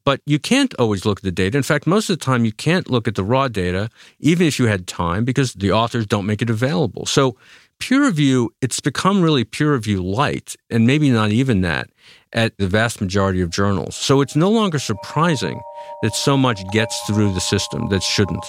But 0.04 0.20
you 0.26 0.38
can't 0.38 0.74
always 0.78 1.04
look 1.04 1.20
at 1.20 1.22
the 1.22 1.32
data. 1.32 1.56
In 1.56 1.62
fact, 1.62 1.86
most 1.86 2.08
of 2.08 2.18
the 2.18 2.24
time 2.24 2.44
you 2.44 2.52
can't 2.52 2.90
look 2.90 3.06
at 3.06 3.14
the 3.14 3.24
raw 3.24 3.48
data, 3.48 3.90
even 4.20 4.46
if 4.46 4.58
you 4.58 4.66
had 4.66 4.86
time, 4.86 5.24
because 5.24 5.52
the 5.54 5.72
authors 5.72 6.06
don't 6.06 6.26
make 6.26 6.40
it 6.40 6.50
available. 6.50 7.04
So 7.04 7.36
peer 7.80 8.04
review, 8.04 8.50
it's 8.60 8.80
become 8.80 9.22
really 9.22 9.44
peer 9.44 9.72
review 9.72 10.02
light, 10.02 10.56
and 10.70 10.86
maybe 10.86 11.10
not 11.10 11.30
even 11.30 11.60
that, 11.62 11.90
at 12.32 12.56
the 12.58 12.66
vast 12.68 13.00
majority 13.00 13.40
of 13.40 13.50
journals. 13.50 13.96
So 13.96 14.20
it's 14.20 14.36
no 14.36 14.50
longer 14.50 14.78
surprising 14.78 15.60
that 16.02 16.14
so 16.14 16.36
much 16.36 16.60
gets 16.72 17.00
through 17.06 17.32
the 17.32 17.40
system 17.40 17.88
that 17.88 18.02
shouldn't. 18.02 18.44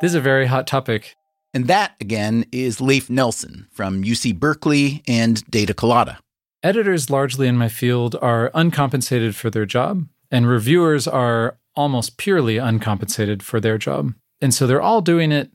This 0.00 0.10
is 0.10 0.14
a 0.16 0.20
very 0.20 0.46
hot 0.46 0.66
topic. 0.66 1.16
And 1.54 1.68
that, 1.68 1.92
again, 2.00 2.44
is 2.52 2.80
Leif 2.80 3.08
Nelson 3.08 3.66
from 3.70 4.02
UC 4.02 4.38
Berkeley 4.38 5.02
and 5.08 5.42
Data 5.50 5.72
Colada. 5.72 6.18
editors 6.62 7.08
largely 7.08 7.46
in 7.46 7.56
my 7.56 7.68
field 7.68 8.16
are 8.20 8.50
uncompensated 8.52 9.36
for 9.36 9.50
their 9.50 9.64
job, 9.64 10.06
and 10.30 10.48
reviewers 10.48 11.06
are 11.06 11.58
almost 11.76 12.16
purely 12.16 12.58
uncompensated 12.58 13.42
for 13.42 13.60
their 13.60 13.78
job. 13.78 14.14
And 14.40 14.52
so 14.52 14.66
they're 14.66 14.82
all 14.82 15.00
doing 15.00 15.30
it 15.30 15.50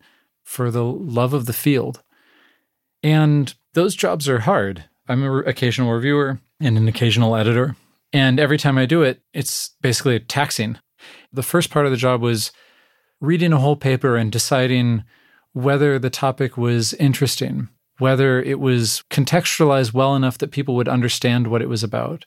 for 0.52 0.70
the 0.70 0.84
love 0.84 1.34
of 1.34 1.46
the 1.46 1.54
field. 1.54 2.04
And 3.02 3.54
those 3.74 3.96
jobs 3.96 4.28
are 4.28 4.40
hard. 4.40 4.84
I'm 5.08 5.24
an 5.24 5.48
occasional 5.48 5.94
reviewer 5.94 6.42
and 6.60 6.78
an 6.78 6.90
occasional 6.90 7.38
editor. 7.38 7.78
And 8.12 8.38
every 8.38 8.58
time 8.58 8.78
I 8.78 8.86
do 8.86 9.02
it, 9.02 9.22
it's 9.34 9.70
basically 9.82 10.20
taxing. 10.20 10.78
The 11.32 11.42
first 11.42 11.70
part 11.70 11.86
of 11.86 11.92
the 11.94 11.98
job 11.98 12.22
was 12.22 12.52
reading 13.22 13.54
a 13.54 13.60
whole 13.60 13.78
paper 13.78 14.18
and 14.18 14.30
deciding 14.30 15.06
whether 15.54 15.98
the 15.98 16.10
topic 16.10 16.58
was 16.58 16.94
interesting, 16.96 17.70
whether 18.00 18.42
it 18.42 18.60
was 18.60 19.04
contextualized 19.10 19.94
well 19.94 20.18
enough 20.18 20.38
that 20.40 20.52
people 20.52 20.76
would 20.76 20.90
understand 20.90 21.48
what 21.48 21.62
it 21.62 21.70
was 21.70 21.82
about, 21.82 22.26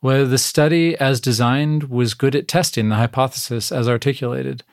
whether 0.00 0.26
the 0.26 0.38
study 0.38 0.96
as 0.96 1.20
designed 1.20 1.84
was 1.84 2.14
good 2.14 2.34
at 2.34 2.48
testing 2.48 2.88
the 2.88 2.96
hypothesis 2.96 3.70
as 3.70 3.88
articulated. 3.88 4.64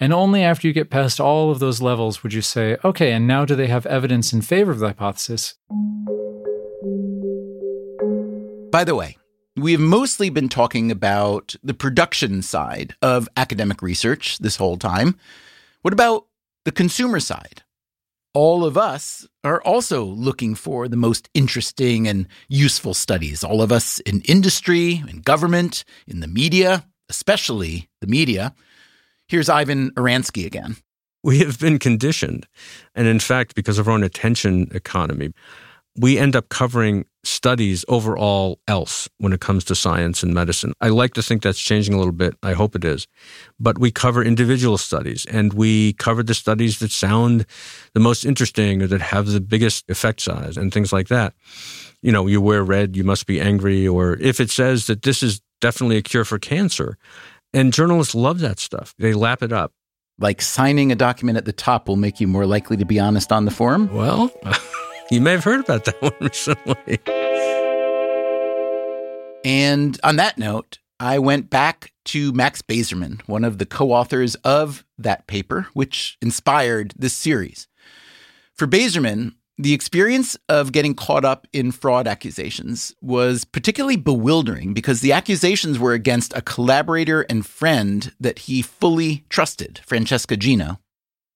And 0.00 0.12
only 0.12 0.42
after 0.42 0.66
you 0.66 0.74
get 0.74 0.90
past 0.90 1.20
all 1.20 1.50
of 1.50 1.60
those 1.60 1.80
levels 1.80 2.22
would 2.22 2.32
you 2.32 2.42
say, 2.42 2.76
okay, 2.84 3.12
and 3.12 3.26
now 3.26 3.44
do 3.44 3.54
they 3.54 3.68
have 3.68 3.86
evidence 3.86 4.32
in 4.32 4.42
favor 4.42 4.72
of 4.72 4.80
the 4.80 4.88
hypothesis? 4.88 5.54
By 8.70 8.82
the 8.82 8.96
way, 8.96 9.16
we 9.56 9.70
have 9.70 9.80
mostly 9.80 10.30
been 10.30 10.48
talking 10.48 10.90
about 10.90 11.54
the 11.62 11.74
production 11.74 12.42
side 12.42 12.96
of 13.00 13.28
academic 13.36 13.82
research 13.82 14.38
this 14.38 14.56
whole 14.56 14.76
time. 14.76 15.16
What 15.82 15.94
about 15.94 16.26
the 16.64 16.72
consumer 16.72 17.20
side? 17.20 17.62
All 18.32 18.64
of 18.64 18.76
us 18.76 19.28
are 19.44 19.62
also 19.62 20.04
looking 20.04 20.56
for 20.56 20.88
the 20.88 20.96
most 20.96 21.30
interesting 21.34 22.08
and 22.08 22.26
useful 22.48 22.94
studies. 22.94 23.44
All 23.44 23.62
of 23.62 23.70
us 23.70 24.00
in 24.00 24.22
industry, 24.22 25.04
in 25.08 25.20
government, 25.20 25.84
in 26.08 26.18
the 26.18 26.26
media, 26.26 26.84
especially 27.08 27.88
the 28.00 28.08
media. 28.08 28.54
Here's 29.28 29.48
Ivan 29.48 29.90
Oransky 29.92 30.46
again. 30.46 30.76
We 31.22 31.38
have 31.38 31.58
been 31.58 31.78
conditioned. 31.78 32.46
And 32.94 33.06
in 33.06 33.18
fact, 33.18 33.54
because 33.54 33.78
of 33.78 33.88
our 33.88 33.94
own 33.94 34.02
attention 34.02 34.68
economy, 34.72 35.32
we 35.96 36.18
end 36.18 36.34
up 36.36 36.48
covering 36.48 37.06
studies 37.22 37.84
over 37.88 38.18
all 38.18 38.58
else 38.68 39.08
when 39.18 39.32
it 39.32 39.40
comes 39.40 39.64
to 39.64 39.74
science 39.74 40.22
and 40.22 40.34
medicine. 40.34 40.74
I 40.80 40.88
like 40.88 41.14
to 41.14 41.22
think 41.22 41.42
that's 41.42 41.58
changing 41.58 41.94
a 41.94 41.98
little 41.98 42.12
bit. 42.12 42.34
I 42.42 42.52
hope 42.52 42.74
it 42.74 42.84
is. 42.84 43.06
But 43.58 43.78
we 43.78 43.90
cover 43.90 44.22
individual 44.22 44.76
studies 44.76 45.24
and 45.26 45.54
we 45.54 45.94
cover 45.94 46.22
the 46.22 46.34
studies 46.34 46.80
that 46.80 46.90
sound 46.90 47.46
the 47.94 48.00
most 48.00 48.24
interesting 48.24 48.82
or 48.82 48.86
that 48.88 49.00
have 49.00 49.26
the 49.26 49.40
biggest 49.40 49.88
effect 49.88 50.20
size 50.20 50.56
and 50.56 50.72
things 50.72 50.92
like 50.92 51.08
that. 51.08 51.32
You 52.02 52.12
know, 52.12 52.26
you 52.26 52.40
wear 52.40 52.62
red, 52.62 52.96
you 52.96 53.04
must 53.04 53.26
be 53.26 53.40
angry, 53.40 53.88
or 53.88 54.18
if 54.20 54.40
it 54.40 54.50
says 54.50 54.86
that 54.88 55.02
this 55.02 55.22
is 55.22 55.40
definitely 55.60 55.96
a 55.96 56.02
cure 56.02 56.26
for 56.26 56.38
cancer. 56.38 56.98
And 57.54 57.72
journalists 57.72 58.14
love 58.14 58.40
that 58.40 58.58
stuff. 58.58 58.94
They 58.98 59.14
lap 59.14 59.42
it 59.42 59.52
up. 59.52 59.72
Like 60.18 60.42
signing 60.42 60.92
a 60.92 60.96
document 60.96 61.38
at 61.38 61.44
the 61.44 61.52
top 61.52 61.88
will 61.88 61.96
make 61.96 62.20
you 62.20 62.28
more 62.28 62.46
likely 62.46 62.76
to 62.76 62.84
be 62.84 63.00
honest 63.00 63.32
on 63.32 63.46
the 63.46 63.50
forum? 63.50 63.92
Well, 63.92 64.30
You 65.10 65.20
may 65.20 65.32
have 65.32 65.44
heard 65.44 65.60
about 65.60 65.84
that 65.84 66.00
one 66.02 66.12
recently. 66.20 66.98
And 69.44 69.98
on 70.02 70.16
that 70.16 70.38
note, 70.38 70.78
I 70.98 71.18
went 71.18 71.50
back 71.50 71.92
to 72.06 72.32
Max 72.32 72.62
Bazerman, 72.62 73.20
one 73.28 73.44
of 73.44 73.58
the 73.58 73.66
co 73.66 73.92
authors 73.92 74.34
of 74.36 74.84
that 74.98 75.26
paper, 75.26 75.66
which 75.74 76.16
inspired 76.22 76.94
this 76.96 77.12
series. 77.12 77.68
For 78.54 78.66
Bazerman, 78.66 79.34
the 79.56 79.72
experience 79.72 80.36
of 80.48 80.72
getting 80.72 80.94
caught 80.94 81.24
up 81.24 81.46
in 81.52 81.70
fraud 81.70 82.06
accusations 82.06 82.94
was 83.00 83.44
particularly 83.44 83.96
bewildering 83.96 84.74
because 84.74 85.00
the 85.00 85.12
accusations 85.12 85.78
were 85.78 85.92
against 85.92 86.36
a 86.36 86.42
collaborator 86.42 87.22
and 87.22 87.46
friend 87.46 88.12
that 88.18 88.40
he 88.40 88.62
fully 88.62 89.24
trusted, 89.28 89.80
Francesca 89.86 90.36
Gino. 90.36 90.80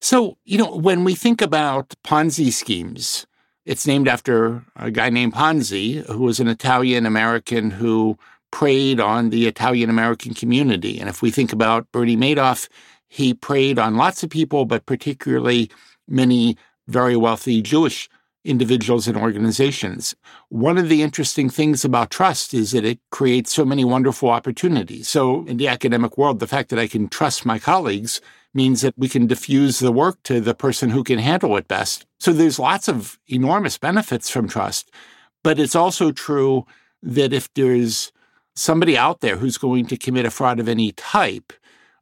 So, 0.01 0.37
you 0.45 0.59
know, 0.59 0.75
when 0.75 1.05
we 1.05 1.15
think 1.15 1.41
about 1.41 1.95
Ponzi 2.05 2.53
schemes, 2.53 3.27
it's 3.65 3.87
named 3.87 4.09
after 4.09 4.65
a 4.77 4.91
guy 4.91 5.11
named 5.11 5.35
Ponzi, 5.35 6.05
who 6.07 6.23
was 6.23 6.41
an 6.41 6.49
Italian 6.49 7.07
American 7.07 7.71
who 7.71 8.19
preyed 8.51 8.99
on 8.99 9.31
the 9.31 9.47
Italian 9.47 9.91
American 9.91 10.35
community. 10.35 10.99
And 10.99 11.09
if 11.09 11.21
we 11.21 11.31
think 11.31 11.53
about 11.53 11.91
Bernie 11.93 12.17
Madoff, 12.17 12.69
he 13.09 13.35
preyed 13.35 13.79
on 13.79 13.97
lots 13.97 14.23
of 14.23 14.31
people, 14.31 14.65
but 14.65 14.87
particularly 14.87 15.71
many 16.09 16.57
very 16.89 17.17
wealthy 17.17 17.63
Jewish 17.63 18.09
individuals 18.45 19.07
and 19.07 19.17
organizations. 19.17 20.17
One 20.49 20.79
of 20.79 20.89
the 20.89 21.03
interesting 21.03 21.51
things 21.51 21.85
about 21.85 22.11
trust 22.11 22.55
is 22.55 22.73
that 22.73 22.85
it 22.85 22.99
creates 23.11 23.53
so 23.53 23.65
many 23.65 23.85
wonderful 23.85 24.31
opportunities. 24.31 25.09
So, 25.09 25.45
in 25.47 25.59
the 25.59 25.69
academic 25.69 26.17
world, 26.17 26.41
the 26.41 26.47
fact 26.47 26.71
that 26.71 26.79
I 26.79 26.87
can 26.87 27.09
trust 27.09 27.45
my 27.45 27.59
colleagues 27.59 28.21
means 28.55 28.81
that 28.81 28.95
we 28.97 29.09
can 29.09 29.27
diffuse 29.27 29.79
the 29.79 29.93
work 29.93 30.23
to 30.25 30.41
the 30.41 30.55
person 30.55 30.91
who 30.91 31.05
can 31.05 31.19
handle 31.19 31.57
it 31.57 31.69
best. 31.69 32.07
So 32.19 32.33
there's 32.33 32.59
lots 32.59 32.89
of 32.89 33.19
enormous 33.29 33.79
benefits 33.79 34.31
from 34.31 34.49
trust. 34.49 34.91
But 35.45 35.59
it's 35.59 35.77
also 35.77 36.11
true 36.11 36.67
that 37.03 37.33
if 37.33 37.53
there's 37.55 38.11
somebody 38.57 38.97
out 38.97 39.21
there 39.21 39.37
who's 39.37 39.59
going 39.59 39.87
to 39.87 39.97
commit 39.97 40.27
a 40.27 40.31
fraud 40.31 40.59
of 40.59 40.69
any 40.69 40.93
type, 40.93 41.53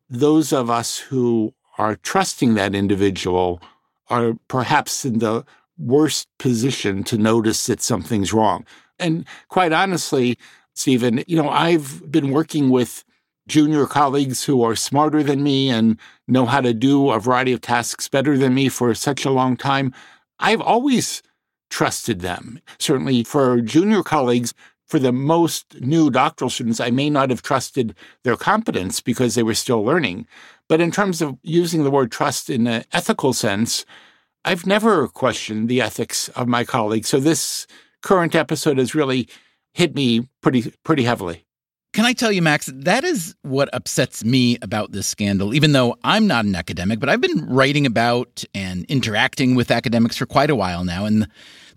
those 0.08 0.52
of 0.52 0.70
us 0.70 0.98
who 0.98 1.52
are 1.78 1.96
trusting 1.96 2.54
that 2.54 2.74
individual 2.74 3.60
are 4.08 4.34
perhaps 4.48 5.04
in 5.04 5.18
the 5.18 5.44
worst 5.78 6.28
position 6.38 7.04
to 7.04 7.18
notice 7.18 7.66
that 7.66 7.82
something's 7.82 8.32
wrong. 8.32 8.64
And 8.98 9.26
quite 9.48 9.72
honestly, 9.72 10.38
Stephen, 10.74 11.22
you 11.26 11.36
know, 11.36 11.48
I've 11.48 12.10
been 12.10 12.30
working 12.30 12.70
with 12.70 13.04
junior 13.48 13.86
colleagues 13.86 14.44
who 14.44 14.62
are 14.62 14.74
smarter 14.74 15.22
than 15.22 15.42
me 15.42 15.70
and 15.70 15.98
know 16.26 16.46
how 16.46 16.60
to 16.60 16.74
do 16.74 17.10
a 17.10 17.20
variety 17.20 17.52
of 17.52 17.60
tasks 17.60 18.08
better 18.08 18.36
than 18.36 18.54
me 18.54 18.68
for 18.68 18.94
such 18.94 19.24
a 19.24 19.30
long 19.30 19.56
time, 19.56 19.94
I've 20.38 20.60
always 20.60 21.22
trusted 21.70 22.20
them. 22.20 22.60
Certainly 22.78 23.24
for 23.24 23.60
junior 23.60 24.02
colleagues, 24.02 24.54
for 24.86 24.98
the 24.98 25.12
most 25.12 25.80
new 25.80 26.10
doctoral 26.10 26.50
students, 26.50 26.80
I 26.80 26.90
may 26.90 27.10
not 27.10 27.30
have 27.30 27.42
trusted 27.42 27.94
their 28.22 28.36
competence 28.36 29.00
because 29.00 29.34
they 29.34 29.42
were 29.42 29.54
still 29.54 29.84
learning. 29.84 30.26
But 30.68 30.80
in 30.80 30.90
terms 30.90 31.22
of 31.22 31.36
using 31.42 31.84
the 31.84 31.90
word 31.90 32.10
trust 32.10 32.50
in 32.50 32.66
an 32.66 32.84
ethical 32.92 33.32
sense, 33.32 33.84
I've 34.44 34.66
never 34.66 35.08
questioned 35.08 35.68
the 35.68 35.80
ethics 35.80 36.28
of 36.30 36.48
my 36.48 36.64
colleagues. 36.64 37.08
So 37.08 37.20
this 37.20 37.66
current 38.02 38.34
episode 38.34 38.78
has 38.78 38.94
really 38.94 39.28
hit 39.74 39.94
me 39.94 40.28
pretty 40.40 40.72
pretty 40.84 41.04
heavily. 41.04 41.44
Can 41.92 42.04
I 42.04 42.12
tell 42.12 42.30
you, 42.30 42.42
Max, 42.42 42.70
that 42.74 43.04
is 43.04 43.34
what 43.40 43.70
upsets 43.72 44.22
me 44.22 44.58
about 44.60 44.92
this 44.92 45.06
scandal, 45.06 45.54
even 45.54 45.72
though 45.72 45.96
I'm 46.04 46.26
not 46.26 46.44
an 46.44 46.54
academic, 46.54 47.00
but 47.00 47.08
I've 47.08 47.22
been 47.22 47.46
writing 47.48 47.86
about 47.86 48.44
and 48.54 48.84
interacting 48.84 49.54
with 49.54 49.70
academics 49.70 50.16
for 50.16 50.26
quite 50.26 50.50
a 50.50 50.54
while 50.54 50.84
now. 50.84 51.06
And 51.06 51.26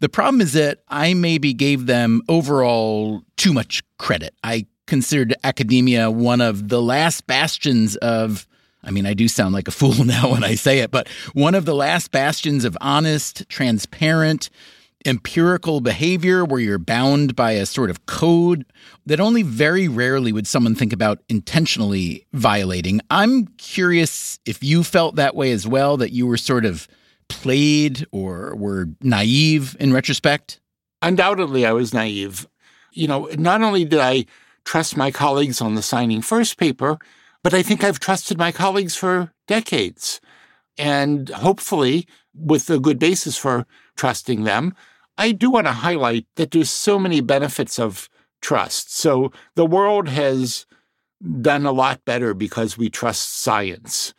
the 0.01 0.09
problem 0.09 0.41
is 0.41 0.51
that 0.53 0.79
I 0.89 1.13
maybe 1.13 1.53
gave 1.53 1.85
them 1.85 2.21
overall 2.27 3.21
too 3.37 3.53
much 3.53 3.81
credit. 3.97 4.35
I 4.43 4.65
considered 4.87 5.35
academia 5.45 6.11
one 6.11 6.41
of 6.41 6.67
the 6.67 6.81
last 6.81 7.25
bastions 7.25 7.95
of 7.97 8.45
I 8.83 8.91
mean, 8.91 9.05
I 9.05 9.13
do 9.13 9.27
sound 9.27 9.53
like 9.53 9.67
a 9.67 9.71
fool 9.79 10.03
now 10.03 10.31
when 10.31 10.43
I 10.43 10.55
say 10.55 10.79
it, 10.79 10.91
but 10.91 11.07
one 11.33 11.55
of 11.55 11.65
the 11.65 11.75
last 11.75 12.11
bastions 12.11 12.65
of 12.65 12.77
honest, 12.81 13.47
transparent, 13.49 14.49
empirical 15.05 15.79
behavior 15.79 16.43
where 16.43 16.59
you're 16.59 16.77
bound 16.77 17.35
by 17.35 17.51
a 17.51 17.65
sort 17.65 17.89
of 17.89 18.05
code 18.05 18.65
that 19.05 19.19
only 19.19 19.43
very 19.43 19.87
rarely 19.87 20.31
would 20.31 20.47
someone 20.47 20.75
think 20.75 20.91
about 20.91 21.19
intentionally 21.29 22.25
violating. 22.33 22.99
I'm 23.09 23.47
curious 23.57 24.39
if 24.45 24.63
you 24.63 24.83
felt 24.83 25.15
that 25.15 25.35
way 25.35 25.51
as 25.51 25.65
well, 25.65 25.97
that 25.97 26.11
you 26.11 26.27
were 26.27 26.37
sort 26.37 26.65
of 26.65 26.87
played 27.29 28.05
or 28.11 28.55
were 28.55 28.89
naive 29.01 29.77
in 29.79 29.93
retrospect. 29.93 30.59
Undoubtedly, 31.01 31.65
I 31.65 31.71
was 31.71 31.93
naive. 31.93 32.47
You 32.91 33.07
know, 33.07 33.29
not 33.37 33.61
only 33.61 33.85
did 33.85 33.99
I 33.99 34.25
trust 34.65 34.97
my 34.97 35.11
colleagues 35.11 35.61
on 35.61 35.75
the 35.75 35.81
signing 35.81 36.21
first 36.21 36.57
paper, 36.57 36.97
but 37.43 37.53
I 37.53 37.63
think 37.63 37.83
I've 37.83 37.99
trusted 37.99 38.37
my 38.37 38.51
colleagues 38.51 38.95
for 38.95 39.31
decades. 39.47 40.19
And 40.77 41.29
hopefully, 41.29 42.07
with 42.33 42.69
a 42.69 42.79
good 42.79 42.99
basis 42.99 43.37
for 43.37 43.65
trusting 43.97 44.43
them, 44.43 44.75
I 45.17 45.31
do 45.33 45.49
want 45.49 45.67
to 45.67 45.73
highlight 45.73 46.25
that 46.37 46.51
there's 46.51 46.69
so 46.69 46.97
many 46.97 47.19
benefits 47.21 47.79
of 47.79 48.09
trust. 48.41 48.95
So 48.95 49.31
the 49.55 49.65
world 49.65 50.07
has 50.07 50.65
done 51.41 51.65
a 51.65 51.73
lot 51.73 52.05
better 52.05 52.33
because 52.33 52.77
we 52.77 52.89
trust 52.89 53.41
science. 53.41 54.13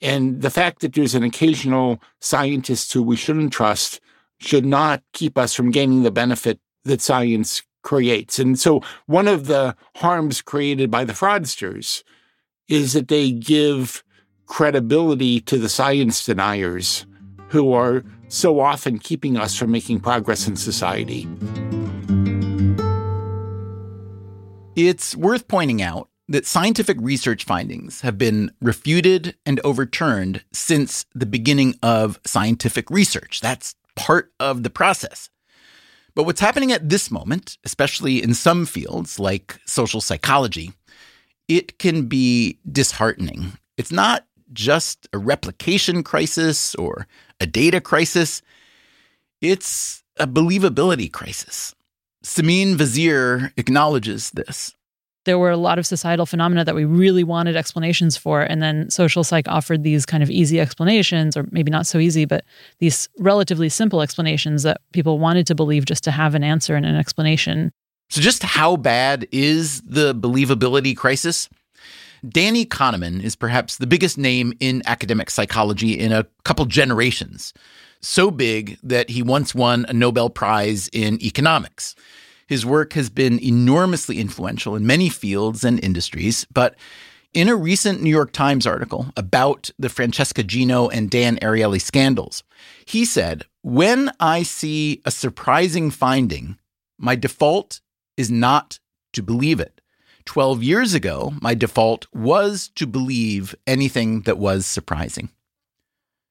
And 0.00 0.40
the 0.40 0.50
fact 0.50 0.80
that 0.80 0.94
there's 0.94 1.14
an 1.14 1.22
occasional 1.22 2.00
scientist 2.20 2.92
who 2.92 3.02
we 3.02 3.16
shouldn't 3.16 3.52
trust 3.52 4.00
should 4.38 4.64
not 4.64 5.02
keep 5.12 5.36
us 5.36 5.54
from 5.54 5.70
gaining 5.70 6.02
the 6.02 6.10
benefit 6.10 6.60
that 6.84 7.00
science 7.00 7.62
creates. 7.82 8.38
And 8.38 8.58
so 8.58 8.82
one 9.06 9.28
of 9.28 9.46
the 9.46 9.76
harms 9.96 10.42
created 10.42 10.90
by 10.90 11.04
the 11.04 11.12
fraudsters 11.12 12.02
is 12.68 12.92
that 12.94 13.08
they 13.08 13.30
give 13.30 14.02
credibility 14.46 15.40
to 15.40 15.58
the 15.58 15.68
science 15.68 16.24
deniers 16.24 17.06
who 17.48 17.72
are 17.72 18.04
so 18.28 18.60
often 18.60 18.98
keeping 18.98 19.36
us 19.36 19.56
from 19.56 19.70
making 19.70 20.00
progress 20.00 20.48
in 20.48 20.56
society. 20.56 21.28
It's 24.74 25.16
worth 25.16 25.48
pointing 25.48 25.80
out 25.80 26.08
that 26.28 26.44
scientific 26.44 26.98
research 27.00 27.44
findings 27.44 28.00
have 28.00 28.18
been 28.18 28.50
refuted 28.60 29.36
and 29.46 29.60
overturned 29.62 30.44
since 30.52 31.06
the 31.14 31.26
beginning 31.26 31.76
of 31.82 32.20
scientific 32.26 32.90
research. 32.90 33.40
That's 33.40 33.76
part 33.94 34.32
of 34.40 34.64
the 34.64 34.70
process. 34.70 35.30
But 36.16 36.24
what's 36.24 36.40
happening 36.40 36.72
at 36.72 36.88
this 36.88 37.10
moment, 37.10 37.58
especially 37.64 38.22
in 38.22 38.34
some 38.34 38.66
fields 38.66 39.18
like 39.20 39.60
social 39.66 40.00
psychology, 40.00 40.72
it 41.48 41.78
can 41.78 42.06
be 42.06 42.58
disheartening. 42.70 43.52
It's 43.76 43.92
not 43.92 44.24
just 44.52 45.08
a 45.12 45.18
replication 45.18 46.02
crisis 46.02 46.74
or 46.76 47.06
a 47.40 47.46
data 47.46 47.80
crisis, 47.80 48.42
it's 49.40 50.02
a 50.18 50.26
believability 50.26 51.12
crisis. 51.12 51.74
Simine 52.24 52.74
Vazire 52.76 53.52
acknowledges 53.56 54.30
this. 54.30 54.74
There 55.26 55.38
were 55.38 55.50
a 55.50 55.56
lot 55.56 55.78
of 55.78 55.86
societal 55.86 56.24
phenomena 56.24 56.64
that 56.64 56.74
we 56.74 56.84
really 56.84 57.24
wanted 57.24 57.56
explanations 57.56 58.16
for. 58.16 58.42
And 58.42 58.62
then 58.62 58.88
social 58.90 59.24
psych 59.24 59.48
offered 59.48 59.82
these 59.82 60.06
kind 60.06 60.22
of 60.22 60.30
easy 60.30 60.60
explanations, 60.60 61.36
or 61.36 61.46
maybe 61.50 61.70
not 61.70 61.86
so 61.86 61.98
easy, 61.98 62.24
but 62.24 62.44
these 62.78 63.08
relatively 63.18 63.68
simple 63.68 64.02
explanations 64.02 64.62
that 64.62 64.80
people 64.92 65.18
wanted 65.18 65.46
to 65.48 65.54
believe 65.54 65.84
just 65.84 66.04
to 66.04 66.12
have 66.12 66.36
an 66.36 66.44
answer 66.44 66.76
and 66.76 66.86
an 66.86 66.94
explanation. 66.94 67.72
So, 68.08 68.20
just 68.20 68.42
how 68.42 68.76
bad 68.76 69.26
is 69.32 69.82
the 69.82 70.14
believability 70.14 70.96
crisis? 70.96 71.48
Danny 72.26 72.64
Kahneman 72.64 73.22
is 73.22 73.36
perhaps 73.36 73.76
the 73.76 73.86
biggest 73.86 74.16
name 74.18 74.52
in 74.58 74.82
academic 74.86 75.30
psychology 75.30 75.98
in 75.98 76.12
a 76.12 76.26
couple 76.44 76.64
generations. 76.66 77.52
So 78.00 78.30
big 78.30 78.78
that 78.82 79.10
he 79.10 79.22
once 79.22 79.54
won 79.54 79.86
a 79.88 79.92
Nobel 79.92 80.30
Prize 80.30 80.88
in 80.92 81.22
economics. 81.22 81.94
His 82.46 82.64
work 82.64 82.92
has 82.92 83.10
been 83.10 83.42
enormously 83.42 84.18
influential 84.18 84.76
in 84.76 84.86
many 84.86 85.08
fields 85.08 85.64
and 85.64 85.82
industries, 85.82 86.46
but 86.52 86.76
in 87.34 87.48
a 87.48 87.56
recent 87.56 88.02
New 88.02 88.10
York 88.10 88.32
Times 88.32 88.66
article 88.66 89.08
about 89.16 89.70
the 89.78 89.88
Francesca 89.88 90.42
Gino 90.42 90.88
and 90.88 91.10
Dan 91.10 91.36
Ariely 91.38 91.80
scandals, 91.80 92.44
he 92.84 93.04
said, 93.04 93.44
When 93.62 94.10
I 94.20 94.42
see 94.42 95.02
a 95.04 95.10
surprising 95.10 95.90
finding, 95.90 96.56
my 96.98 97.14
default 97.14 97.80
is 98.16 98.30
not 98.30 98.78
to 99.12 99.22
believe 99.22 99.60
it. 99.60 99.80
12 100.24 100.62
years 100.62 100.94
ago, 100.94 101.32
my 101.40 101.54
default 101.54 102.06
was 102.12 102.68
to 102.74 102.86
believe 102.86 103.54
anything 103.66 104.22
that 104.22 104.38
was 104.38 104.66
surprising. 104.66 105.30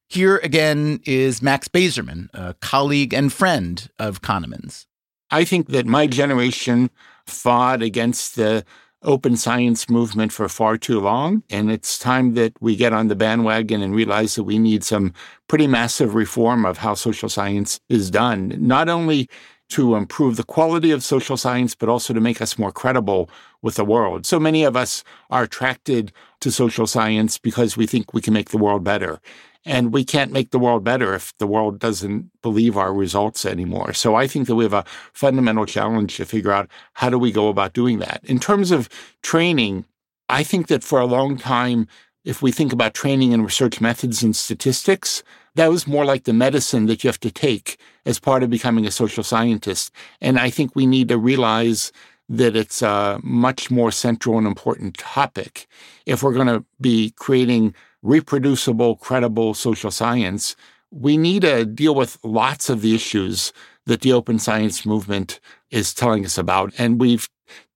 Here 0.07 0.37
again 0.37 0.99
is 1.05 1.41
Max 1.41 1.67
Bazerman, 1.67 2.29
a 2.33 2.53
colleague 2.55 3.13
and 3.13 3.33
friend 3.33 3.89
of 3.97 4.21
Kahneman's. 4.21 4.85
I 5.31 5.45
think 5.45 5.69
that 5.69 5.87
my 5.87 6.07
generation 6.07 6.91
fought 7.25 7.81
against 7.81 8.35
the 8.35 8.63
open 9.05 9.37
science 9.37 9.89
movement 9.89 10.31
for 10.31 10.49
far 10.49 10.77
too 10.77 10.99
long. 10.99 11.43
And 11.49 11.71
it's 11.71 11.97
time 11.97 12.33
that 12.33 12.53
we 12.59 12.75
get 12.75 12.93
on 12.93 13.07
the 13.07 13.15
bandwagon 13.15 13.81
and 13.81 13.95
realize 13.95 14.35
that 14.35 14.43
we 14.43 14.59
need 14.59 14.83
some 14.83 15.13
pretty 15.47 15.67
massive 15.67 16.15
reform 16.15 16.65
of 16.65 16.77
how 16.77 16.95
social 16.95 17.29
science 17.29 17.79
is 17.89 18.09
done, 18.11 18.55
not 18.59 18.89
only 18.89 19.29
to 19.69 19.95
improve 19.95 20.37
the 20.37 20.43
quality 20.43 20.91
of 20.91 21.03
social 21.03 21.37
science, 21.37 21.73
but 21.75 21.89
also 21.89 22.13
to 22.13 22.21
make 22.21 22.41
us 22.41 22.57
more 22.57 22.71
credible 22.71 23.29
with 23.61 23.75
the 23.75 23.85
world. 23.85 24.25
So 24.25 24.39
many 24.39 24.63
of 24.63 24.75
us 24.75 25.03
are 25.29 25.43
attracted 25.43 26.11
to 26.41 26.51
social 26.51 26.85
science 26.87 27.37
because 27.37 27.75
we 27.75 27.87
think 27.87 28.13
we 28.13 28.21
can 28.21 28.33
make 28.33 28.49
the 28.49 28.57
world 28.57 28.83
better. 28.83 29.19
And 29.67 29.91
we 29.91 30.03
can't 30.03 30.31
make 30.31 30.51
the 30.51 30.59
world 30.59 30.83
better 30.83 31.15
if 31.15 31.35
the 31.39 31.47
world 31.47 31.79
doesn't 31.79 32.29
believe 32.43 32.77
our 32.77 32.93
results 32.93 33.45
anymore. 33.45 33.93
So 33.93 34.13
I 34.13 34.27
think 34.27 34.45
that 34.47 34.55
we 34.55 34.63
have 34.63 34.73
a 34.73 34.85
fundamental 35.13 35.65
challenge 35.65 36.17
to 36.17 36.25
figure 36.25 36.51
out 36.51 36.69
how 36.93 37.09
do 37.09 37.17
we 37.17 37.31
go 37.31 37.47
about 37.47 37.73
doing 37.73 37.97
that. 37.99 38.21
In 38.23 38.39
terms 38.39 38.69
of 38.69 38.87
training, 39.23 39.85
I 40.29 40.43
think 40.43 40.67
that 40.67 40.83
for 40.83 40.99
a 40.99 41.05
long 41.05 41.37
time, 41.37 41.87
if 42.25 42.41
we 42.41 42.51
think 42.51 42.73
about 42.73 42.93
training 42.93 43.33
and 43.33 43.43
research 43.43 43.79
methods 43.79 44.23
and 44.23 44.35
statistics, 44.35 45.23
that 45.53 45.69
was 45.69 45.87
more 45.87 46.03
like 46.03 46.25
the 46.25 46.33
medicine 46.33 46.87
that 46.87 47.03
you 47.03 47.07
have 47.07 47.19
to 47.21 47.31
take 47.31 47.77
as 48.05 48.19
part 48.19 48.43
of 48.43 48.49
becoming 48.49 48.85
a 48.85 48.91
social 48.91 49.23
scientist. 49.23 49.91
And 50.19 50.37
I 50.37 50.49
think 50.49 50.75
we 50.75 50.85
need 50.85 51.07
to 51.09 51.17
realize 51.17 51.91
that 52.27 52.55
it's 52.55 52.81
a 52.81 53.19
much 53.23 53.69
more 53.69 53.91
central 53.91 54.37
and 54.37 54.47
important 54.47 54.97
topic 54.97 55.67
if 56.05 56.23
we're 56.23 56.33
going 56.33 56.47
to 56.47 56.65
be 56.81 57.11
creating 57.11 57.73
reproducible, 58.01 58.95
credible 58.95 59.53
social 59.53 59.91
science. 59.91 60.55
We 60.91 61.17
need 61.17 61.43
to 61.43 61.65
deal 61.65 61.93
with 61.93 62.17
lots 62.23 62.69
of 62.69 62.81
the 62.81 62.95
issues 62.95 63.53
that 63.85 64.01
the 64.01 64.13
open 64.13 64.39
science 64.39 64.85
movement 64.85 65.39
is 65.69 65.93
telling 65.93 66.25
us 66.25 66.37
about. 66.37 66.73
And 66.79 66.99
we've 66.99 67.29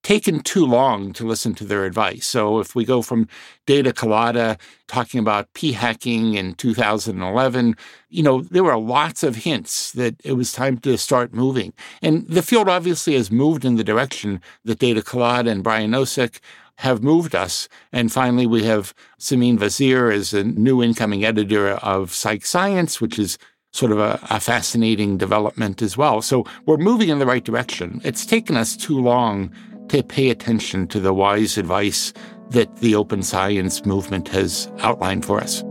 taken 0.04 0.40
too 0.40 0.66
long 0.66 1.14
to 1.14 1.26
listen 1.28 1.54
to 1.56 1.66
their 1.66 1.86
advice. 1.86 2.26
So 2.26 2.60
if 2.60 2.76
we 2.76 2.86
go 2.86 3.02
from 3.02 3.28
Data 3.66 3.92
Colada 3.94 4.58
talking 4.88 5.20
about 5.20 5.52
p 5.54 5.74
hacking 5.74 6.36
in 6.36 6.54
2011, 6.56 7.76
you 8.10 8.24
know, 8.24 8.42
there 8.42 8.64
were 8.64 8.78
lots 8.78 9.24
of 9.24 9.36
hints 9.36 9.92
that 9.94 10.16
it 10.24 10.34
was 10.34 10.54
time 10.54 10.78
to 10.80 10.98
start 10.98 11.34
moving. 11.34 11.74
And 12.02 12.28
the 12.28 12.42
field 12.42 12.70
obviously 12.70 13.16
has 13.16 13.30
moved 13.30 13.66
in 13.66 13.76
the 13.76 13.84
direction 13.84 14.42
that 14.64 14.80
Data 14.80 15.02
Colada 15.02 15.52
and 15.52 15.64
Brian 15.64 15.92
Nosek 15.92 16.40
have 16.78 17.04
moved 17.04 17.36
us. 17.36 17.68
And 17.92 18.10
finally, 18.10 18.48
we 18.48 18.64
have 18.64 18.94
Simine 19.20 19.58
Vazire 19.58 20.14
as 20.14 20.34
a 20.34 20.46
new 20.46 20.82
incoming 20.82 21.26
editor 21.26 21.72
of 21.72 22.14
Psych 22.14 22.46
Science, 22.46 23.02
which 23.02 23.20
is 23.20 23.38
sort 23.72 23.92
of 23.92 24.00
a, 24.00 24.20
a, 24.30 24.40
fascinating 24.40 25.18
development 25.18 25.82
as 25.82 25.96
well. 25.96 26.22
So 26.22 26.46
we're 26.66 26.78
moving 26.78 27.10
in 27.10 27.20
the 27.20 27.26
right 27.26 27.44
direction. 27.44 28.02
It's 28.04 28.26
taken 28.26 28.58
us 28.58 28.76
too 28.76 29.00
long 29.00 29.52
to 29.90 30.04
pay 30.04 30.30
attention 30.30 30.88
to 30.88 31.00
the 31.00 31.14
wise 31.14 31.58
advice 31.58 32.14
that 32.50 32.78
the 32.78 32.96
open 32.96 33.22
science 33.22 33.86
movement 33.86 34.28
has 34.30 34.72
outlined 34.80 35.26
for 35.26 35.40
us. 35.40 35.64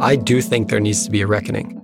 I 0.00 0.16
do 0.16 0.40
think 0.40 0.68
there 0.68 0.80
needs 0.80 1.04
to 1.04 1.10
be 1.10 1.22
a 1.22 1.26
reckoning. 1.26 1.78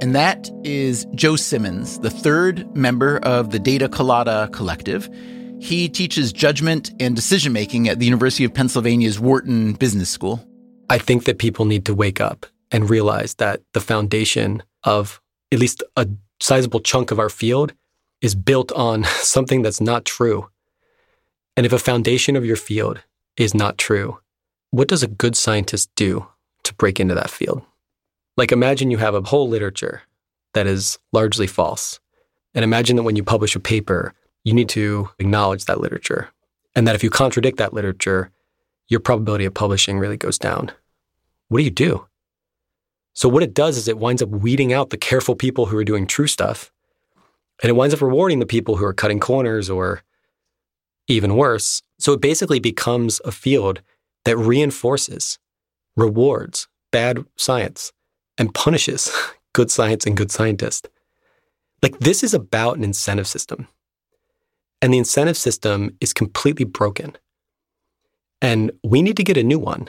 And 0.00 0.14
that 0.14 0.50
is 0.62 1.06
Joe 1.14 1.36
Simmons, 1.36 1.98
the 2.00 2.10
third 2.10 2.74
member 2.76 3.18
of 3.18 3.50
the 3.50 3.58
Data 3.58 3.88
Colada 3.88 4.48
Collective. 4.52 5.08
He 5.60 5.88
teaches 5.88 6.32
judgment 6.32 6.92
and 7.00 7.16
decision 7.16 7.52
making 7.52 7.88
at 7.88 7.98
the 7.98 8.04
University 8.04 8.44
of 8.44 8.54
Pennsylvania's 8.54 9.18
Wharton 9.18 9.72
Business 9.72 10.08
School. 10.08 10.44
I 10.88 10.98
think 10.98 11.24
that 11.24 11.38
people 11.38 11.64
need 11.64 11.84
to 11.86 11.94
wake 11.94 12.20
up 12.20 12.46
and 12.70 12.90
realize 12.90 13.34
that 13.34 13.62
the 13.72 13.80
foundation 13.80 14.62
of 14.84 15.20
at 15.52 15.58
least 15.58 15.82
a 15.96 16.08
sizable 16.40 16.80
chunk 16.80 17.10
of 17.10 17.18
our 17.18 17.28
field 17.28 17.72
is 18.20 18.34
built 18.34 18.72
on 18.72 19.04
something 19.20 19.62
that's 19.62 19.80
not 19.80 20.04
true. 20.04 20.48
And 21.56 21.66
if 21.66 21.72
a 21.72 21.78
foundation 21.78 22.36
of 22.36 22.44
your 22.44 22.56
field 22.56 23.02
is 23.36 23.54
not 23.54 23.78
true, 23.78 24.18
what 24.70 24.88
does 24.88 25.02
a 25.02 25.08
good 25.08 25.36
scientist 25.36 25.90
do 25.96 26.26
to 26.64 26.74
break 26.74 27.00
into 27.00 27.14
that 27.14 27.30
field? 27.30 27.62
Like 28.36 28.52
imagine 28.52 28.90
you 28.90 28.98
have 28.98 29.14
a 29.14 29.22
whole 29.22 29.48
literature 29.48 30.02
that 30.54 30.66
is 30.66 30.98
largely 31.12 31.46
false. 31.46 32.00
And 32.54 32.64
imagine 32.64 32.96
that 32.96 33.02
when 33.02 33.16
you 33.16 33.24
publish 33.24 33.56
a 33.56 33.60
paper, 33.60 34.14
you 34.44 34.54
need 34.54 34.68
to 34.70 35.10
acknowledge 35.18 35.64
that 35.64 35.80
literature. 35.80 36.28
And 36.74 36.86
that 36.86 36.94
if 36.94 37.02
you 37.02 37.10
contradict 37.10 37.58
that 37.58 37.72
literature, 37.72 38.30
your 38.88 39.00
probability 39.00 39.44
of 39.44 39.54
publishing 39.54 39.98
really 39.98 40.16
goes 40.16 40.38
down. 40.38 40.70
What 41.48 41.58
do 41.58 41.64
you 41.64 41.70
do? 41.70 42.06
So, 43.18 43.28
what 43.28 43.42
it 43.42 43.52
does 43.52 43.76
is 43.76 43.88
it 43.88 43.98
winds 43.98 44.22
up 44.22 44.28
weeding 44.28 44.72
out 44.72 44.90
the 44.90 44.96
careful 44.96 45.34
people 45.34 45.66
who 45.66 45.76
are 45.76 45.82
doing 45.82 46.06
true 46.06 46.28
stuff 46.28 46.70
and 47.60 47.68
it 47.68 47.72
winds 47.72 47.92
up 47.92 48.00
rewarding 48.00 48.38
the 48.38 48.46
people 48.46 48.76
who 48.76 48.84
are 48.84 48.92
cutting 48.92 49.18
corners 49.18 49.68
or 49.68 50.04
even 51.08 51.34
worse. 51.34 51.82
So 51.98 52.12
it 52.12 52.20
basically 52.20 52.60
becomes 52.60 53.20
a 53.24 53.32
field 53.32 53.82
that 54.24 54.36
reinforces, 54.36 55.40
rewards 55.96 56.68
bad 56.92 57.24
science, 57.34 57.92
and 58.38 58.54
punishes 58.54 59.10
good 59.52 59.72
science 59.72 60.06
and 60.06 60.16
good 60.16 60.30
scientists. 60.30 60.88
Like 61.82 61.98
this 61.98 62.22
is 62.22 62.34
about 62.34 62.76
an 62.76 62.84
incentive 62.84 63.26
system. 63.26 63.66
And 64.80 64.94
the 64.94 64.98
incentive 64.98 65.36
system 65.36 65.96
is 66.00 66.12
completely 66.12 66.64
broken. 66.64 67.18
And 68.40 68.70
we 68.84 69.02
need 69.02 69.16
to 69.16 69.24
get 69.24 69.36
a 69.36 69.42
new 69.42 69.58
one. 69.58 69.88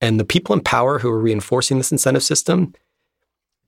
And 0.00 0.18
the 0.18 0.24
people 0.24 0.54
in 0.54 0.60
power 0.60 0.98
who 0.98 1.10
are 1.10 1.18
reinforcing 1.18 1.78
this 1.78 1.92
incentive 1.92 2.22
system, 2.22 2.74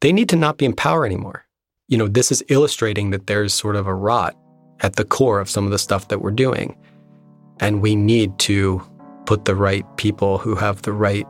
they 0.00 0.12
need 0.12 0.28
to 0.28 0.36
not 0.36 0.58
be 0.58 0.64
in 0.64 0.74
power 0.74 1.04
anymore 1.04 1.46
you 1.90 1.98
know, 1.98 2.06
this 2.06 2.30
is 2.30 2.42
illustrating 2.48 3.10
that 3.10 3.26
there's 3.26 3.52
sort 3.52 3.74
of 3.76 3.86
a 3.86 3.94
rot 3.94 4.36
at 4.78 4.94
the 4.94 5.04
core 5.04 5.40
of 5.40 5.50
some 5.50 5.64
of 5.64 5.72
the 5.72 5.78
stuff 5.78 6.08
that 6.08 6.22
we're 6.22 6.30
doing. 6.30 6.76
And 7.58 7.82
we 7.82 7.96
need 7.96 8.38
to 8.40 8.80
put 9.26 9.44
the 9.44 9.56
right 9.56 9.84
people 9.96 10.38
who 10.38 10.54
have 10.54 10.82
the 10.82 10.92
right 10.92 11.26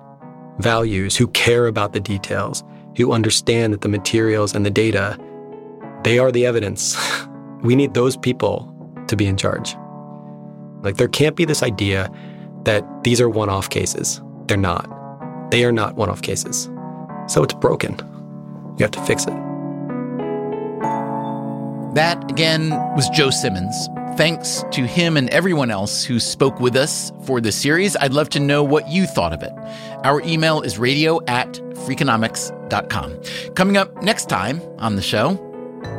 values, 0.59 1.17
who 1.17 1.29
care 1.29 1.67
about 1.67 1.95
the 1.95 2.01
details, 2.01 2.63
who 2.99 3.13
understand 3.13 3.73
that 3.73 3.81
the 3.81 3.89
materials 3.89 4.55
and 4.55 4.65
the 4.65 4.71
data, 4.71 5.19
they 6.05 6.19
are 6.19 6.31
the 6.31 6.45
evidence. 6.45 6.95
we 7.63 7.75
need 7.75 7.95
those 7.95 8.19
people 8.19 8.71
to 9.09 9.17
be 9.17 9.27
in 9.27 9.39
charge. 9.39 9.75
Like, 10.83 10.99
there 10.99 11.09
can't 11.09 11.37
be 11.37 11.47
this 11.47 11.63
idea 11.63 12.11
that 12.65 12.85
these 13.03 13.21
are 13.21 13.31
one 13.31 13.49
off 13.49 13.71
cases. 13.71 14.21
They're 14.51 14.57
not. 14.57 14.91
They 15.53 15.65
are 15.65 15.71
not 15.71 15.95
one 15.95 16.11
off 16.11 16.23
cases. 16.23 16.69
So 17.29 17.45
it's 17.45 17.55
broken. 17.55 17.97
You 18.77 18.83
have 18.83 18.91
to 18.91 19.03
fix 19.05 19.23
it. 19.23 19.35
That, 21.95 22.29
again, 22.29 22.71
was 22.97 23.09
Joe 23.11 23.31
Simmons. 23.31 23.89
Thanks 24.17 24.65
to 24.73 24.89
him 24.89 25.17
and 25.17 25.31
everyone 25.31 25.71
else 25.71 26.03
who 26.03 26.19
spoke 26.19 26.59
with 26.59 26.75
us 26.75 27.13
for 27.27 27.41
this 27.41 27.55
series. 27.55 27.95
I'd 27.95 28.13
love 28.13 28.29
to 28.31 28.41
know 28.41 28.65
what 28.65 28.89
you 28.89 29.07
thought 29.07 29.33
of 29.33 29.45
it. 29.45 29.53
Our 30.05 30.21
email 30.23 30.63
is 30.63 30.81
radio 30.81 31.25
at 31.27 31.53
freakonomics.com. 31.87 33.55
Coming 33.55 33.77
up 33.77 34.03
next 34.03 34.29
time 34.29 34.61
on 34.79 34.97
the 34.97 35.03
show. 35.03 35.39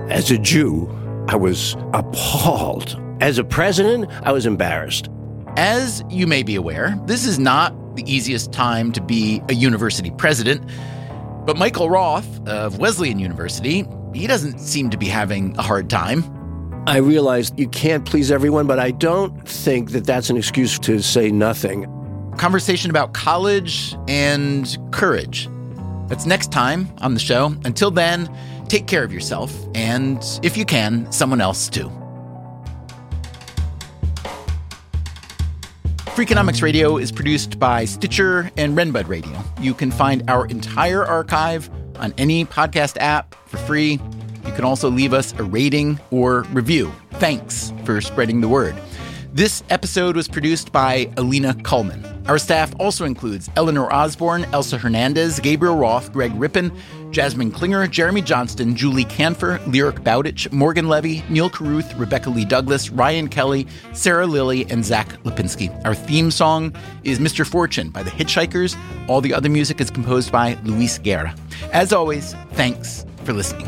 As 0.09 0.29
a 0.29 0.37
Jew, 0.37 0.89
I 1.29 1.37
was 1.37 1.77
appalled. 1.93 3.01
As 3.21 3.37
a 3.37 3.45
president, 3.45 4.09
I 4.23 4.33
was 4.33 4.45
embarrassed. 4.45 5.07
As 5.57 6.03
you 6.09 6.27
may 6.27 6.43
be 6.43 6.55
aware, 6.55 6.97
this 7.05 7.25
is 7.25 7.37
not 7.37 7.75
the 7.95 8.03
easiest 8.11 8.53
time 8.53 8.91
to 8.93 9.01
be 9.01 9.41
a 9.49 9.53
university 9.53 10.11
president. 10.11 10.63
But 11.45 11.57
Michael 11.57 11.89
Roth 11.89 12.47
of 12.47 12.79
Wesleyan 12.79 13.19
University, 13.19 13.85
he 14.13 14.27
doesn't 14.27 14.59
seem 14.59 14.89
to 14.91 14.97
be 14.97 15.07
having 15.07 15.57
a 15.57 15.61
hard 15.61 15.89
time. 15.89 16.23
I 16.87 16.97
realize 16.97 17.51
you 17.57 17.67
can't 17.67 18.05
please 18.05 18.31
everyone, 18.31 18.65
but 18.65 18.79
I 18.79 18.91
don't 18.91 19.47
think 19.47 19.91
that 19.91 20.05
that's 20.05 20.29
an 20.29 20.37
excuse 20.37 20.79
to 20.79 21.01
say 21.01 21.31
nothing. 21.31 21.85
Conversation 22.37 22.89
about 22.89 23.13
college 23.13 23.95
and 24.07 24.77
courage. 24.91 25.49
That's 26.07 26.25
next 26.25 26.51
time 26.51 26.93
on 27.01 27.13
the 27.13 27.19
show. 27.19 27.53
Until 27.65 27.91
then, 27.91 28.33
take 28.67 28.87
care 28.87 29.03
of 29.03 29.11
yourself, 29.11 29.53
and 29.75 30.23
if 30.43 30.55
you 30.55 30.65
can, 30.65 31.11
someone 31.11 31.41
else 31.41 31.69
too. 31.69 31.91
Freakonomics 36.15 36.61
Radio 36.61 36.97
is 36.97 37.09
produced 37.09 37.57
by 37.57 37.85
Stitcher 37.85 38.51
and 38.57 38.77
Renbud 38.77 39.07
Radio. 39.07 39.31
You 39.61 39.73
can 39.73 39.91
find 39.91 40.29
our 40.29 40.45
entire 40.47 41.05
archive 41.05 41.69
on 41.95 42.13
any 42.17 42.43
podcast 42.43 42.97
app 42.99 43.33
for 43.47 43.55
free. 43.57 43.91
You 44.45 44.51
can 44.51 44.65
also 44.65 44.89
leave 44.89 45.13
us 45.13 45.33
a 45.39 45.43
rating 45.43 46.01
or 46.11 46.41
review. 46.51 46.91
Thanks 47.13 47.71
for 47.85 48.01
spreading 48.01 48.41
the 48.41 48.49
word. 48.49 48.75
This 49.31 49.63
episode 49.69 50.17
was 50.17 50.27
produced 50.27 50.73
by 50.73 51.09
Alina 51.15 51.53
Kulman. 51.53 52.27
Our 52.27 52.37
staff 52.37 52.73
also 52.77 53.05
includes 53.05 53.49
Eleanor 53.55 53.91
Osborne, 53.91 54.43
Elsa 54.51 54.77
Hernandez, 54.77 55.39
Gabriel 55.39 55.77
Roth, 55.77 56.11
Greg 56.11 56.33
Rippin, 56.35 56.77
Jasmine 57.11 57.51
Klinger, 57.51 57.87
Jeremy 57.87 58.21
Johnston, 58.21 58.75
Julie 58.75 59.05
Kanfer, 59.05 59.59
Lyric 59.71 60.03
Bowditch, 60.03 60.49
Morgan 60.51 60.87
Levy, 60.87 61.23
Neil 61.29 61.49
Carruth, 61.49 61.93
Rebecca 61.95 62.29
Lee 62.29 62.45
Douglas, 62.45 62.89
Ryan 62.89 63.27
Kelly, 63.27 63.67
Sarah 63.93 64.25
Lilly, 64.25 64.65
and 64.69 64.83
Zach 64.83 65.21
Lipinski. 65.23 65.69
Our 65.85 65.93
theme 65.93 66.31
song 66.31 66.73
is 67.03 67.19
Mr. 67.19 67.45
Fortune 67.45 67.89
by 67.89 68.01
the 68.01 68.11
Hitchhikers. 68.11 68.77
All 69.07 69.21
the 69.21 69.33
other 69.33 69.49
music 69.49 69.81
is 69.81 69.91
composed 69.91 70.31
by 70.31 70.57
Luis 70.63 70.97
Guerra. 70.97 71.35
As 71.73 71.91
always, 71.91 72.33
thanks 72.53 73.05
for 73.25 73.33
listening. 73.33 73.67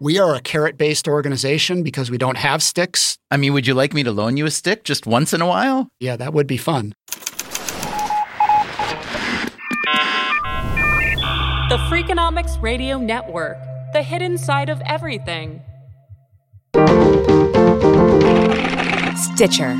We 0.00 0.18
are 0.18 0.34
a 0.34 0.40
carrot 0.40 0.76
based 0.76 1.08
organization 1.08 1.82
because 1.82 2.10
we 2.10 2.18
don't 2.18 2.36
have 2.36 2.62
sticks. 2.62 3.16
I 3.30 3.38
mean, 3.38 3.54
would 3.54 3.66
you 3.66 3.72
like 3.72 3.94
me 3.94 4.02
to 4.02 4.12
loan 4.12 4.36
you 4.36 4.44
a 4.44 4.50
stick 4.50 4.84
just 4.84 5.06
once 5.06 5.32
in 5.32 5.40
a 5.40 5.46
while? 5.46 5.88
Yeah, 5.98 6.16
that 6.16 6.34
would 6.34 6.46
be 6.46 6.58
fun. 6.58 6.92
The 11.70 11.78
Freakonomics 11.88 12.60
Radio 12.60 12.98
Network, 12.98 13.56
the 13.94 14.02
hidden 14.02 14.36
side 14.36 14.68
of 14.68 14.82
everything. 14.84 15.62
Stitcher. 19.16 19.74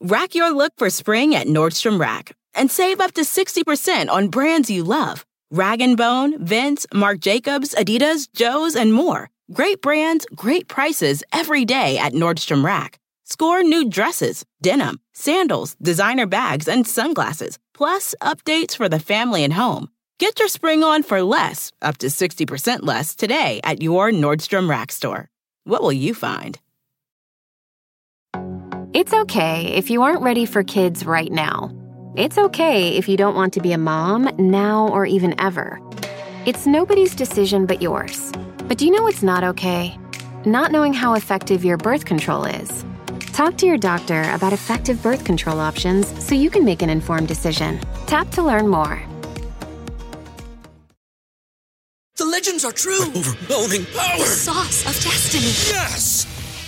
Rack 0.00 0.34
your 0.34 0.54
look 0.54 0.72
for 0.78 0.88
spring 0.88 1.34
at 1.34 1.46
Nordstrom 1.46 2.00
Rack 2.00 2.34
and 2.54 2.70
save 2.70 2.98
up 2.98 3.12
to 3.12 3.20
60% 3.20 4.08
on 4.08 4.28
brands 4.28 4.70
you 4.70 4.84
love. 4.84 5.26
Rag 5.50 5.82
& 5.96 5.98
Bone, 5.98 6.42
Vince, 6.42 6.86
Marc 6.94 7.20
Jacobs, 7.20 7.74
Adidas, 7.74 8.26
Joe's, 8.34 8.74
and 8.74 8.94
more. 8.94 9.28
Great 9.52 9.82
brands, 9.82 10.26
great 10.34 10.66
prices 10.68 11.22
every 11.30 11.66
day 11.66 11.98
at 11.98 12.14
Nordstrom 12.14 12.64
Rack. 12.64 12.98
Score 13.24 13.62
new 13.62 13.88
dresses, 13.88 14.44
denim, 14.62 14.98
sandals, 15.14 15.74
designer 15.80 16.26
bags, 16.26 16.68
and 16.68 16.86
sunglasses, 16.86 17.58
plus 17.72 18.14
updates 18.20 18.76
for 18.76 18.88
the 18.88 19.00
family 19.00 19.42
and 19.42 19.54
home. 19.54 19.88
Get 20.18 20.38
your 20.38 20.48
spring 20.48 20.84
on 20.84 21.02
for 21.02 21.22
less, 21.22 21.72
up 21.80 21.96
to 21.98 22.08
60% 22.08 22.80
less, 22.82 23.14
today 23.14 23.60
at 23.64 23.82
your 23.82 24.10
Nordstrom 24.10 24.68
Rack 24.68 24.92
store. 24.92 25.28
What 25.64 25.82
will 25.82 25.92
you 25.92 26.14
find? 26.14 26.58
It's 28.92 29.12
okay 29.12 29.72
if 29.74 29.90
you 29.90 30.02
aren't 30.02 30.22
ready 30.22 30.46
for 30.46 30.62
kids 30.62 31.04
right 31.04 31.32
now. 31.32 31.72
It's 32.16 32.38
okay 32.38 32.96
if 32.96 33.08
you 33.08 33.16
don't 33.16 33.34
want 33.34 33.52
to 33.54 33.60
be 33.60 33.72
a 33.72 33.78
mom 33.78 34.30
now 34.38 34.88
or 34.88 35.04
even 35.04 35.34
ever. 35.40 35.80
It's 36.46 36.64
nobody's 36.64 37.16
decision 37.16 37.66
but 37.66 37.82
yours. 37.82 38.30
But 38.68 38.78
do 38.78 38.86
you 38.86 38.92
know 38.92 39.02
what's 39.02 39.22
not 39.22 39.42
okay? 39.42 39.98
Not 40.44 40.70
knowing 40.70 40.94
how 40.94 41.14
effective 41.14 41.64
your 41.64 41.76
birth 41.76 42.04
control 42.04 42.44
is. 42.44 42.84
Talk 43.34 43.56
to 43.58 43.66
your 43.66 43.78
doctor 43.78 44.22
about 44.30 44.52
effective 44.52 45.02
birth 45.02 45.24
control 45.24 45.58
options 45.58 46.06
so 46.24 46.36
you 46.36 46.50
can 46.50 46.64
make 46.64 46.82
an 46.82 46.88
informed 46.88 47.26
decision. 47.26 47.80
Tap 48.06 48.30
to 48.30 48.42
learn 48.44 48.68
more. 48.68 49.02
The 52.16 52.26
legends 52.26 52.64
are 52.64 52.70
true. 52.70 53.02
Overwhelming 53.02 53.86
power! 53.86 54.18
The 54.18 54.24
sauce 54.24 54.86
of 54.86 54.94
destiny. 55.02 55.46
Yes! 55.46 56.33